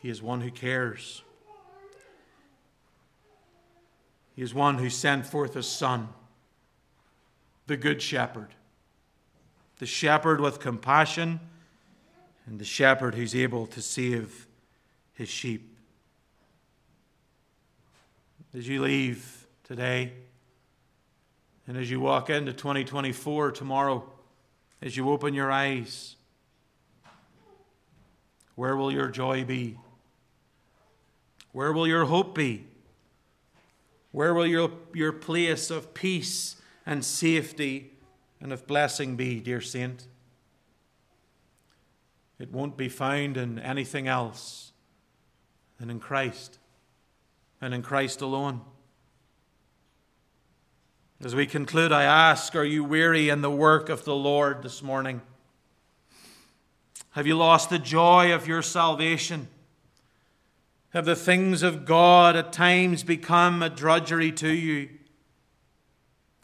He 0.00 0.08
is 0.08 0.22
one 0.22 0.40
who 0.40 0.50
cares. 0.50 1.22
He 4.34 4.42
is 4.42 4.52
one 4.52 4.78
who 4.78 4.90
sent 4.90 5.26
forth 5.26 5.54
his 5.54 5.66
Son, 5.66 6.08
the 7.66 7.76
Good 7.76 8.02
Shepherd, 8.02 8.48
the 9.78 9.86
shepherd 9.86 10.40
with 10.40 10.58
compassion, 10.58 11.40
and 12.46 12.58
the 12.58 12.64
shepherd 12.64 13.14
who's 13.14 13.34
able 13.34 13.66
to 13.68 13.80
save 13.80 14.46
his 15.14 15.28
sheep. 15.28 15.73
As 18.56 18.68
you 18.68 18.82
leave 18.82 19.48
today, 19.64 20.12
and 21.66 21.76
as 21.76 21.90
you 21.90 21.98
walk 21.98 22.30
into 22.30 22.52
2024 22.52 23.50
tomorrow, 23.50 24.08
as 24.80 24.96
you 24.96 25.10
open 25.10 25.34
your 25.34 25.50
eyes, 25.50 26.14
where 28.54 28.76
will 28.76 28.92
your 28.92 29.08
joy 29.08 29.44
be? 29.44 29.76
Where 31.50 31.72
will 31.72 31.88
your 31.88 32.04
hope 32.04 32.36
be? 32.36 32.66
Where 34.12 34.32
will 34.32 34.46
your, 34.46 34.70
your 34.92 35.12
place 35.12 35.68
of 35.68 35.92
peace 35.92 36.54
and 36.86 37.04
safety 37.04 37.90
and 38.40 38.52
of 38.52 38.68
blessing 38.68 39.16
be, 39.16 39.40
dear 39.40 39.60
saint? 39.60 40.06
It 42.38 42.52
won't 42.52 42.76
be 42.76 42.88
found 42.88 43.36
in 43.36 43.58
anything 43.58 44.06
else 44.06 44.70
than 45.80 45.90
in 45.90 45.98
Christ 45.98 46.60
and 47.64 47.72
in 47.72 47.80
Christ 47.80 48.20
alone. 48.20 48.60
As 51.24 51.34
we 51.34 51.46
conclude, 51.46 51.92
I 51.92 52.02
ask 52.02 52.54
Are 52.54 52.64
you 52.64 52.84
weary 52.84 53.30
in 53.30 53.40
the 53.40 53.50
work 53.50 53.88
of 53.88 54.04
the 54.04 54.14
Lord 54.14 54.62
this 54.62 54.82
morning? 54.82 55.22
Have 57.12 57.26
you 57.26 57.36
lost 57.36 57.70
the 57.70 57.78
joy 57.78 58.34
of 58.34 58.46
your 58.46 58.60
salvation? 58.60 59.48
Have 60.90 61.06
the 61.06 61.16
things 61.16 61.62
of 61.62 61.86
God 61.86 62.36
at 62.36 62.52
times 62.52 63.02
become 63.02 63.62
a 63.62 63.70
drudgery 63.70 64.30
to 64.32 64.50
you? 64.50 64.90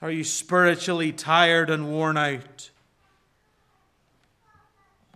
Are 0.01 0.11
you 0.11 0.25
spiritually 0.25 1.13
tired 1.13 1.69
and 1.69 1.91
worn 1.91 2.17
out? 2.17 2.71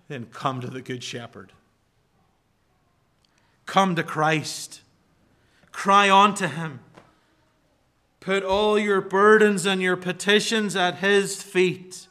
Then 0.08 0.26
come 0.26 0.60
to 0.60 0.66
the 0.66 0.82
Good 0.82 1.02
Shepherd. 1.02 1.50
Come 3.64 3.96
to 3.96 4.02
Christ. 4.02 4.82
Cry 5.74 6.08
unto 6.08 6.46
Him. 6.46 6.78
Put 8.20 8.44
all 8.44 8.78
your 8.78 9.02
burdens 9.02 9.66
and 9.66 9.82
your 9.82 9.96
petitions 9.96 10.76
at 10.76 10.98
His 10.98 11.42
feet 11.42 12.06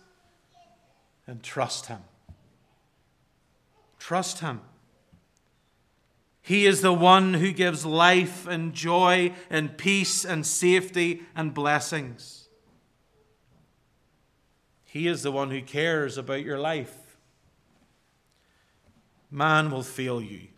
and 1.26 1.42
trust 1.42 1.88
Him. 1.88 2.02
Trust 3.98 4.42
Him. 4.42 4.60
He 6.42 6.66
is 6.66 6.82
the 6.82 6.94
one 6.94 7.36
who 7.36 7.54
gives 7.54 7.86
life 7.86 8.46
and 8.46 8.74
joy 8.74 9.32
and 9.50 9.78
peace 9.78 10.26
and 10.26 10.46
safety 10.46 11.24
and 11.34 11.54
blessings. 11.54 12.50
He 14.84 15.08
is 15.08 15.24
the 15.24 15.32
one 15.32 15.52
who 15.52 15.62
cares 15.62 16.18
about 16.18 16.44
your 16.44 16.60
life. 16.60 17.18
Man 19.32 19.72
will 19.72 19.84
fail 19.84 20.22
you. 20.22 20.50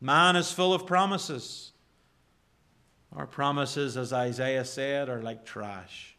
Man 0.00 0.36
is 0.36 0.52
full 0.52 0.74
of 0.74 0.86
promises. 0.86 1.72
Our 3.14 3.26
promises, 3.26 3.96
as 3.96 4.12
Isaiah 4.12 4.64
said, 4.64 5.08
are 5.08 5.22
like 5.22 5.44
trash. 5.44 6.16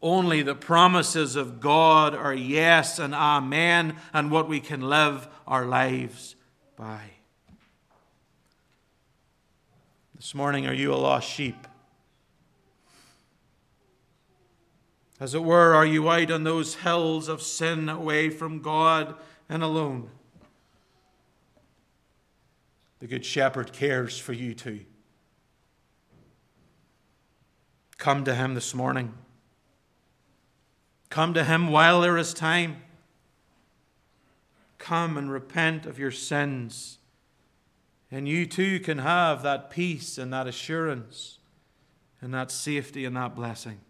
Only 0.00 0.42
the 0.42 0.54
promises 0.54 1.36
of 1.36 1.60
God 1.60 2.14
are 2.14 2.34
yes 2.34 2.98
and 2.98 3.14
amen, 3.14 3.96
and 4.12 4.30
what 4.30 4.48
we 4.48 4.60
can 4.60 4.80
live 4.80 5.28
our 5.46 5.66
lives 5.66 6.36
by. 6.76 7.00
This 10.14 10.34
morning, 10.34 10.66
are 10.66 10.74
you 10.74 10.92
a 10.92 10.96
lost 10.96 11.28
sheep? 11.28 11.66
As 15.20 15.34
it 15.34 15.42
were, 15.42 15.74
are 15.74 15.86
you 15.86 16.08
out 16.10 16.30
on 16.30 16.44
those 16.44 16.76
hills 16.76 17.28
of 17.28 17.42
sin 17.42 17.88
away 17.88 18.30
from 18.30 18.62
God 18.62 19.14
and 19.48 19.62
alone? 19.62 20.10
The 23.00 23.06
Good 23.06 23.24
Shepherd 23.24 23.72
cares 23.72 24.18
for 24.18 24.32
you 24.32 24.54
too. 24.54 24.80
Come 27.96 28.24
to 28.24 28.34
Him 28.34 28.54
this 28.54 28.74
morning. 28.74 29.14
Come 31.10 31.34
to 31.34 31.44
Him 31.44 31.68
while 31.68 32.00
there 32.00 32.16
is 32.16 32.34
time. 32.34 32.82
Come 34.78 35.16
and 35.16 35.30
repent 35.30 35.86
of 35.86 35.98
your 35.98 36.10
sins. 36.10 36.98
And 38.10 38.26
you 38.26 38.46
too 38.46 38.80
can 38.80 38.98
have 38.98 39.42
that 39.42 39.70
peace 39.70 40.18
and 40.18 40.32
that 40.32 40.46
assurance 40.46 41.38
and 42.20 42.32
that 42.34 42.50
safety 42.50 43.04
and 43.04 43.16
that 43.16 43.34
blessing. 43.36 43.80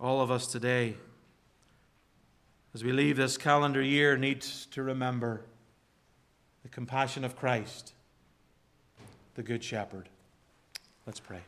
All 0.00 0.20
of 0.20 0.30
us 0.30 0.46
today, 0.46 0.96
as 2.74 2.82
we 2.82 2.90
leave 2.90 3.16
this 3.16 3.36
calendar 3.36 3.82
year, 3.82 4.16
need 4.16 4.40
to 4.40 4.82
remember 4.82 5.44
compassion 6.72 7.22
of 7.22 7.36
Christ, 7.36 7.92
the 9.34 9.42
Good 9.42 9.62
Shepherd. 9.62 10.08
Let's 11.06 11.20
pray. 11.20 11.40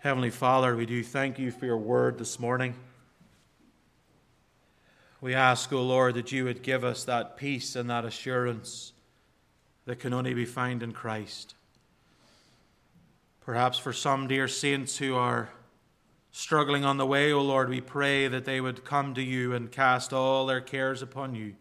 Heavenly 0.00 0.30
Father, 0.30 0.74
we 0.74 0.84
do 0.84 1.04
thank 1.04 1.38
you 1.38 1.52
for 1.52 1.64
your 1.64 1.76
word 1.76 2.18
this 2.18 2.40
morning. 2.40 2.74
We 5.20 5.32
ask, 5.34 5.72
O 5.72 5.78
oh 5.78 5.82
Lord, 5.84 6.14
that 6.14 6.32
you 6.32 6.42
would 6.42 6.64
give 6.64 6.82
us 6.82 7.04
that 7.04 7.36
peace 7.36 7.76
and 7.76 7.88
that 7.88 8.04
assurance 8.04 8.92
that 9.84 10.00
can 10.00 10.12
only 10.12 10.34
be 10.34 10.44
found 10.44 10.82
in 10.82 10.90
Christ. 10.90 11.54
Perhaps 13.44 13.78
for 13.78 13.92
some 13.92 14.28
dear 14.28 14.46
saints 14.46 14.98
who 14.98 15.16
are 15.16 15.50
struggling 16.30 16.84
on 16.84 16.96
the 16.96 17.06
way, 17.06 17.32
O 17.32 17.40
Lord, 17.40 17.68
we 17.68 17.80
pray 17.80 18.28
that 18.28 18.44
they 18.44 18.60
would 18.60 18.84
come 18.84 19.14
to 19.14 19.22
you 19.22 19.52
and 19.52 19.70
cast 19.70 20.12
all 20.12 20.46
their 20.46 20.60
cares 20.60 21.02
upon 21.02 21.34
you, 21.34 21.54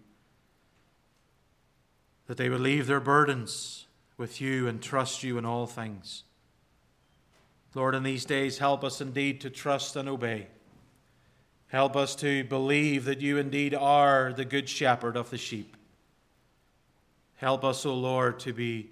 that 2.28 2.38
they 2.38 2.50
would 2.50 2.62
leave 2.62 2.86
their 2.86 3.00
burdens 3.00 3.88
with 4.16 4.40
you 4.40 4.68
and 4.68 4.82
trust 4.82 5.24
you 5.24 5.40
in 5.40 5.46
all 5.46 5.66
things. 5.66 6.24
Lord, 7.74 7.96
in 7.96 8.04
these 8.04 8.26
days, 8.26 8.60
help 8.60 8.84
us 8.84 9.02
indeed 9.02 9.42
to 9.42 9.50
trust 9.50 9.96
and 9.96 10.08
obey. 10.08 10.48
Help 11.70 11.96
us 11.96 12.16
to 12.18 12.44
believe 12.44 13.06
that 13.06 13.22
you 13.22 13.38
indeed 13.38 13.74
are 13.74 14.34
the 14.34 14.46
good 14.46 14.70
shepherd 14.70 15.16
of 15.16 15.30
the 15.30 15.38
sheep. 15.38 15.76
Help 17.38 17.64
us, 17.64 17.86
O 17.86 17.96
Lord, 17.96 18.40
to 18.42 18.54
be 18.54 18.90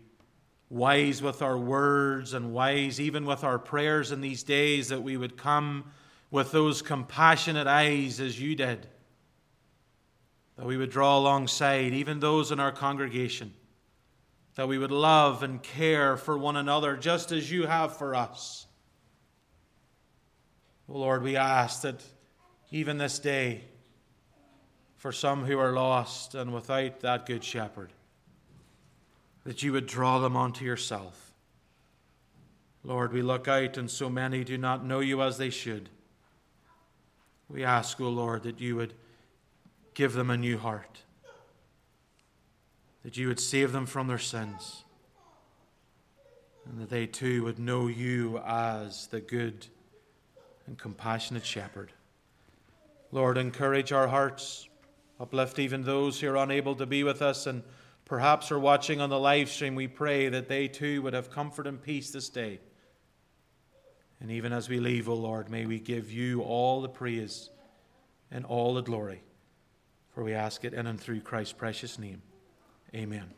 wise 0.70 1.22
with 1.22 1.42
our 1.42 1.58
words 1.58 2.34
and 2.34 2.54
wise 2.54 3.02
even 3.02 3.26
with 3.26 3.44
our 3.44 3.58
prayers 3.58 4.12
in 4.12 4.22
these 4.22 4.44
days, 4.44 4.90
that 4.90 5.02
we 5.02 5.18
would 5.18 5.38
come 5.38 5.92
with 6.32 6.52
those 6.52 6.82
compassionate 6.82 7.68
eyes 7.68 8.20
as 8.20 8.40
you 8.40 8.56
did. 8.56 8.88
That 10.58 10.66
we 10.66 10.78
would 10.78 10.92
draw 10.92 11.18
alongside 11.18 11.94
even 11.94 12.20
those 12.20 12.52
in 12.52 12.60
our 12.60 12.72
congregation. 12.72 13.54
That 14.56 14.68
we 14.68 14.78
would 14.78 14.92
love 14.92 15.42
and 15.42 15.64
care 15.64 16.18
for 16.18 16.38
one 16.38 16.58
another 16.58 16.98
just 16.98 17.32
as 17.32 17.52
you 17.52 17.66
have 17.66 17.98
for 17.98 18.14
us. 18.14 18.68
Oh 20.88 21.00
Lord, 21.00 21.24
we 21.24 21.36
ask 21.36 21.82
that 21.84 22.04
even 22.72 22.98
this 22.98 23.20
day, 23.20 23.64
for 24.98 25.12
some 25.12 25.46
who 25.46 25.58
are 25.58 25.72
lost 25.72 26.36
and 26.36 26.54
without 26.54 27.00
that 27.00 27.26
good 27.26 27.44
shepherd, 27.44 27.94
that 29.50 29.64
you 29.64 29.74
would 29.74 29.88
draw 29.88 30.20
them 30.20 30.38
unto 30.38 30.64
yourself. 30.64 31.32
Lord, 32.84 33.12
we 33.12 33.24
look 33.24 33.48
out 33.48 33.78
and 33.78 33.90
so 33.90 34.08
many 34.08 34.44
do 34.44 34.60
not 34.60 34.86
know 34.86 35.00
you 35.00 35.24
as 35.24 35.40
they 35.40 35.50
should. 35.50 35.90
We 37.50 37.64
ask, 37.64 38.00
O 38.00 38.06
oh 38.06 38.10
Lord, 38.10 38.44
that 38.44 38.60
you 38.60 38.76
would 38.76 38.94
give 39.96 40.14
them 40.14 40.30
a 40.30 40.38
new 40.38 40.60
heart, 40.60 41.00
that 43.04 43.18
you 43.18 43.28
would 43.28 43.40
save 43.40 43.72
them 43.72 43.88
from 43.88 44.06
their 44.06 44.20
sins, 44.20 44.84
and 46.70 46.80
that 46.80 46.92
they 46.92 47.08
too 47.08 47.44
would 47.46 47.58
know 47.58 47.88
you 47.88 48.38
as 48.46 49.08
the 49.08 49.20
good 49.20 49.66
and 50.68 50.78
compassionate 50.78 51.44
shepherd. 51.44 51.92
Lord, 53.12 53.36
encourage 53.36 53.92
our 53.92 54.10
hearts, 54.10 54.70
uplift 55.20 55.58
even 55.58 55.82
those 55.82 56.20
who 56.20 56.30
are 56.30 56.38
unable 56.38 56.76
to 56.76 56.86
be 56.86 57.04
with 57.04 57.24
us 57.24 57.48
and 57.48 57.64
perhaps 58.10 58.52
are 58.52 58.60
watching 58.60 59.00
on 59.00 59.10
the 59.10 59.20
live 59.20 59.50
stream. 59.50 59.76
We 59.76 59.88
pray 59.88 60.30
that 60.30 60.50
they 60.50 60.68
too 60.68 61.04
would 61.04 61.14
have 61.14 61.30
comfort 61.30 61.68
and 61.68 61.82
peace 61.82 62.10
this 62.10 62.28
day. 62.28 62.60
And 64.20 64.32
even 64.32 64.52
as 64.52 64.68
we 64.68 64.80
leave, 64.80 65.08
O 65.08 65.14
oh 65.14 65.16
Lord, 65.16 65.50
may 65.50 65.66
we 65.66 65.80
give 65.80 66.12
you 66.12 66.42
all 66.42 66.82
the 66.82 66.90
praise 66.90 67.50
and 68.32 68.46
all 68.46 68.74
the 68.74 68.82
glory. 68.82 69.22
For 70.14 70.24
we 70.24 70.34
ask 70.34 70.66
it 70.66 70.74
in 70.74 70.88
and 70.88 71.00
through 71.00 71.22
Christ's 71.22 71.54
precious 71.54 71.98
name. 71.98 72.22
Amen. 72.94 73.30